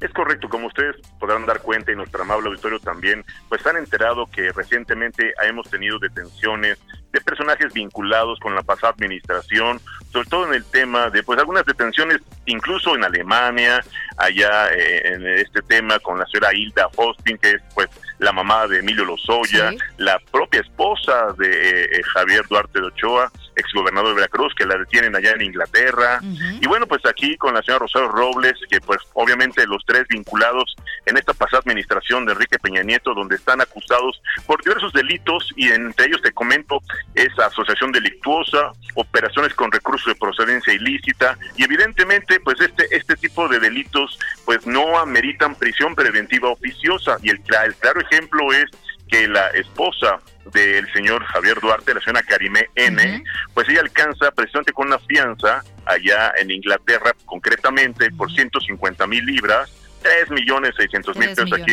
Es 0.00 0.10
correcto, 0.12 0.48
como 0.48 0.66
ustedes 0.66 0.96
podrán 1.18 1.46
dar 1.46 1.60
cuenta 1.60 1.92
y 1.92 1.96
nuestro 1.96 2.22
amable 2.22 2.48
auditorio 2.48 2.78
también, 2.80 3.24
pues 3.48 3.66
han 3.66 3.76
enterado 3.76 4.26
que 4.26 4.52
recientemente 4.52 5.32
hemos 5.42 5.68
tenido 5.70 5.98
detenciones 5.98 6.78
de 7.12 7.20
personajes 7.20 7.72
vinculados 7.72 8.38
con 8.40 8.54
la 8.54 8.62
pasada 8.62 8.92
administración, 8.92 9.80
sobre 10.12 10.28
todo 10.28 10.46
en 10.48 10.54
el 10.54 10.64
tema 10.64 11.08
de 11.08 11.22
pues 11.22 11.38
algunas 11.38 11.64
detenciones 11.64 12.20
incluso 12.44 12.94
en 12.94 13.04
Alemania, 13.04 13.82
allá 14.18 14.68
eh, 14.72 15.14
en 15.14 15.26
este 15.26 15.62
tema 15.62 15.98
con 15.98 16.18
la 16.18 16.26
señora 16.26 16.54
Hilda 16.54 16.88
Hosting, 16.94 17.38
que 17.38 17.52
es 17.52 17.62
pues 17.74 17.88
la 18.18 18.32
mamá 18.32 18.66
de 18.66 18.80
Emilio 18.80 19.04
Lozoya, 19.04 19.72
la 19.98 20.18
propia 20.30 20.60
esposa 20.60 21.34
de 21.38 21.84
eh, 21.84 22.02
Javier 22.12 22.46
Duarte 22.48 22.80
de 22.80 22.86
Ochoa, 22.86 23.30
exgobernador 23.56 24.10
de 24.10 24.14
Veracruz, 24.16 24.54
que 24.54 24.66
la 24.66 24.76
detienen 24.76 25.16
allá 25.16 25.32
en 25.32 25.42
Inglaterra. 25.42 26.20
Y 26.60 26.66
bueno, 26.66 26.86
pues 26.86 27.04
aquí 27.06 27.36
con 27.36 27.54
la 27.54 27.62
señora 27.62 27.80
Rosario 27.80 28.08
Robles, 28.08 28.54
que 28.70 28.80
pues 28.80 29.00
obviamente 29.14 29.66
los 29.66 29.82
tres 29.86 30.04
vinculados 30.08 30.76
en 31.06 31.16
esta 31.16 31.32
pasada 31.34 31.60
administración 31.60 32.26
de 32.26 32.32
Enrique 32.32 32.58
Peña 32.58 32.82
Nieto, 32.82 33.14
donde 33.14 33.36
están 33.36 33.60
acusados 33.60 34.20
por 34.46 34.62
diversos 34.62 34.92
delitos 34.92 35.52
y 35.56 35.68
entre 35.68 36.06
ellos 36.06 36.22
te 36.22 36.32
comento 36.32 36.80
es 37.14 37.36
asociación 37.38 37.92
delictuosa, 37.92 38.72
operaciones 38.94 39.54
con 39.54 39.72
recursos 39.72 40.06
de 40.12 40.18
procedencia 40.18 40.72
ilícita 40.72 41.38
y 41.56 41.64
evidentemente 41.64 42.40
pues 42.40 42.60
este 42.60 42.86
este 42.94 43.16
tipo 43.16 43.48
de 43.48 43.58
delitos 43.58 44.18
pues 44.44 44.66
no 44.66 44.98
ameritan 44.98 45.54
prisión 45.54 45.94
preventiva 45.94 46.50
oficiosa 46.50 47.18
y 47.22 47.30
el, 47.30 47.40
el 47.64 47.74
claro 47.76 48.00
ejemplo 48.00 48.52
es 48.52 48.66
que 49.08 49.28
la 49.28 49.48
esposa 49.48 50.18
del 50.52 50.90
señor 50.92 51.24
Javier 51.24 51.60
Duarte, 51.60 51.94
la 51.94 52.00
señora 52.00 52.22
Karime 52.22 52.70
N, 52.74 53.24
pues 53.54 53.68
ella 53.68 53.80
alcanza 53.80 54.30
precisamente 54.30 54.72
con 54.72 54.86
una 54.88 54.98
fianza 54.98 55.62
allá 55.84 56.32
en 56.36 56.50
Inglaterra, 56.50 57.12
concretamente 57.24 58.10
por 58.12 58.30
150 58.32 59.06
mil 59.06 59.24
libras, 59.24 59.70
3 60.02 60.30
millones 60.30 60.74
600 60.76 61.16
mil 61.16 61.28
pesos 61.28 61.52
aquí 61.52 61.72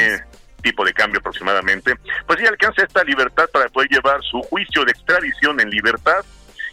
tipo 0.63 0.83
de 0.85 0.93
cambio 0.93 1.19
aproximadamente, 1.19 1.95
pues 2.25 2.39
ella 2.39 2.49
alcanza 2.49 2.83
esta 2.83 3.03
libertad 3.03 3.47
para 3.51 3.67
poder 3.69 3.89
llevar 3.89 4.23
su 4.23 4.41
juicio 4.43 4.83
de 4.85 4.91
extradición 4.91 5.59
en 5.59 5.69
libertad. 5.69 6.25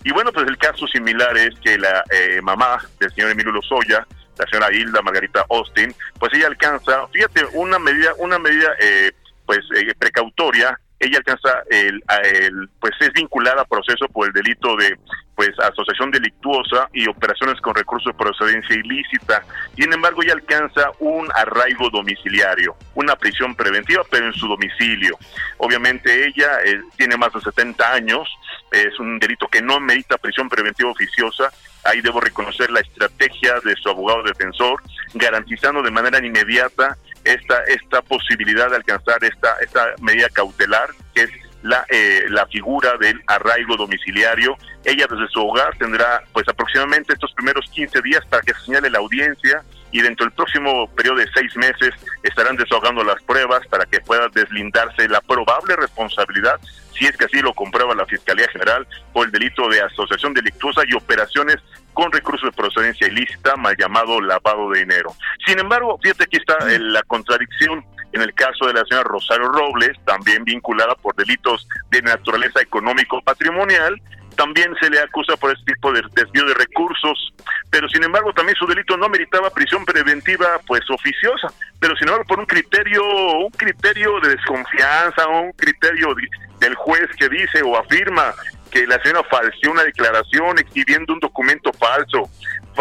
Y 0.02 0.12
bueno, 0.12 0.32
pues 0.32 0.46
el 0.46 0.56
caso 0.56 0.86
similar 0.86 1.36
es 1.36 1.58
que 1.60 1.76
la 1.76 2.02
eh, 2.10 2.40
mamá 2.40 2.78
del 2.98 3.12
señor 3.12 3.32
Emilio 3.32 3.52
Lozoya, 3.52 4.06
la 4.38 4.46
señora 4.46 4.72
Hilda 4.72 5.02
Margarita 5.02 5.44
Austin, 5.50 5.94
pues 6.18 6.32
ella 6.32 6.46
alcanza, 6.46 7.06
fíjate, 7.08 7.44
una 7.52 7.78
medida, 7.78 8.12
una 8.16 8.38
medida 8.38 8.70
eh, 8.80 9.12
pues 9.44 9.58
eh, 9.74 9.92
precautoria 9.98 10.78
ella 11.00 11.18
alcanza 11.18 11.62
el, 11.70 12.02
el, 12.24 12.68
pues 12.78 12.92
es 13.00 13.12
vinculada 13.14 13.62
a 13.62 13.64
proceso 13.64 14.06
por 14.08 14.28
el 14.28 14.32
delito 14.34 14.76
de 14.76 14.96
pues 15.34 15.58
asociación 15.58 16.10
delictuosa 16.10 16.90
y 16.92 17.08
operaciones 17.08 17.58
con 17.62 17.74
recursos 17.74 18.12
de 18.12 18.18
procedencia 18.18 18.76
ilícita. 18.76 19.42
Sin 19.74 19.90
embargo, 19.90 20.22
ella 20.22 20.34
alcanza 20.34 20.90
un 20.98 21.26
arraigo 21.34 21.88
domiciliario, 21.88 22.76
una 22.94 23.16
prisión 23.16 23.54
preventiva, 23.54 24.02
pero 24.10 24.26
en 24.26 24.34
su 24.34 24.46
domicilio. 24.46 25.16
Obviamente 25.56 26.26
ella 26.26 26.60
eh, 26.66 26.82
tiene 26.98 27.16
más 27.16 27.32
de 27.32 27.40
70 27.40 27.90
años, 27.90 28.28
es 28.70 28.98
un 28.98 29.18
delito 29.18 29.48
que 29.48 29.62
no 29.62 29.80
merita 29.80 30.18
prisión 30.18 30.48
preventiva 30.48 30.90
oficiosa. 30.90 31.52
Ahí 31.84 32.00
debo 32.00 32.20
reconocer 32.20 32.70
la 32.70 32.80
estrategia 32.80 33.54
de 33.64 33.74
su 33.76 33.88
abogado 33.88 34.22
defensor, 34.22 34.82
garantizando 35.14 35.82
de 35.82 35.90
manera 35.90 36.24
inmediata 36.24 36.96
esta, 37.24 37.62
esta 37.64 38.02
posibilidad 38.02 38.70
de 38.70 38.76
alcanzar 38.76 39.22
esta, 39.24 39.56
esta 39.60 39.94
medida 40.00 40.28
cautelar, 40.28 40.90
que 41.14 41.22
es 41.22 41.30
la, 41.62 41.84
eh, 41.90 42.24
la 42.28 42.46
figura 42.46 42.96
del 42.98 43.20
arraigo 43.26 43.76
domiciliario. 43.76 44.56
Ella 44.84 45.06
desde 45.10 45.28
su 45.28 45.40
hogar 45.40 45.76
tendrá 45.78 46.22
pues 46.32 46.48
aproximadamente 46.48 47.12
estos 47.12 47.32
primeros 47.34 47.66
15 47.70 48.00
días 48.02 48.24
para 48.26 48.42
que 48.42 48.54
se 48.54 48.60
señale 48.66 48.90
la 48.90 48.98
audiencia 48.98 49.62
y 49.92 50.00
dentro 50.00 50.24
del 50.26 50.34
próximo 50.34 50.88
periodo 50.94 51.16
de 51.16 51.28
seis 51.34 51.54
meses 51.56 51.94
estarán 52.22 52.56
desahogando 52.56 53.02
las 53.04 53.22
pruebas 53.22 53.66
para 53.68 53.84
que 53.84 54.00
pueda 54.00 54.28
deslindarse 54.28 55.08
la 55.08 55.20
probable 55.20 55.76
responsabilidad, 55.76 56.60
si 57.00 57.06
es 57.06 57.16
que 57.16 57.24
así 57.24 57.40
lo 57.40 57.54
comprueba 57.54 57.94
la 57.94 58.04
Fiscalía 58.04 58.46
General, 58.52 58.86
por 59.14 59.26
el 59.26 59.32
delito 59.32 59.66
de 59.70 59.80
asociación 59.80 60.34
delictuosa 60.34 60.82
y 60.86 60.94
operaciones 60.94 61.56
con 61.94 62.12
recursos 62.12 62.50
de 62.50 62.56
procedencia 62.56 63.08
ilícita, 63.08 63.56
mal 63.56 63.74
llamado 63.78 64.20
lavado 64.20 64.70
de 64.70 64.80
dinero. 64.80 65.14
Sin 65.46 65.58
embargo, 65.58 65.98
fíjate 66.02 66.24
aquí 66.24 66.36
está 66.36 66.58
la 66.78 67.02
contradicción 67.04 67.84
en 68.12 68.20
el 68.20 68.34
caso 68.34 68.66
de 68.66 68.74
la 68.74 68.84
señora 68.84 69.04
Rosario 69.04 69.48
Robles, 69.48 69.96
también 70.04 70.44
vinculada 70.44 70.94
por 70.96 71.14
delitos 71.14 71.66
de 71.90 72.02
naturaleza 72.02 72.60
económico-patrimonial, 72.60 74.00
también 74.36 74.74
se 74.80 74.90
le 74.90 74.98
acusa 75.00 75.36
por 75.36 75.52
este 75.52 75.72
tipo 75.72 75.92
de 75.92 76.02
desvío 76.14 76.44
de 76.44 76.54
recursos, 76.54 77.32
pero 77.70 77.88
sin 77.88 78.02
embargo 78.02 78.32
también 78.32 78.56
su 78.56 78.66
delito 78.66 78.96
no 78.96 79.08
meritaba 79.08 79.50
prisión 79.50 79.84
preventiva 79.84 80.60
pues 80.66 80.82
oficiosa, 80.90 81.48
pero 81.78 81.96
sin 81.96 82.08
embargo 82.08 82.26
por 82.26 82.40
un 82.40 82.46
criterio, 82.46 83.02
un 83.38 83.50
criterio 83.50 84.18
de 84.20 84.30
desconfianza, 84.30 85.26
un 85.28 85.52
criterio 85.52 86.14
del 86.60 86.74
juez 86.74 87.08
que 87.18 87.28
dice 87.28 87.62
o 87.62 87.76
afirma 87.76 88.34
que 88.70 88.86
la 88.86 89.02
señora 89.02 89.24
falseó 89.28 89.72
una 89.72 89.82
declaración 89.82 90.58
exhibiendo 90.58 91.12
un 91.12 91.20
documento 91.20 91.72
falso, 91.72 92.30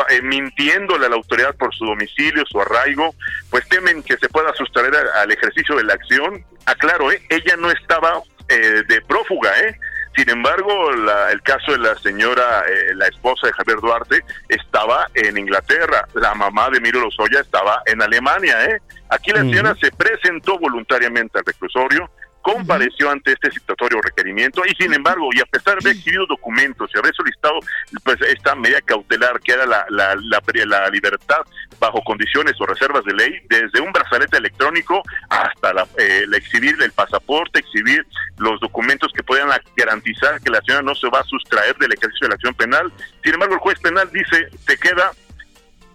eh, 0.10 0.22
mintiéndole 0.22 1.08
a 1.08 1.10
la 1.10 1.16
autoridad 1.16 1.56
por 1.56 1.74
su 1.74 1.86
domicilio, 1.86 2.46
su 2.46 2.62
arraigo, 2.62 3.16
pues 3.50 3.68
temen 3.70 4.04
que 4.04 4.16
se 4.18 4.30
pueda 4.30 4.54
sustraer 4.54 4.94
al 4.96 5.32
ejercicio 5.32 5.76
de 5.76 5.84
la 5.84 5.96
acción. 5.96 6.46
Aclaro, 6.66 7.12
¿eh? 7.12 7.22
ella 7.30 7.56
no 7.58 7.72
estaba 7.72 8.22
eh, 8.50 8.84
de 8.88 9.02
prófuga, 9.02 9.52
¿eh? 9.62 9.76
Sin 10.16 10.30
embargo, 10.30 10.92
el 11.32 11.42
caso 11.44 11.72
de 11.72 11.78
la 11.78 11.96
señora, 12.00 12.66
eh, 12.68 12.94
la 12.96 13.08
esposa 13.08 13.48
de 13.48 13.54
Javier 13.54 13.80
Duarte, 13.80 14.24
estaba 14.50 15.08
en 15.14 15.38
Inglaterra. 15.38 16.08
La 16.16 16.34
mamá 16.34 16.70
de 16.70 16.80
Emilio 16.80 17.02
Lozoya 17.02 17.40
estaba 17.40 17.82
en 17.86 18.02
Alemania. 18.02 18.66
¿eh? 18.66 18.82
Aquí 19.10 19.32
la 19.32 19.42
señora 19.42 19.76
se 19.80 19.92
presentó 19.92 20.58
voluntariamente 20.60 21.40
al 21.40 21.46
reclusorio, 21.46 22.10
compareció 22.54 23.10
ante 23.10 23.34
este 23.34 23.52
citatorio 23.52 24.02
requerimiento 24.02 24.64
y 24.66 24.74
sin 24.76 24.94
embargo, 24.94 25.30
y 25.34 25.40
a 25.40 25.46
pesar 25.46 25.76
de 25.76 25.90
haber 25.90 25.98
exhibido 25.98 26.26
documentos 26.26 26.90
y 26.94 26.98
haber 26.98 27.14
solicitado 27.14 27.60
pues, 28.04 28.18
esta 28.22 28.56
medida 28.56 28.82
cautelar 28.82 29.40
que 29.40 29.54
era 29.54 29.66
la, 29.66 29.86
la, 29.90 30.16
la, 30.16 30.90
libertad 30.90 31.42
bajo 31.80 32.02
condiciones 32.04 32.54
o 32.60 32.66
reservas 32.66 33.06
de 33.06 33.14
ley, 33.14 33.34
desde 33.50 33.80
un 33.80 33.92
brazalete 33.92 34.38
electrónico 34.38 35.02
hasta 35.30 35.74
la, 35.74 35.88
eh, 35.98 36.26
exhibir 36.34 36.76
el 36.82 36.92
pasaporte, 36.92 37.60
exhibir 37.60 38.06
los 38.38 38.60
documentos 38.60 39.12
que 39.14 39.24
puedan 39.24 39.50
garantizar 39.76 40.42
que 40.42 40.50
la 40.50 40.62
señora 40.62 40.82
no 40.82 40.96
se 40.96 41.10
va 41.10 41.20
a 41.20 41.24
sustraer 41.24 41.78
del 41.78 41.94
ejercicio 41.94 42.26
de 42.26 42.30
la 42.30 42.36
acción 42.36 42.54
penal. 42.56 42.92
Sin 43.24 43.34
embargo, 43.34 43.56
el 43.56 43.60
juez 43.60 43.80
penal 43.80 44.10
dice, 44.12 44.50
se 44.68 44.78
queda 44.78 45.12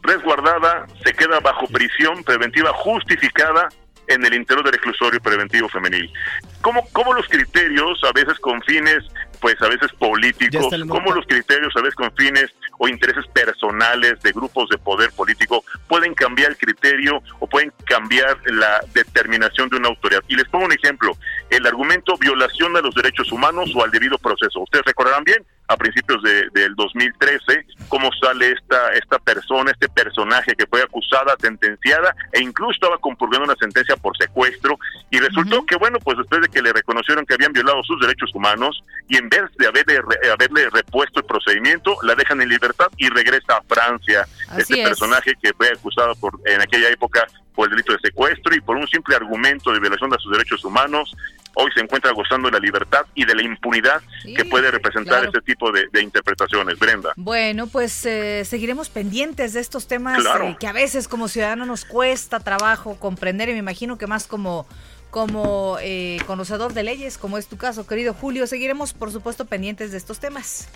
resguardada, 0.02 0.86
se 1.02 1.12
queda 1.14 1.40
bajo 1.40 1.66
prisión 1.66 2.22
preventiva 2.22 2.72
justificada 2.74 3.68
en 4.08 4.24
el 4.24 4.34
interior 4.34 4.64
del 4.64 4.74
reclusorio 4.74 5.20
preventivo 5.20 5.68
femenil. 5.68 6.12
¿Cómo, 6.60 6.86
cómo 6.92 7.12
los 7.12 7.26
criterios, 7.28 8.02
a 8.04 8.12
veces 8.12 8.38
con 8.38 8.62
fines, 8.62 9.04
pues 9.40 9.60
a 9.60 9.68
veces 9.68 9.92
políticos, 9.98 10.74
cómo 10.88 11.12
los 11.12 11.26
criterios, 11.26 11.74
a 11.76 11.80
veces 11.80 11.94
con 11.94 12.10
fines 12.16 12.50
o 12.78 12.88
intereses 12.88 13.26
personales 13.28 14.20
de 14.22 14.32
grupos 14.32 14.68
de 14.70 14.78
poder 14.78 15.10
político 15.12 15.62
pueden 15.86 16.14
cambiar 16.14 16.52
el 16.52 16.56
criterio 16.56 17.22
o 17.40 17.46
pueden 17.46 17.72
cambiar 17.84 18.38
la 18.46 18.80
determinación 18.94 19.68
de 19.68 19.76
una 19.76 19.88
autoridad? 19.88 20.22
Y 20.28 20.36
les 20.36 20.48
pongo 20.48 20.64
un 20.64 20.72
ejemplo, 20.72 21.12
el 21.50 21.66
argumento 21.66 22.16
violación 22.16 22.72
de 22.72 22.82
los 22.82 22.94
derechos 22.94 23.30
humanos 23.32 23.70
o 23.74 23.84
al 23.84 23.90
debido 23.90 24.16
proceso. 24.18 24.60
Ustedes 24.60 24.84
recordarán 24.86 25.24
bien, 25.24 25.44
a 25.68 25.76
principios 25.76 26.22
de, 26.22 26.48
del 26.52 26.74
2013, 26.74 27.66
cómo 27.88 28.10
sale 28.20 28.52
esta, 28.52 28.92
esta 28.92 29.18
persona, 29.18 29.70
este 29.70 29.88
personaje 29.88 30.54
que 30.54 30.66
fue 30.66 30.82
acusada, 30.82 31.34
sentenciada 31.40 32.14
e 32.32 32.40
incluso 32.40 32.72
estaba 32.72 32.98
compurgando 32.98 33.44
una 33.46 33.56
sentencia 33.56 33.96
por 33.96 34.16
secuestro 34.16 34.78
y 35.10 35.18
resultó 35.18 35.64
que, 35.64 35.76
bueno, 35.76 35.98
pues 36.00 36.18
después 36.18 36.42
de 36.42 36.48
que 36.48 36.62
le 36.62 36.72
reconocieron 36.72 37.24
que 37.24 37.34
habían 37.34 37.52
violado 37.52 37.82
sus 37.84 38.00
derechos 38.00 38.34
humanos 38.34 38.82
y 39.08 39.16
en 39.16 39.28
vez 39.28 39.42
de 39.58 39.66
haberle, 39.66 40.00
haberle 40.32 40.68
repuesto 40.70 41.20
el 41.20 41.26
procedimiento, 41.26 41.96
la 42.02 42.14
dejan 42.14 42.40
en 42.42 42.48
libertad 42.48 42.88
y 42.98 43.08
regresa 43.08 43.56
a 43.56 43.62
Francia. 43.62 44.26
este 44.58 44.82
personaje 44.82 45.34
que 45.42 45.52
fue 45.54 45.68
acusado 45.68 46.14
por 46.16 46.38
en 46.44 46.60
aquella 46.60 46.90
época 46.90 47.26
por 47.54 47.68
el 47.68 47.70
delito 47.70 47.92
de 47.92 48.00
secuestro 48.00 48.54
y 48.54 48.60
por 48.60 48.76
un 48.76 48.86
simple 48.88 49.14
argumento 49.14 49.72
de 49.72 49.80
violación 49.80 50.10
de 50.10 50.18
sus 50.18 50.32
derechos 50.32 50.64
humanos, 50.64 51.14
hoy 51.54 51.70
se 51.74 51.80
encuentra 51.80 52.12
gozando 52.12 52.48
de 52.48 52.52
la 52.52 52.58
libertad 52.58 53.06
y 53.14 53.24
de 53.24 53.34
la 53.34 53.42
impunidad 53.42 54.02
que 54.36 54.44
puede 54.44 54.70
representar 54.70 55.24
este 55.24 55.40
tipo 55.40 55.70
de, 55.72 56.02
interpretaciones, 56.02 56.78
Brenda. 56.78 57.12
Bueno, 57.16 57.66
pues 57.66 58.04
eh, 58.06 58.44
seguiremos 58.44 58.88
pendientes 58.88 59.52
de 59.52 59.60
estos 59.60 59.86
temas 59.86 60.24
eh, 60.24 60.56
que 60.58 60.66
a 60.66 60.72
veces 60.72 61.08
como 61.08 61.28
ciudadanos 61.28 61.66
nos 61.66 61.84
cuesta 61.84 62.40
trabajo 62.40 62.96
comprender 62.98 63.48
y 63.48 63.52
me 63.52 63.58
imagino 63.58 63.98
que 63.98 64.06
más 64.06 64.26
como 64.26 64.66
como 65.10 65.76
eh, 65.80 66.18
conocedor 66.26 66.72
de 66.72 66.82
leyes, 66.82 67.18
como 67.18 67.38
es 67.38 67.46
tu 67.46 67.56
caso, 67.56 67.86
querido 67.86 68.14
Julio, 68.14 68.48
seguiremos 68.48 68.92
por 68.92 69.12
supuesto 69.12 69.44
pendientes 69.44 69.92
de 69.92 69.98
estos 69.98 70.18
temas. 70.18 70.68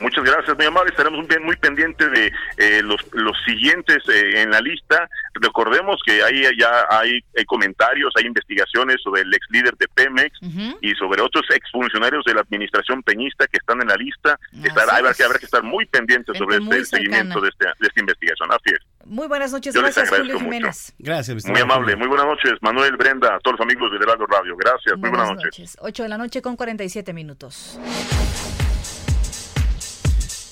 Muchas 0.00 0.24
gracias, 0.24 0.56
muy 0.56 0.66
amable. 0.66 0.90
Estaremos 0.90 1.26
muy 1.44 1.56
pendientes 1.56 2.10
de 2.10 2.32
eh, 2.58 2.82
los, 2.82 3.00
los 3.12 3.36
siguientes 3.44 3.98
eh, 4.08 4.42
en 4.42 4.50
la 4.50 4.60
lista. 4.60 5.08
Recordemos 5.34 6.00
que 6.04 6.22
ahí 6.22 6.42
ya 6.58 6.86
hay, 6.90 7.20
comentarios, 7.46 8.12
hay 8.16 8.26
investigaciones 8.26 8.96
sobre 9.02 9.22
el 9.22 9.34
ex 9.34 9.46
líder 9.50 9.76
de 9.76 9.88
Pemex 9.88 10.38
y 10.80 10.94
sobre 10.94 11.22
otros 11.22 11.44
exfuncionarios 11.54 12.24
de 12.24 12.34
la 12.34 12.40
administración 12.40 13.02
peñista 13.02 13.46
que 13.46 13.58
están 13.58 13.80
en 13.80 13.88
la 13.88 13.96
lista. 13.96 14.38
Estar, 14.62 14.88
habrá, 14.90 15.14
que, 15.14 15.24
habrá 15.24 15.38
que 15.38 15.46
estar 15.46 15.62
muy 15.62 15.86
pendientes 15.86 16.36
sobre 16.36 16.56
este, 16.56 16.76
el 16.76 16.86
seguimiento 16.86 17.40
de, 17.40 17.48
este, 17.48 17.66
de 17.66 17.86
esta 17.86 18.00
investigación. 18.00 18.50
Así 18.52 18.74
es. 18.74 18.80
Muy 19.04 19.26
buenas 19.26 19.52
noches, 19.52 19.74
gracias 19.74 20.08
Julio 20.08 20.38
Jiménez. 20.38 20.94
Gracias, 20.98 21.44
Muy 21.46 21.60
amable, 21.60 21.96
muy 21.96 22.06
buenas 22.06 22.26
noches, 22.26 22.52
Manuel, 22.60 22.96
Brenda, 22.96 23.38
todos 23.42 23.58
los 23.58 23.66
amigos 23.66 23.90
de 23.90 23.96
Heraldo 23.96 24.26
Radio. 24.26 24.56
Gracias, 24.56 24.96
muy 24.98 25.10
buenas 25.10 25.30
noches. 25.30 25.44
noches. 25.44 25.76
8 25.80 26.02
de 26.04 26.08
la 26.08 26.18
noche 26.18 26.42
con 26.42 26.56
47 26.56 27.12
minutos. 27.12 27.78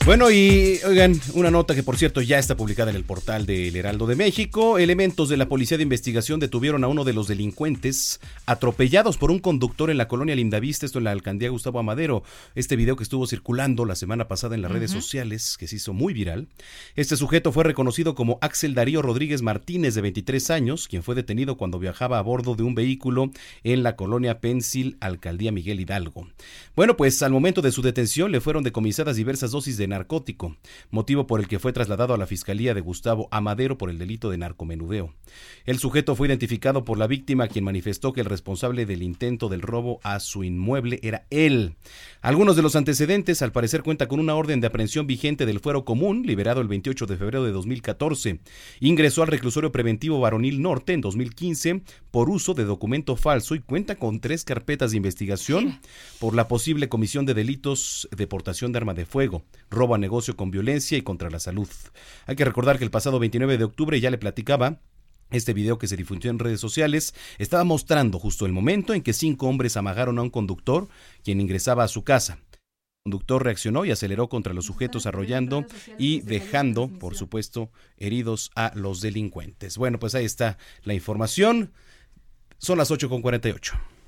Bueno, 0.06 0.30
y 0.30 0.80
oigan, 0.86 1.20
una 1.34 1.50
nota 1.50 1.74
que 1.74 1.82
por 1.82 1.98
cierto 1.98 2.22
ya 2.22 2.38
está 2.38 2.56
publicada 2.56 2.90
en 2.90 2.96
el 2.96 3.04
portal 3.04 3.44
del 3.44 3.76
Heraldo 3.76 4.06
de 4.06 4.16
México. 4.16 4.78
Elementos 4.78 5.28
de 5.28 5.36
la 5.36 5.46
Policía 5.46 5.76
de 5.76 5.82
Investigación 5.82 6.40
detuvieron 6.40 6.82
a 6.84 6.88
uno 6.88 7.04
de 7.04 7.12
los 7.12 7.28
delincuentes 7.28 8.18
atropellados 8.46 9.18
por 9.18 9.30
un 9.30 9.40
conductor 9.40 9.90
en 9.90 9.98
la 9.98 10.08
colonia 10.08 10.34
Lindavista, 10.34 10.86
esto 10.86 10.98
en 10.98 11.04
la 11.04 11.10
alcaldía 11.10 11.50
Gustavo 11.50 11.78
Amadero. 11.80 12.22
Este 12.54 12.76
video 12.76 12.96
que 12.96 13.02
estuvo 13.02 13.26
circulando 13.26 13.84
la 13.84 13.94
semana 13.94 14.26
pasada 14.26 14.54
en 14.54 14.62
las 14.62 14.72
redes 14.72 14.90
sociales, 14.90 15.58
que 15.58 15.68
se 15.68 15.76
hizo 15.76 15.92
muy 15.92 16.14
viral. 16.14 16.48
Este 16.96 17.14
sujeto 17.14 17.52
fue 17.52 17.64
reconocido 17.64 18.14
como 18.14 18.38
Axel 18.40 18.74
Darío 18.74 19.02
Rodríguez 19.02 19.42
Martínez, 19.42 19.94
de 19.94 20.00
23 20.00 20.50
años, 20.50 20.88
quien 20.88 21.02
fue 21.02 21.14
detenido 21.14 21.58
cuando 21.58 21.78
viajaba 21.78 22.18
a 22.18 22.22
bordo 22.22 22.54
de 22.54 22.62
un 22.62 22.74
vehículo 22.74 23.30
en 23.64 23.82
la 23.82 23.96
colonia 23.96 24.40
Pensil, 24.40 24.96
alcaldía 25.00 25.52
Miguel 25.52 25.78
Hidalgo. 25.78 26.26
Bueno, 26.74 26.96
pues 26.96 27.22
al 27.22 27.32
momento 27.32 27.60
de 27.60 27.70
su 27.70 27.82
detención 27.82 28.32
le 28.32 28.40
fueron 28.40 28.64
decomisadas 28.64 29.16
diversas 29.16 29.50
dosis 29.50 29.76
de 29.76 29.89
narcótico, 29.90 30.56
motivo 30.90 31.26
por 31.26 31.40
el 31.40 31.48
que 31.48 31.58
fue 31.58 31.72
trasladado 31.74 32.14
a 32.14 32.18
la 32.18 32.26
Fiscalía 32.26 32.72
de 32.72 32.80
Gustavo 32.80 33.28
Amadero 33.30 33.76
por 33.76 33.90
el 33.90 33.98
delito 33.98 34.30
de 34.30 34.38
narcomenudeo. 34.38 35.12
El 35.66 35.78
sujeto 35.78 36.16
fue 36.16 36.28
identificado 36.28 36.84
por 36.84 36.98
la 36.98 37.06
víctima, 37.06 37.48
quien 37.48 37.64
manifestó 37.64 38.12
que 38.12 38.22
el 38.22 38.26
responsable 38.26 38.86
del 38.86 39.02
intento 39.02 39.48
del 39.48 39.60
robo 39.60 40.00
a 40.02 40.18
su 40.20 40.44
inmueble 40.44 40.98
era 41.02 41.26
él. 41.30 41.76
Algunos 42.22 42.56
de 42.56 42.62
los 42.62 42.76
antecedentes, 42.76 43.42
al 43.42 43.52
parecer, 43.52 43.82
cuenta 43.82 44.08
con 44.08 44.20
una 44.20 44.34
orden 44.34 44.60
de 44.60 44.66
aprehensión 44.66 45.06
vigente 45.06 45.46
del 45.46 45.60
fuero 45.60 45.84
común, 45.84 46.22
liberado 46.24 46.60
el 46.60 46.68
28 46.68 47.06
de 47.06 47.16
febrero 47.16 47.44
de 47.44 47.52
2014. 47.52 48.40
Ingresó 48.80 49.22
al 49.22 49.28
reclusorio 49.28 49.72
preventivo 49.72 50.20
Varonil 50.20 50.62
Norte 50.62 50.92
en 50.92 51.00
2015 51.00 51.82
por 52.10 52.30
uso 52.30 52.54
de 52.54 52.64
documento 52.64 53.16
falso 53.16 53.54
y 53.54 53.60
cuenta 53.60 53.96
con 53.96 54.20
tres 54.20 54.44
carpetas 54.44 54.90
de 54.90 54.96
investigación 54.96 55.80
por 56.18 56.34
la 56.34 56.48
posible 56.48 56.88
comisión 56.88 57.26
de 57.26 57.34
delitos 57.34 58.08
de 58.16 58.26
portación 58.26 58.72
de 58.72 58.78
arma 58.78 58.94
de 58.94 59.06
fuego, 59.06 59.44
robo 59.80 59.94
a 59.94 59.98
negocio 59.98 60.36
con 60.36 60.50
violencia 60.50 60.98
y 60.98 61.02
contra 61.02 61.30
la 61.30 61.40
salud. 61.40 61.68
Hay 62.26 62.36
que 62.36 62.44
recordar 62.44 62.76
que 62.76 62.84
el 62.84 62.90
pasado 62.90 63.18
29 63.18 63.56
de 63.56 63.64
octubre 63.64 63.98
ya 63.98 64.10
le 64.10 64.18
platicaba 64.18 64.80
este 65.30 65.54
video 65.54 65.78
que 65.78 65.86
se 65.86 65.96
difundió 65.96 66.30
en 66.30 66.38
redes 66.38 66.60
sociales 66.60 67.14
estaba 67.38 67.64
mostrando 67.64 68.18
justo 68.18 68.46
el 68.46 68.52
momento 68.52 68.92
en 68.92 69.02
que 69.02 69.14
cinco 69.14 69.46
hombres 69.46 69.76
amagaron 69.76 70.18
a 70.18 70.22
un 70.22 70.30
conductor 70.30 70.88
quien 71.24 71.40
ingresaba 71.40 71.84
a 71.84 71.88
su 71.88 72.04
casa. 72.04 72.40
El 72.42 73.12
conductor 73.12 73.42
reaccionó 73.42 73.86
y 73.86 73.90
aceleró 73.90 74.28
contra 74.28 74.52
los 74.52 74.66
sujetos 74.66 75.06
arrollando 75.06 75.64
y 75.98 76.20
dejando, 76.20 76.88
por 76.88 77.14
supuesto, 77.16 77.70
heridos 77.96 78.50
a 78.54 78.72
los 78.74 79.00
delincuentes. 79.00 79.78
Bueno, 79.78 79.98
pues 79.98 80.14
ahí 80.14 80.26
está 80.26 80.58
la 80.82 80.92
información. 80.92 81.72
Son 82.58 82.76
las 82.76 82.90
8.48. 82.90 83.99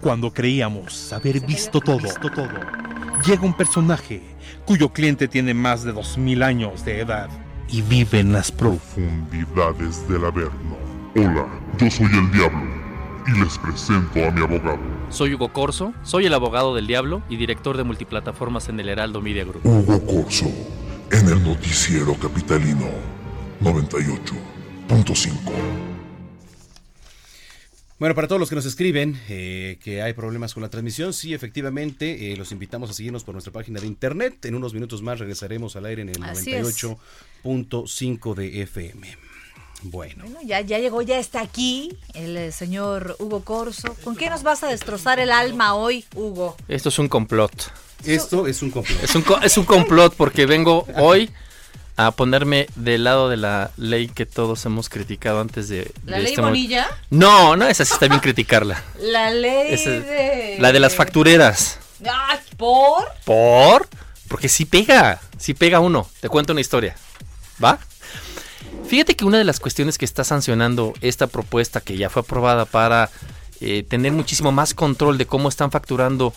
Cuando 0.00 0.32
creíamos 0.32 1.12
haber 1.12 1.40
visto 1.40 1.80
todo, 1.80 2.08
todo, 2.20 2.48
llega 3.26 3.42
un 3.42 3.54
personaje 3.54 4.22
cuyo 4.64 4.92
cliente 4.92 5.28
tiene 5.28 5.54
más 5.54 5.84
de 5.84 5.94
2.000 5.94 6.44
años 6.44 6.84
de 6.84 7.00
edad 7.00 7.28
y 7.68 7.82
vive 7.82 8.20
en 8.20 8.32
las 8.32 8.52
profundidades 8.52 10.08
del 10.08 10.24
Averno. 10.24 10.76
Hola, 11.16 11.46
yo 11.78 11.90
soy 11.90 12.06
el 12.06 12.30
Diablo 12.30 12.86
y 13.26 13.40
les 13.40 13.58
presento 13.58 14.24
a 14.24 14.30
mi 14.30 14.42
abogado. 14.42 14.78
Soy 15.08 15.34
Hugo 15.34 15.52
Corso, 15.52 15.92
soy 16.02 16.26
el 16.26 16.34
abogado 16.34 16.74
del 16.74 16.86
Diablo 16.86 17.22
y 17.28 17.36
director 17.36 17.76
de 17.76 17.84
multiplataformas 17.84 18.68
en 18.68 18.80
el 18.80 18.88
Heraldo 18.88 19.20
Media 19.20 19.44
Group. 19.44 19.64
Hugo 19.64 20.04
Corso, 20.04 20.46
en 21.10 21.28
el 21.28 21.42
noticiero 21.42 22.14
capitalino 22.14 22.86
98.5. 23.62 25.95
Bueno, 27.98 28.14
para 28.14 28.28
todos 28.28 28.38
los 28.38 28.50
que 28.50 28.56
nos 28.56 28.66
escriben 28.66 29.18
eh, 29.30 29.78
que 29.82 30.02
hay 30.02 30.12
problemas 30.12 30.52
con 30.52 30.62
la 30.62 30.68
transmisión, 30.68 31.14
sí, 31.14 31.32
efectivamente, 31.32 32.30
eh, 32.30 32.36
los 32.36 32.52
invitamos 32.52 32.90
a 32.90 32.92
seguirnos 32.92 33.24
por 33.24 33.34
nuestra 33.34 33.54
página 33.54 33.80
de 33.80 33.86
internet. 33.86 34.44
En 34.44 34.54
unos 34.54 34.74
minutos 34.74 35.00
más 35.00 35.18
regresaremos 35.18 35.76
al 35.76 35.86
aire 35.86 36.02
en 36.02 36.10
el 36.10 36.18
98.5 36.18 38.34
de 38.34 38.60
FM. 38.62 39.16
Bueno. 39.84 40.24
ya, 40.44 40.60
ya 40.60 40.78
llegó, 40.78 41.00
ya 41.00 41.18
está 41.18 41.40
aquí 41.40 41.96
el 42.12 42.36
eh, 42.36 42.52
señor 42.52 43.16
Hugo 43.18 43.42
Corso. 43.44 43.96
¿Con 44.04 44.14
qué 44.14 44.28
nos 44.28 44.42
vas 44.42 44.62
a 44.62 44.68
destrozar 44.68 45.18
el 45.18 45.30
alma 45.30 45.74
hoy, 45.74 46.04
Hugo? 46.14 46.54
Esto 46.68 46.90
es 46.90 46.98
un 46.98 47.08
complot. 47.08 47.72
Esto 48.04 48.46
es 48.46 48.60
un 48.60 48.72
complot. 48.72 49.02
Es 49.02 49.14
un, 49.14 49.24
es 49.42 49.56
un 49.56 49.64
complot 49.64 50.14
porque 50.16 50.44
vengo 50.44 50.86
hoy 50.96 51.30
a 51.96 52.10
ponerme 52.10 52.66
del 52.76 53.04
lado 53.04 53.28
de 53.28 53.36
la 53.36 53.70
ley 53.76 54.08
que 54.08 54.26
todos 54.26 54.64
hemos 54.66 54.88
criticado 54.88 55.40
antes 55.40 55.68
de... 55.68 55.90
¿La 56.04 56.18
ley 56.18 56.32
este 56.32 56.42
Bonilla? 56.42 56.88
No, 57.10 57.56
no, 57.56 57.66
esa 57.66 57.84
sí 57.84 57.92
está 57.94 58.06
bien 58.08 58.20
criticarla. 58.22 58.82
La 59.00 59.30
ley 59.30 59.76
de... 59.76 60.56
La 60.60 60.72
de 60.72 60.80
las 60.80 60.94
factureras. 60.94 61.78
¿Por? 62.56 63.04
¿Por? 63.24 63.88
Porque 64.28 64.48
sí 64.48 64.64
pega, 64.64 65.20
sí 65.38 65.54
pega 65.54 65.80
uno. 65.80 66.08
Te 66.20 66.28
cuento 66.28 66.52
una 66.52 66.60
historia. 66.60 66.96
¿Va? 67.62 67.78
Fíjate 68.86 69.16
que 69.16 69.24
una 69.24 69.38
de 69.38 69.44
las 69.44 69.58
cuestiones 69.58 69.98
que 69.98 70.04
está 70.04 70.22
sancionando 70.22 70.92
esta 71.00 71.26
propuesta 71.26 71.80
que 71.80 71.96
ya 71.96 72.10
fue 72.10 72.22
aprobada 72.22 72.66
para 72.66 73.10
eh, 73.60 73.82
tener 73.88 74.12
muchísimo 74.12 74.52
más 74.52 74.74
control 74.74 75.18
de 75.18 75.26
cómo 75.26 75.48
están 75.48 75.70
facturando 75.70 76.34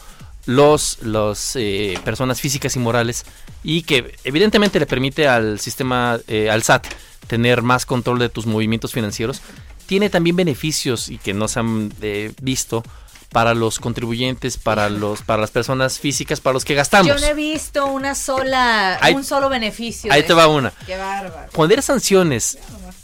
los, 0.50 0.98
los 1.04 1.56
eh, 1.56 2.00
personas 2.04 2.42
físicas 2.42 2.76
y 2.76 2.80
morales 2.80 3.24
y 3.64 3.84
que 3.84 4.16
evidentemente 4.24 4.80
le 4.80 4.88
permite 4.88 5.28
al 5.28 5.60
sistema, 5.60 6.20
eh, 6.28 6.50
al 6.50 6.64
SAT, 6.64 6.88
tener 7.28 7.62
más 7.62 7.86
control 7.86 8.18
de 8.18 8.30
tus 8.30 8.48
movimientos 8.48 8.92
financieros, 8.92 9.42
tiene 9.86 10.10
también 10.10 10.36
beneficios 10.36 11.10
y 11.10 11.20
que 11.20 11.36
no 11.36 11.48
se 11.48 11.60
han 11.60 11.94
eh, 12.02 12.34
visto 12.42 12.84
para 13.32 13.54
los 13.54 13.80
contribuyentes, 13.80 14.58
para 14.58 14.90
los, 14.90 15.22
para 15.22 15.40
las 15.40 15.52
personas 15.52 16.00
físicas, 16.00 16.42
para 16.42 16.56
los 16.56 16.66
que 16.66 16.74
gastamos. 16.74 17.06
Yo 17.06 17.20
no 17.20 17.28
he 17.28 17.36
visto 17.36 17.86
una 17.86 18.16
sola, 18.16 19.00
un 19.14 19.24
solo 19.24 19.50
beneficio. 19.50 20.12
Ahí 20.12 20.24
te 20.24 20.34
va 20.34 20.48
una. 20.48 20.74
Qué 20.88 20.98
bárbaro. 20.98 21.52
Poner 21.52 21.84
sanciones 21.84 22.58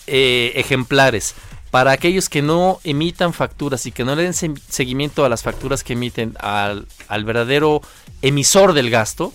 ejemplares 0.07 1.35
para 1.72 1.91
aquellos 1.91 2.30
que 2.30 2.41
no 2.41 2.80
emitan 2.84 3.34
facturas 3.34 3.86
y 3.86 3.91
que 3.91 4.05
no 4.05 4.16
le 4.16 4.24
den 4.24 4.34
seguimiento 4.34 5.26
a 5.26 5.30
las 5.30 5.43
facturas 5.43 5.84
que 5.84 5.93
emiten 5.93 6.36
al, 6.39 6.86
verdadero 7.26 7.82
emisor 8.22 8.74
del 8.74 8.89
gasto, 8.89 9.34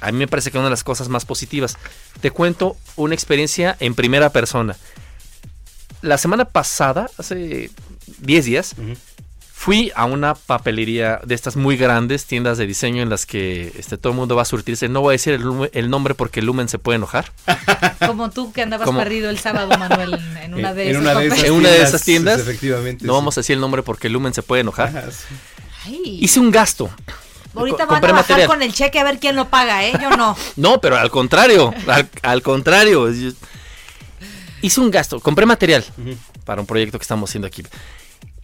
a 0.00 0.10
mí 0.10 0.18
me 0.18 0.28
parece 0.28 0.50
que 0.50 0.58
es 0.58 0.60
una 0.60 0.68
de 0.68 0.72
las 0.72 0.84
cosas 0.84 1.08
más 1.08 1.24
positivas. 1.24 1.76
Te 2.20 2.30
cuento 2.30 2.76
una 2.96 3.14
experiencia 3.14 3.76
en 3.80 3.94
primera 3.94 4.30
persona. 4.30 4.76
La 6.00 6.18
semana 6.18 6.46
pasada, 6.46 7.08
hace 7.16 7.70
10 8.18 8.44
días, 8.44 8.74
Fui 9.62 9.92
a 9.94 10.06
una 10.06 10.34
papelería 10.34 11.20
de 11.22 11.36
estas 11.36 11.54
muy 11.54 11.76
grandes, 11.76 12.24
tiendas 12.24 12.58
de 12.58 12.66
diseño 12.66 13.00
en 13.00 13.08
las 13.08 13.26
que 13.26 13.72
este, 13.78 13.96
todo 13.96 14.12
el 14.12 14.18
mundo 14.18 14.34
va 14.34 14.42
a 14.42 14.44
surtirse. 14.44 14.88
No 14.88 15.02
voy 15.02 15.12
a 15.12 15.12
decir 15.12 15.40
el, 15.72 15.88
nombre 15.88 16.16
porque 16.16 16.40
el 16.40 16.46
Lumen 16.46 16.68
se 16.68 16.80
puede 16.80 16.96
enojar. 16.96 17.30
Como 18.04 18.28
tú 18.32 18.52
que 18.52 18.62
andabas 18.62 18.90
perdido 18.90 19.30
el 19.30 19.38
sábado, 19.38 19.78
Manuel, 19.78 20.18
en, 20.42 20.54
una 20.54 20.74
de, 20.74 20.90
en 20.90 20.96
una 20.96 21.14
de 21.14 21.28
esas, 21.28 21.44
en 21.44 21.52
una 21.52 21.68
de 21.68 21.80
esas 21.80 22.02
tiendas. 22.02 22.40
Efectivamente, 22.40 23.06
no 23.06 23.12
vamos 23.12 23.38
a 23.38 23.42
decir 23.42 23.54
el 23.54 23.60
nombre 23.60 23.84
porque 23.84 24.08
el 24.08 24.14
Lumen 24.14 24.34
se 24.34 24.42
puede 24.42 24.62
enojar. 24.62 25.12
Hice 25.86 26.40
un 26.40 26.50
gasto. 26.50 26.90
Ahorita 27.54 27.86
van 27.86 28.04
a 28.04 28.12
bajar 28.14 28.46
con 28.48 28.62
el 28.62 28.72
cheque 28.72 28.98
a 28.98 29.04
ver 29.04 29.20
quién 29.20 29.36
lo 29.36 29.48
paga, 29.48 29.86
¿eh? 29.86 29.92
Yo 30.02 30.10
no. 30.10 30.36
no, 30.56 30.80
pero 30.80 30.96
al 30.96 31.12
contrario, 31.12 31.72
al, 32.22 32.42
contrario. 32.42 33.08
Hice 34.60 34.80
un 34.80 34.90
gasto, 34.90 35.20
compré 35.20 35.46
material 35.46 35.84
para 36.44 36.60
un 36.60 36.66
proyecto 36.66 36.98
que 36.98 37.02
estamos 37.02 37.30
haciendo 37.30 37.46
aquí. 37.46 37.62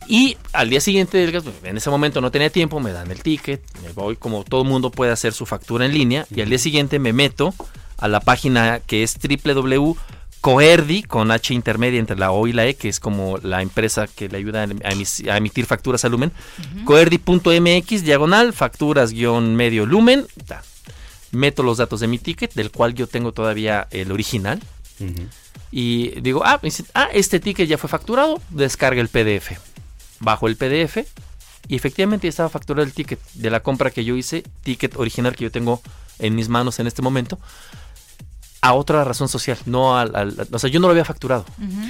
Y 0.09 0.39
al 0.55 0.71
día 0.71 0.81
siguiente, 0.81 1.23
en 1.65 1.77
ese 1.77 1.91
momento 1.91 2.23
no 2.23 2.31
tenía 2.31 2.49
tiempo, 2.49 2.81
me 2.81 2.93
dan 2.93 3.11
el 3.11 3.23
ticket, 3.23 3.63
me 3.83 3.93
voy 3.93 4.17
como 4.17 4.43
todo 4.43 4.63
el 4.63 4.69
mundo 4.69 4.91
puede 4.91 5.13
hacer 5.13 5.35
su 5.35 5.45
factura 5.45 5.85
en 5.85 5.93
línea 5.93 6.27
y 6.35 6.41
al 6.41 6.49
día 6.49 6.59
siguiente 6.59 6.99
me 6.99 7.13
meto 7.13 7.55
a 7.99 8.09
la 8.09 8.21
página 8.21 8.81
que 8.81 9.03
es 9.03 9.19
www.coerdi 9.19 11.03
con 11.03 11.31
H 11.31 11.53
intermedia 11.53 12.01
entre 12.01 12.17
la 12.17 12.31
O 12.31 12.47
y 12.47 12.55
la 12.55 12.67
E, 12.67 12.75
que 12.75 12.89
es 12.89 13.01
como 13.01 13.37
la 13.43 13.61
empresa 13.61 14.07
que 14.07 14.31
le 14.31 14.39
ayuda 14.39 14.63
a, 14.63 15.37
emitir 15.37 15.67
facturas 15.67 16.07
a 16.07 16.09
Lumen. 16.09 16.33
Coerdi.mx, 16.87 18.03
diagonal, 18.03 18.55
facturas 18.55 19.13
guion 19.13 19.57
medio 19.57 19.85
Lumen. 19.85 20.27
Meto 21.33 21.63
los 21.63 21.77
datos 21.77 22.01
de 22.01 22.07
mi 22.07 22.19
ticket, 22.19 22.55
del 22.55 22.71
cual 22.71 22.95
yo 22.95 23.09
tengo 23.09 23.33
todavía 23.33 23.87
el 23.91 24.11
original. 24.11 24.59
Y 25.71 26.19
digo, 26.23 26.43
ah, 26.47 26.63
ah, 26.95 27.09
este 27.13 27.41
ticket 27.41 27.69
ya 27.69 27.77
fue 27.77 27.91
facturado, 27.91 28.41
descarga 28.49 29.03
el 29.03 29.09
PDF 29.09 29.68
bajo 30.21 30.49
el 30.49 30.57
PDF 30.57 30.99
y 31.69 31.77
efectivamente 31.77 32.29
estaba 32.29 32.49
facturado 32.49 32.87
el 32.87 32.93
ticket 32.93 33.21
de 33.35 33.51
la 33.51 33.61
compra 33.61 33.91
que 33.91 34.05
yo 34.05 34.16
hice, 34.16 34.43
ticket 34.62 34.97
original 34.97 35.37
que 35.37 35.45
yo 35.45 35.51
tengo 35.51 35.83
en 36.19 36.35
mis 36.35 36.49
manos 36.49 36.79
en 36.79 36.87
este 36.87 37.03
momento, 37.03 37.39
a 38.61 38.75
otra 38.75 39.05
razón 39.05 39.29
social, 39.29 39.59
no 39.66 39.99
al, 39.99 40.49
o 40.51 40.59
sea, 40.59 40.71
yo 40.71 40.81
no 40.81 40.89
lo 40.89 40.93
había 40.93 41.05
facturado, 41.05 41.45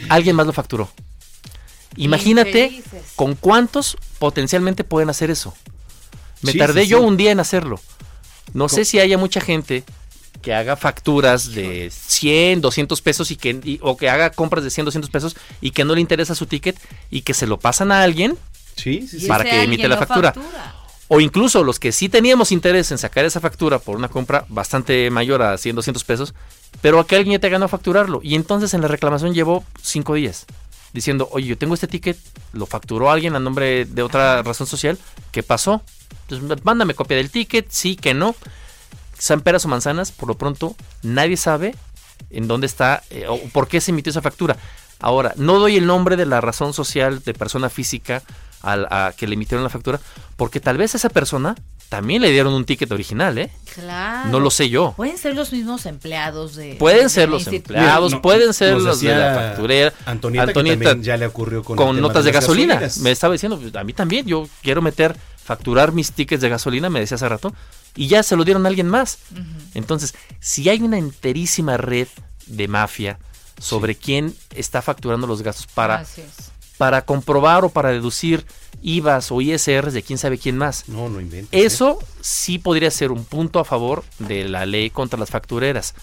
alguien 0.09 0.37
más 0.37 0.47
lo 0.47 0.53
facturó. 0.53 0.91
Imagínate 1.97 2.83
con 3.17 3.35
cuántos 3.35 3.97
potencialmente 4.19 4.85
pueden 4.85 5.11
hacer 5.11 5.31
eso. 5.31 5.55
Me 6.43 6.55
tardé 6.55 6.87
yo 6.87 7.01
un 7.01 7.17
día 7.17 7.33
en 7.33 7.41
hacerlo. 7.41 7.81
No 8.53 8.69
sé 8.69 8.85
si 8.85 9.01
haya 9.01 9.19
mucha 9.19 9.41
gente 9.41 9.85
que 10.43 10.55
haga 10.55 10.77
facturas 10.77 11.53
de 11.55 11.91
100, 11.91 12.61
200 12.61 13.03
pesos 13.03 13.31
y 13.31 13.37
que 13.37 13.79
o 13.83 13.97
que 13.97 14.09
haga 14.09 14.31
compras 14.31 14.65
de 14.65 14.71
100, 14.71 14.87
200 14.87 15.11
pesos 15.11 15.37
y 15.61 15.73
que 15.73 15.85
no 15.85 15.95
le 15.95 16.01
interesa 16.01 16.35
su 16.35 16.47
ticket 16.47 16.79
y 17.11 17.23
que 17.23 17.35
se 17.35 17.47
lo 17.47 17.59
pasan 17.59 17.93
a 17.93 18.03
alguien 18.03 18.39
para 19.27 19.45
que 19.45 19.63
emite 19.63 19.89
la 19.89 19.97
factura. 19.97 20.35
O 21.09 21.21
incluso 21.21 21.65
los 21.65 21.81
que 21.81 21.91
sí 21.91 22.09
teníamos 22.09 22.53
interés 22.53 22.91
en 22.93 22.99
sacar 22.99 23.25
esa 23.25 23.41
factura 23.41 23.79
por 23.79 23.97
una 23.97 24.09
compra 24.09 24.45
bastante 24.49 25.11
mayor 25.11 25.41
a 25.43 25.57
100, 25.57 25.77
200 25.77 26.05
pesos, 26.05 26.35
pero 26.83 27.01
a 27.01 27.07
que 27.07 27.17
alguien 27.17 27.33
ya 27.33 27.39
te 27.41 27.49
ganó 27.49 27.65
a 27.65 27.69
facturarlo. 27.69 28.21
Y 28.23 28.35
entonces 28.35 28.75
en 28.75 28.83
la 28.83 28.89
reclamación 28.89 29.33
llevó 29.33 29.65
5 29.83 30.15
días 30.15 30.45
diciendo, 30.93 31.29
oye, 31.33 31.47
yo 31.47 31.59
tengo 31.59 31.75
este 31.75 31.87
ticket, 31.87 32.19
lo 32.53 32.67
facturó 32.67 33.11
alguien 33.11 33.35
a 33.37 33.41
nombre 33.41 33.87
de 33.87 34.03
otra 34.03 34.43
razón 34.43 34.67
social, 34.67 34.99
¿qué 35.33 35.43
pasó? 35.43 35.83
Entonces, 36.29 36.65
mándame 36.65 36.95
copia 36.95 37.17
del 37.17 37.31
ticket, 37.31 37.67
sí, 37.71 37.97
que 37.97 38.13
no. 38.15 38.35
San 39.19 39.41
peras 39.41 39.65
o 39.65 39.69
manzanas, 39.69 40.13
por 40.13 40.29
lo 40.29 40.39
pronto, 40.39 40.77
nadie 41.03 41.37
sabe 41.37 41.75
en 42.31 42.49
dónde 42.49 42.67
está 42.67 43.03
eh, 43.11 43.27
o 43.29 43.39
por 43.51 43.69
qué 43.69 43.81
se 43.81 43.91
emitió 43.91 44.11
esa 44.11 44.23
factura. 44.23 44.57
Ahora, 45.01 45.33
no 45.37 45.59
doy 45.59 45.77
el 45.77 45.87
nombre 45.87 46.17
de 46.17 46.27
la 46.27 46.41
razón 46.41 46.73
social 46.73 47.23
de 47.23 47.35
persona 47.35 47.69
física 47.69 48.23
a, 48.63 49.13
que 49.17 49.27
le 49.29 49.35
emitieron 49.35 49.63
la 49.63 49.71
factura, 49.71 50.01
porque 50.37 50.59
tal 50.61 50.77
vez 50.77 50.95
esa 50.95 51.09
persona 51.09 51.55
también 51.89 52.21
le 52.21 52.31
dieron 52.31 52.53
un 52.53 52.65
ticket 52.65 52.91
original, 52.91 53.39
¿eh? 53.39 53.51
Claro. 53.75 54.29
No 54.29 54.41
lo 54.41 54.51
sé 54.51 54.69
yo. 54.69 54.95
Pueden 54.97 55.17
ser 55.17 55.35
los 55.35 55.53
mismos 55.53 55.87
empleados 55.87 56.57
de. 56.57 56.75
Pueden 56.75 57.09
ser 57.09 57.29
los 57.29 57.47
empleados, 57.47 58.17
pueden 58.17 58.53
ser 58.53 58.77
los 58.77 59.01
de 59.01 59.15
la 59.15 59.35
facturera. 59.35 59.93
Antonieta, 60.05 60.97
ya 61.01 61.17
le 61.17 61.27
ocurrió 61.27 61.63
con, 61.63 61.77
con 61.77 62.01
notas 62.01 62.25
de, 62.25 62.33
gasolina. 62.33 62.81
Me 63.01 63.13
estaba 63.13 63.33
diciendo, 63.33 63.61
a 63.75 63.85
mí 63.85 63.93
también, 63.93 64.27
yo 64.27 64.49
quiero 64.63 64.83
meter, 64.83 65.17
facturar 65.43 65.93
mis 65.93 66.13
tickets 66.13 66.43
de 66.43 66.49
gasolina, 66.49 66.91
me 66.91 67.01
decía 67.01 67.15
hace 67.15 67.29
rato, 67.29 67.55
y 67.99 68.07
ya 68.07 68.23
se 68.23 68.37
lo 68.37 68.45
dieron 68.45 68.65
a 68.65 68.69
alguien 68.69 68.89
más. 68.89 69.19
Entonces, 69.75 70.15
si 70.39 70.69
hay 70.69 70.83
una 70.83 70.99
enterísima 70.99 71.77
red 71.77 72.07
de 72.47 72.69
mafia 72.69 73.19
sobre 73.61 73.97
quién 73.97 74.37
está 74.55 74.83
facturando 74.83 75.27
los 75.27 75.43
gastos 75.43 75.67
para, 75.67 76.07
para 76.77 77.03
comprobar 77.03 77.65
o 77.65 77.71
para 77.71 77.91
deducir 77.91 78.47
IVAs 78.83 79.33
o 79.33 79.41
ISRs 79.41 79.93
de 79.93 80.05
quién 80.05 80.17
sabe 80.17 80.39
quién 80.39 80.57
más. 80.57 80.89
No, 80.89 81.09
no 81.09 81.21
inventes. 81.21 81.61
Eso 81.61 81.99
¿eh? 82.01 82.07
sí 82.21 82.61
podría 82.61 82.93
ser 82.93 83.11
un 83.11 83.25
punto 83.25 83.59
a 83.59 83.65
favor 83.65 84.05
de 84.21 84.49
la 84.49 84.65
ley 84.65 84.91
contra 84.91 85.19
las 85.19 85.31
factureras. 85.31 85.97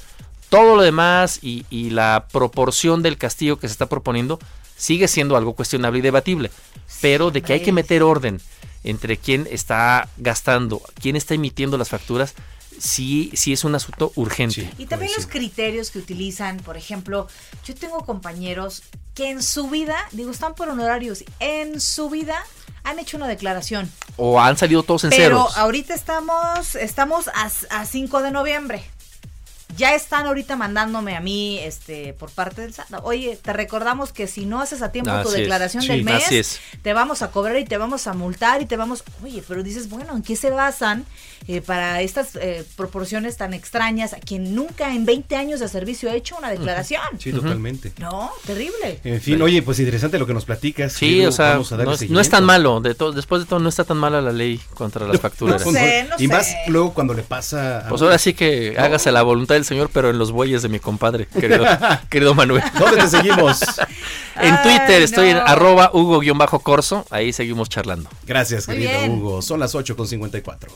Todo 0.49 0.75
lo 0.75 0.81
demás 0.81 1.39
y, 1.41 1.63
la 1.91 2.27
proporción 2.29 3.03
del 3.03 3.17
castigo 3.17 3.55
que 3.55 3.69
se 3.69 3.71
está 3.71 3.85
proponiendo 3.85 4.37
sigue 4.75 5.07
siendo 5.07 5.37
algo 5.37 5.53
cuestionable 5.53 5.99
y 5.99 6.01
debatible. 6.01 6.51
Pero 6.99 7.31
de 7.31 7.41
que 7.41 7.53
hay 7.53 7.61
que 7.61 7.71
meter 7.71 8.03
orden 8.03 8.41
entre 8.85 9.17
quién 9.17 9.47
está 9.51 10.07
gastando, 10.17 10.81
quién 11.01 11.15
está 11.15 11.33
emitiendo 11.33 11.77
las 11.77 11.89
facturas, 11.89 12.35
sí, 12.79 13.31
sí 13.33 13.51
es 13.51 13.63
un 13.63 13.75
asunto 13.75 14.13
urgente. 14.15 14.71
y 14.77 14.85
también 14.85 15.11
los 15.17 15.27
criterios 15.27 15.91
que 15.91 15.99
utilizan, 15.99 16.57
por 16.57 16.77
ejemplo, 16.77 17.27
yo 17.65 17.75
tengo 17.75 18.05
compañeros 18.05 18.83
que 19.13 19.29
en 19.29 19.43
su 19.43 19.69
vida, 19.69 19.97
digo, 20.11 20.31
están 20.31 20.55
por 20.55 20.69
honorarios, 20.69 21.23
en 21.39 21.81
su 21.81 22.09
vida 22.09 22.45
han 22.83 22.99
hecho 22.99 23.17
una 23.17 23.27
declaración. 23.27 23.91
O 24.17 24.39
han 24.39 24.57
salido 24.57 24.83
todos 24.83 25.03
en 25.05 25.09
Pero 25.09 25.49
ahorita 25.55 25.95
estamos, 25.95 26.75
estamos 26.75 27.27
a, 27.29 27.49
a 27.71 27.85
5 27.85 28.21
de 28.21 28.31
noviembre 28.31 28.83
ya 29.75 29.93
están 29.93 30.25
ahorita 30.25 30.55
mandándome 30.55 31.15
a 31.15 31.21
mí 31.21 31.59
este 31.59 32.13
por 32.13 32.31
parte 32.31 32.61
del 32.61 32.73
SAT. 32.73 32.87
Oye, 33.03 33.37
te 33.41 33.53
recordamos 33.53 34.11
que 34.11 34.27
si 34.27 34.45
no 34.45 34.61
haces 34.61 34.81
a 34.81 34.91
tiempo 34.91 35.11
tu 35.21 35.29
declaración 35.29 35.85
del 35.85 36.03
mes, 36.03 36.59
te 36.81 36.93
vamos 36.93 37.21
a 37.21 37.31
cobrar 37.31 37.57
y 37.57 37.65
te 37.65 37.77
vamos 37.77 38.07
a 38.07 38.13
multar 38.13 38.61
y 38.61 38.65
te 38.65 38.77
vamos, 38.77 39.03
oye, 39.23 39.43
pero 39.47 39.63
dices, 39.63 39.89
bueno, 39.89 40.15
¿en 40.15 40.23
qué 40.23 40.35
se 40.35 40.49
basan 40.49 41.05
eh, 41.47 41.61
para 41.61 42.01
estas 42.01 42.35
eh, 42.35 42.65
proporciones 42.75 43.37
tan 43.37 43.53
extrañas 43.53 44.13
a 44.13 44.17
quien 44.17 44.55
nunca 44.55 44.93
en 44.93 45.05
20 45.05 45.35
años 45.35 45.59
de 45.59 45.67
servicio 45.67 46.09
ha 46.09 46.15
hecho 46.15 46.35
una 46.37 46.49
declaración? 46.49 47.01
Sí, 47.19 47.31
totalmente. 47.31 47.93
No, 47.99 48.31
terrible. 48.45 48.99
En 49.03 49.21
fin, 49.21 49.41
oye, 49.41 49.61
pues 49.61 49.79
interesante 49.79 50.17
lo 50.17 50.25
que 50.25 50.33
nos 50.33 50.45
platicas. 50.45 50.93
Sí, 50.93 51.25
o 51.25 51.31
sea, 51.31 51.59
no 52.09 52.19
es, 52.19 52.29
tan 52.29 52.45
malo, 52.45 52.79
de 52.81 52.95
todo, 52.95 53.11
después 53.11 53.41
de 53.41 53.47
todo 53.47 53.59
no 53.59 53.69
está 53.69 53.83
tan 53.83 53.97
mala 53.97 54.21
la 54.21 54.31
ley 54.31 54.59
contra 54.73 55.07
las 55.07 55.19
facturas. 55.21 55.65
No, 55.65 55.71
sé, 55.71 56.07
no 56.09 56.15
y 56.17 56.27
más 56.27 56.55
luego 56.67 56.93
cuando 56.93 57.13
le 57.13 57.23
pasa 57.23 57.85
Pues 57.89 58.01
ahora 58.01 58.17
sí 58.17 58.33
que 58.33 58.75
hágase 58.77 59.11
la 59.11 59.21
voluntad 59.21 59.55
del 59.55 59.65
señor, 59.65 59.89
pero 59.93 60.09
en 60.09 60.17
los 60.17 60.31
bueyes 60.31 60.61
de 60.61 60.69
mi 60.69 60.79
compadre, 60.79 61.27
querido, 61.27 61.65
querido 62.09 62.33
Manuel. 62.33 62.63
¿Dónde 62.79 62.97
te 62.97 63.07
seguimos? 63.07 63.61
en 64.41 64.61
Twitter 64.63 65.01
estoy 65.01 65.29
en 65.29 65.37
arroba 65.37 65.91
Hugo-Corso, 65.93 67.05
ahí 67.09 67.33
seguimos 67.33 67.69
charlando. 67.69 68.09
Gracias, 68.25 68.65
querido 68.65 68.91
Hugo. 69.07 69.41
Son 69.41 69.59
las 69.59 69.75
8 69.75 69.95
con 69.95 70.07
54. 70.07 70.71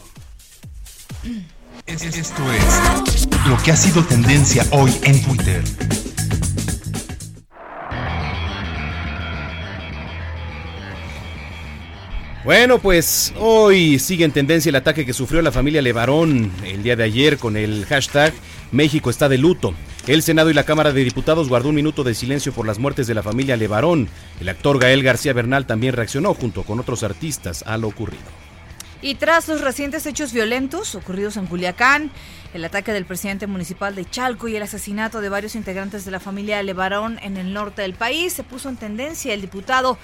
Esto 1.86 2.52
es 2.54 3.28
lo 3.46 3.58
que 3.62 3.72
ha 3.72 3.76
sido 3.76 4.04
tendencia 4.06 4.66
hoy 4.72 4.92
en 5.04 5.22
Twitter. 5.22 5.64
Bueno, 12.46 12.80
pues 12.80 13.34
hoy 13.38 14.00
sigue 14.00 14.24
en 14.24 14.32
tendencia 14.32 14.70
el 14.70 14.78
ataque 14.78 15.06
que 15.06 15.12
sufrió 15.12 15.42
la 15.42 15.52
familia 15.52 15.82
Levarón 15.82 16.52
el 16.66 16.84
día 16.84 16.96
de 16.96 17.04
ayer 17.04 17.38
con 17.38 17.58
el 17.58 17.86
hashtag 17.86 18.34
México 18.72 19.10
está 19.10 19.28
de 19.28 19.38
luto. 19.38 19.74
El 20.08 20.24
Senado 20.24 20.50
y 20.50 20.54
la 20.54 20.64
Cámara 20.64 20.94
de 20.94 21.04
Diputados 21.04 21.50
guardó 21.50 21.70
un 21.70 21.76
minuto 21.76 22.06
de 22.06 22.16
silencio 22.16 22.54
por 22.54 22.66
las 22.66 22.80
muertes 22.80 23.08
de 23.08 23.14
la 23.14 23.24
familia 23.24 23.58
Levarón. 23.58 24.08
El 24.40 24.48
actor 24.48 24.80
Gael 24.80 25.04
García 25.04 25.34
Bernal 25.34 25.68
también 25.68 25.94
reaccionó 25.94 26.34
junto 26.34 26.64
con 26.64 26.80
otros 26.80 27.04
artistas 27.04 27.64
a 27.68 27.78
lo 27.78 27.90
ocurrido. 27.90 28.49
Y 29.02 29.16
tras 29.16 29.48
los 29.48 29.62
recientes 29.62 30.06
hechos 30.06 30.34
violentos 30.34 30.94
ocurridos 30.94 31.38
en 31.38 31.46
Culiacán, 31.46 32.12
el 32.54 32.66
ataque 32.66 32.92
del 32.92 33.06
presidente 33.06 33.48
municipal 33.48 33.96
de 33.96 34.04
Chalco 34.04 34.50
y 34.50 34.58
el 34.58 34.64
asesinato 34.64 35.22
de 35.22 35.30
varios 35.30 35.56
integrantes 35.56 36.04
de 36.04 36.12
la 36.12 36.20
familia 36.20 36.62
Levarón 36.64 37.18
en 37.22 37.38
el 37.38 37.54
norte 37.54 37.82
del 37.82 37.94
país, 37.94 38.34
se 38.34 38.44
puso 38.44 38.68
en 38.68 38.76
tendencia 38.76 39.34
el 39.34 39.40
diputado 39.40 39.98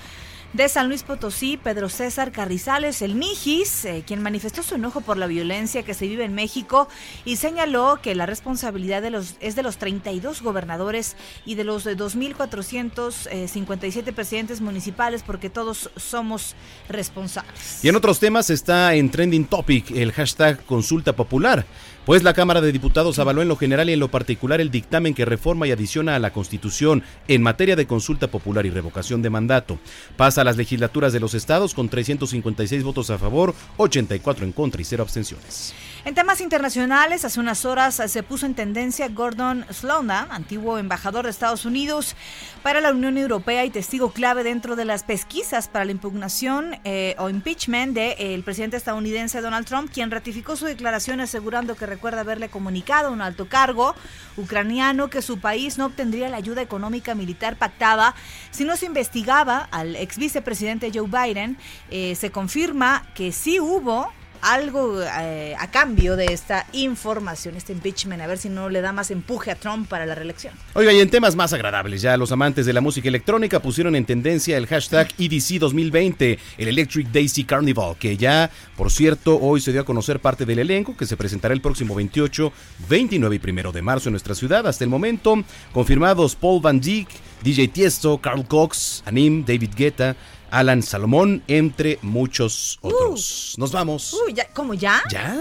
de 0.56 0.70
San 0.70 0.88
Luis 0.88 1.03
Potosí, 1.03 1.60
Pedro 1.62 1.89
César 1.89 2.32
Carrizales, 2.32 3.01
el 3.01 3.16
Mijis, 3.16 3.84
eh, 3.84 4.06
quien 4.08 4.24
manifestó 4.24 4.64
su 4.64 4.76
enojo 4.76 5.01
por 5.01 5.18
la 5.18 5.28
violencia 5.28 5.84
que 5.84 5.93
se 5.93 6.08
vive 6.08 6.24
en 6.24 6.34
México 6.34 6.88
y 7.26 7.36
señaló 7.36 7.99
que 8.01 8.16
la 8.16 8.26
responsabilidad 8.26 9.01
de 9.01 9.10
los, 9.10 9.36
es 9.41 9.58
de 9.58 9.64
los 9.64 9.76
32 9.78 10.41
gobernadores 10.41 11.18
y 11.45 11.56
de 11.56 11.66
los 11.66 11.86
2.457 11.86 14.14
presidentes 14.14 14.62
municipales 14.62 15.24
porque 15.24 15.49
todos 15.49 15.89
somos 15.97 16.56
responsables. 16.88 17.84
Y 17.84 17.89
en 17.89 17.97
otros 17.97 18.22
temas 18.22 18.49
está 18.49 18.93
en 18.93 19.12
trending 19.12 19.47
topic 19.47 19.91
el 19.91 20.14
hashtag 20.14 20.64
consulta 20.66 21.12
popular 21.14 21.66
pues 22.06 22.22
la 22.24 22.34
Cámara 22.34 22.62
de 22.62 22.72
Diputados 22.72 23.18
avaló 23.18 23.41
en 23.41 23.47
lo 23.47 23.56
general 23.56 23.89
y 23.89 23.93
en 23.93 23.99
lo 23.99 24.10
particular 24.10 24.62
el 24.62 24.70
dictamen 24.70 25.16
que 25.16 25.26
reforma 25.26 25.68
y 25.68 25.72
adiciona 25.72 26.16
a 26.16 26.20
la 26.20 26.32
Constitución 26.32 27.03
en 27.28 27.41
materia 27.41 27.76
de 27.76 27.88
consulta 27.88 28.28
popular 28.28 28.66
y 28.66 28.70
revocación 28.70 29.22
de 29.22 29.32
mandato. 29.32 29.80
Pasa 30.16 30.41
a 30.41 30.43
las 30.43 30.58
legislaturas 30.58 31.14
de 31.14 31.20
los 31.20 31.34
estados 31.34 31.74
con 31.74 31.89
356 31.89 32.84
votos 32.84 33.10
a 33.10 33.18
favor, 33.18 33.56
84 33.78 34.45
en 34.45 34.51
contra 34.51 34.82
y 34.82 34.86
cero 34.86 35.03
abstenciones. 35.03 35.74
En 36.06 36.14
temas 36.14 36.39
internacionales, 36.39 37.26
hace 37.26 37.39
unas 37.39 37.66
horas 37.66 37.95
se 37.95 38.22
puso 38.22 38.45
en 38.45 38.53
tendencia 38.53 39.08
Gordon 39.08 39.66
Sloan, 39.72 40.12
antiguo 40.12 40.78
embajador 40.78 41.26
de 41.26 41.32
Estados 41.32 41.66
Unidos 41.66 42.16
para 42.62 42.80
la 42.80 42.91
Unión 42.91 43.18
Europea 43.18 43.66
y 43.66 43.72
testigo 43.72 44.12
clave 44.12 44.43
dentro 44.43 44.76
de 44.76 44.86
las 44.86 45.01
pesquisas 45.01 45.68
para 45.68 45.84
la 45.84 45.91
impugnación 45.91 46.78
eh, 46.84 47.16
o 47.18 47.28
impeachment 47.32 47.95
del 47.95 48.43
presidente 48.43 48.78
estadounidense 48.78 49.41
Donald 49.41 49.66
Trump, 49.66 49.89
quien 49.91 50.12
ratificó 50.12 50.56
su 50.56 50.66
declaración 50.66 51.22
asegurando 51.22 51.74
que 51.74 51.88
recuerda 51.88 52.22
haberle 52.22 52.49
comunicado 52.49 53.08
a 53.08 53.12
un 53.12 53.22
alto 53.22 53.49
cargo 53.49 53.95
ucraniano 54.38 55.10
que 55.10 55.24
su 55.24 55.39
país 55.39 55.80
no 55.80 55.88
obtendría 55.88 56.30
la 56.30 56.38
ayuda 56.38 56.62
económica 56.62 57.16
militar 57.16 57.56
pactada 57.56 58.14
si 58.51 58.64
no 58.64 58.78
se 58.78 58.86
investigaba 58.86 59.68
al 59.72 59.95
ex 59.95 60.20
vicepresidente 60.20 60.91
Joe 60.93 61.08
Biden. 61.10 61.58
Eh, 61.89 62.14
se 62.14 62.30
confirma 62.30 63.08
que 63.16 63.32
sí 63.32 63.60
hubo 63.60 64.14
algo 64.42 65.02
eh, 65.02 65.56
a 65.60 65.72
cambio 65.72 66.16
de 66.16 66.26
esta 66.26 66.66
información, 66.74 67.56
este 67.56 67.74
impeachment, 67.74 68.22
a 68.22 68.28
ver 68.28 68.38
si 68.38 68.50
no 68.50 68.70
le 68.70 68.82
da 68.82 68.92
más 68.92 69.12
empuje 69.12 69.52
a 69.52 69.56
Trump 69.56 69.88
para 69.88 70.06
la 70.06 70.16
reelección. 70.16 70.54
Oiga, 70.74 70.94
y 70.94 71.00
en 71.00 71.10
temas 71.10 71.36
más 71.36 71.54
agradables, 71.54 72.02
ya 72.02 72.18
los 72.18 72.32
amantes 72.32 72.66
de 72.66 72.74
la 72.74 72.82
música 72.82 73.08
electrónica 73.08 73.62
pusieron 73.62 73.96
en 73.96 74.06
tendencia 74.06 74.58
el 74.58 74.68
hashtag 74.68 75.08
EDC 75.18 75.60
2020, 75.60 76.40
el 76.58 76.68
Electric 76.68 77.08
Daisy 77.08 77.44
Carnival, 77.44 77.96
que 77.98 78.18
ya, 78.18 78.50
por 78.76 78.92
cierto, 78.92 79.40
hoy 79.40 79.62
se 79.62 79.72
dio 79.72 79.82
a 79.82 79.86
conocer 79.86 80.20
parte 80.20 80.46
del 80.46 80.60
elenco 80.60 80.96
que 80.96 81.06
se 81.06 81.18
presentará 81.18 81.54
el 81.54 81.62
próximo 81.62 81.96
28, 81.96 82.52
29 82.90 83.40
y 83.44 83.50
1 83.50 83.72
de 83.72 83.82
marzo 83.82 84.10
en 84.10 84.14
nuestra 84.14 84.36
ciudad. 84.36 84.68
Hasta 84.68 84.84
el 84.84 84.90
momento, 84.90 85.44
confirmados 85.74 86.36
Paul 86.36 86.62
Van 86.62 86.80
Dyck, 86.80 87.10
DJ 87.44 87.68
Tiesto, 87.68 88.18
Carl 88.18 88.46
Cox, 88.48 89.04
Anim, 89.06 89.46
David 89.46 89.72
Guetta, 89.76 90.16
Alan 90.52 90.82
Salomón, 90.84 91.43
entre 91.48 92.00
muchos 92.02 92.80
otros. 92.82 93.56
Uh. 93.58 93.62
Nos 93.62 93.72
vamos. 93.72 94.14
Uy, 94.28 94.36
¿cómo 94.54 94.74
ya? 94.74 95.02
¿Ya? 95.10 95.36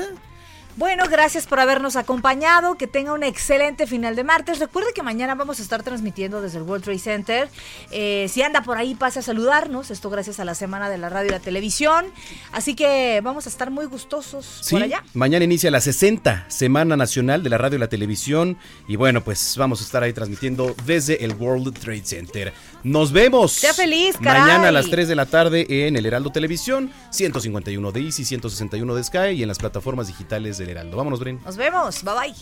Bueno, 0.77 1.05
gracias 1.09 1.47
por 1.47 1.61
habernos 1.61 1.95
acompañado. 1.95 2.75
Que 2.75 2.89
tenga 2.89 3.13
un 3.13 3.23
excelente 3.23 3.87
final 3.87 4.17
de 4.17 4.25
martes. 4.25 4.59
Recuerde 4.59 4.89
que 4.93 5.05
mañana 5.05 5.37
vamos 5.37 5.61
a 5.61 5.63
estar 5.63 5.85
transmitiendo 5.85 6.43
desde 6.43 6.59
el 6.59 6.65
World 6.65 6.83
Trade 6.83 6.99
Center. 6.99 7.49
Eh, 7.93 8.27
si 8.29 8.43
anda 8.43 8.63
por 8.65 8.77
ahí, 8.77 8.97
pase 8.97 9.21
a 9.21 9.23
saludarnos. 9.23 9.93
Esto 9.93 10.11
gracias 10.11 10.41
a 10.41 10.45
la 10.45 10.57
Semana 10.57 10.91
de 10.91 10.99
la 10.99 11.09
Radio 11.11 11.29
y 11.29 11.31
la 11.31 11.39
Televisión. 11.39 12.07
Así 12.51 12.75
que 12.75 13.21
vamos 13.23 13.47
a 13.47 13.51
estar 13.51 13.71
muy 13.71 13.87
gustosos 13.87 14.63
Sí, 14.63 14.75
por 14.75 14.83
allá. 14.83 15.05
mañana 15.15 15.45
inicia 15.45 15.71
la 15.71 15.81
60 15.81 16.47
Semana 16.49 16.97
Nacional 16.97 17.45
de 17.45 17.51
la 17.51 17.59
Radio 17.59 17.77
y 17.77 17.81
la 17.81 17.89
Televisión. 17.89 18.59
Y 18.89 18.97
bueno, 18.97 19.23
pues 19.23 19.55
vamos 19.57 19.81
a 19.81 19.85
estar 19.85 20.03
ahí 20.03 20.13
transmitiendo 20.13 20.75
desde 20.87 21.25
el 21.25 21.35
World 21.35 21.79
Trade 21.79 22.05
Center. 22.05 22.53
Nos 22.85 23.13
vemos. 23.13 23.53
Sea 23.53 23.73
feliz, 23.73 24.17
caray. 24.23 24.43
Mañana 24.43 24.69
a 24.69 24.73
las 24.73 24.91
3 24.91 25.09
de 25.09 25.17
la 25.17 25.27
tarde 25.27 25.67
en 25.87 25.97
el 25.97 26.05
Heraldo 26.05 26.31
Televisión, 26.31 26.93
151 27.11 27.93
de 27.93 28.01
Easy, 28.01 28.25
161 28.25 28.95
de 28.95 29.03
Sky 29.03 29.31
y 29.37 29.43
en 29.43 29.49
las 29.49 29.59
plataformas 29.59 30.07
digitales 30.07 30.59
del 30.59 30.69
Heraldo. 30.69 30.99
Vámonos, 30.99 31.19
Bren. 31.19 31.41
Nos 31.45 31.57
vemos. 31.57 32.05
Bye 32.05 32.15
bye. 32.15 32.35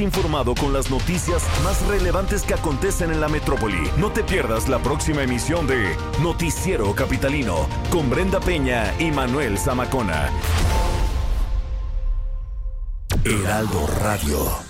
Informado 0.00 0.54
con 0.54 0.72
las 0.72 0.90
noticias 0.90 1.42
más 1.62 1.86
relevantes 1.86 2.42
que 2.42 2.54
acontecen 2.54 3.10
en 3.10 3.20
la 3.20 3.28
metrópoli. 3.28 3.90
No 3.98 4.10
te 4.10 4.24
pierdas 4.24 4.68
la 4.68 4.78
próxima 4.78 5.22
emisión 5.22 5.66
de 5.66 5.94
Noticiero 6.22 6.94
Capitalino 6.94 7.68
con 7.90 8.08
Brenda 8.08 8.40
Peña 8.40 8.94
y 8.98 9.10
Manuel 9.10 9.58
Zamacona. 9.58 10.30
Heraldo 13.24 13.86
Radio. 14.00 14.69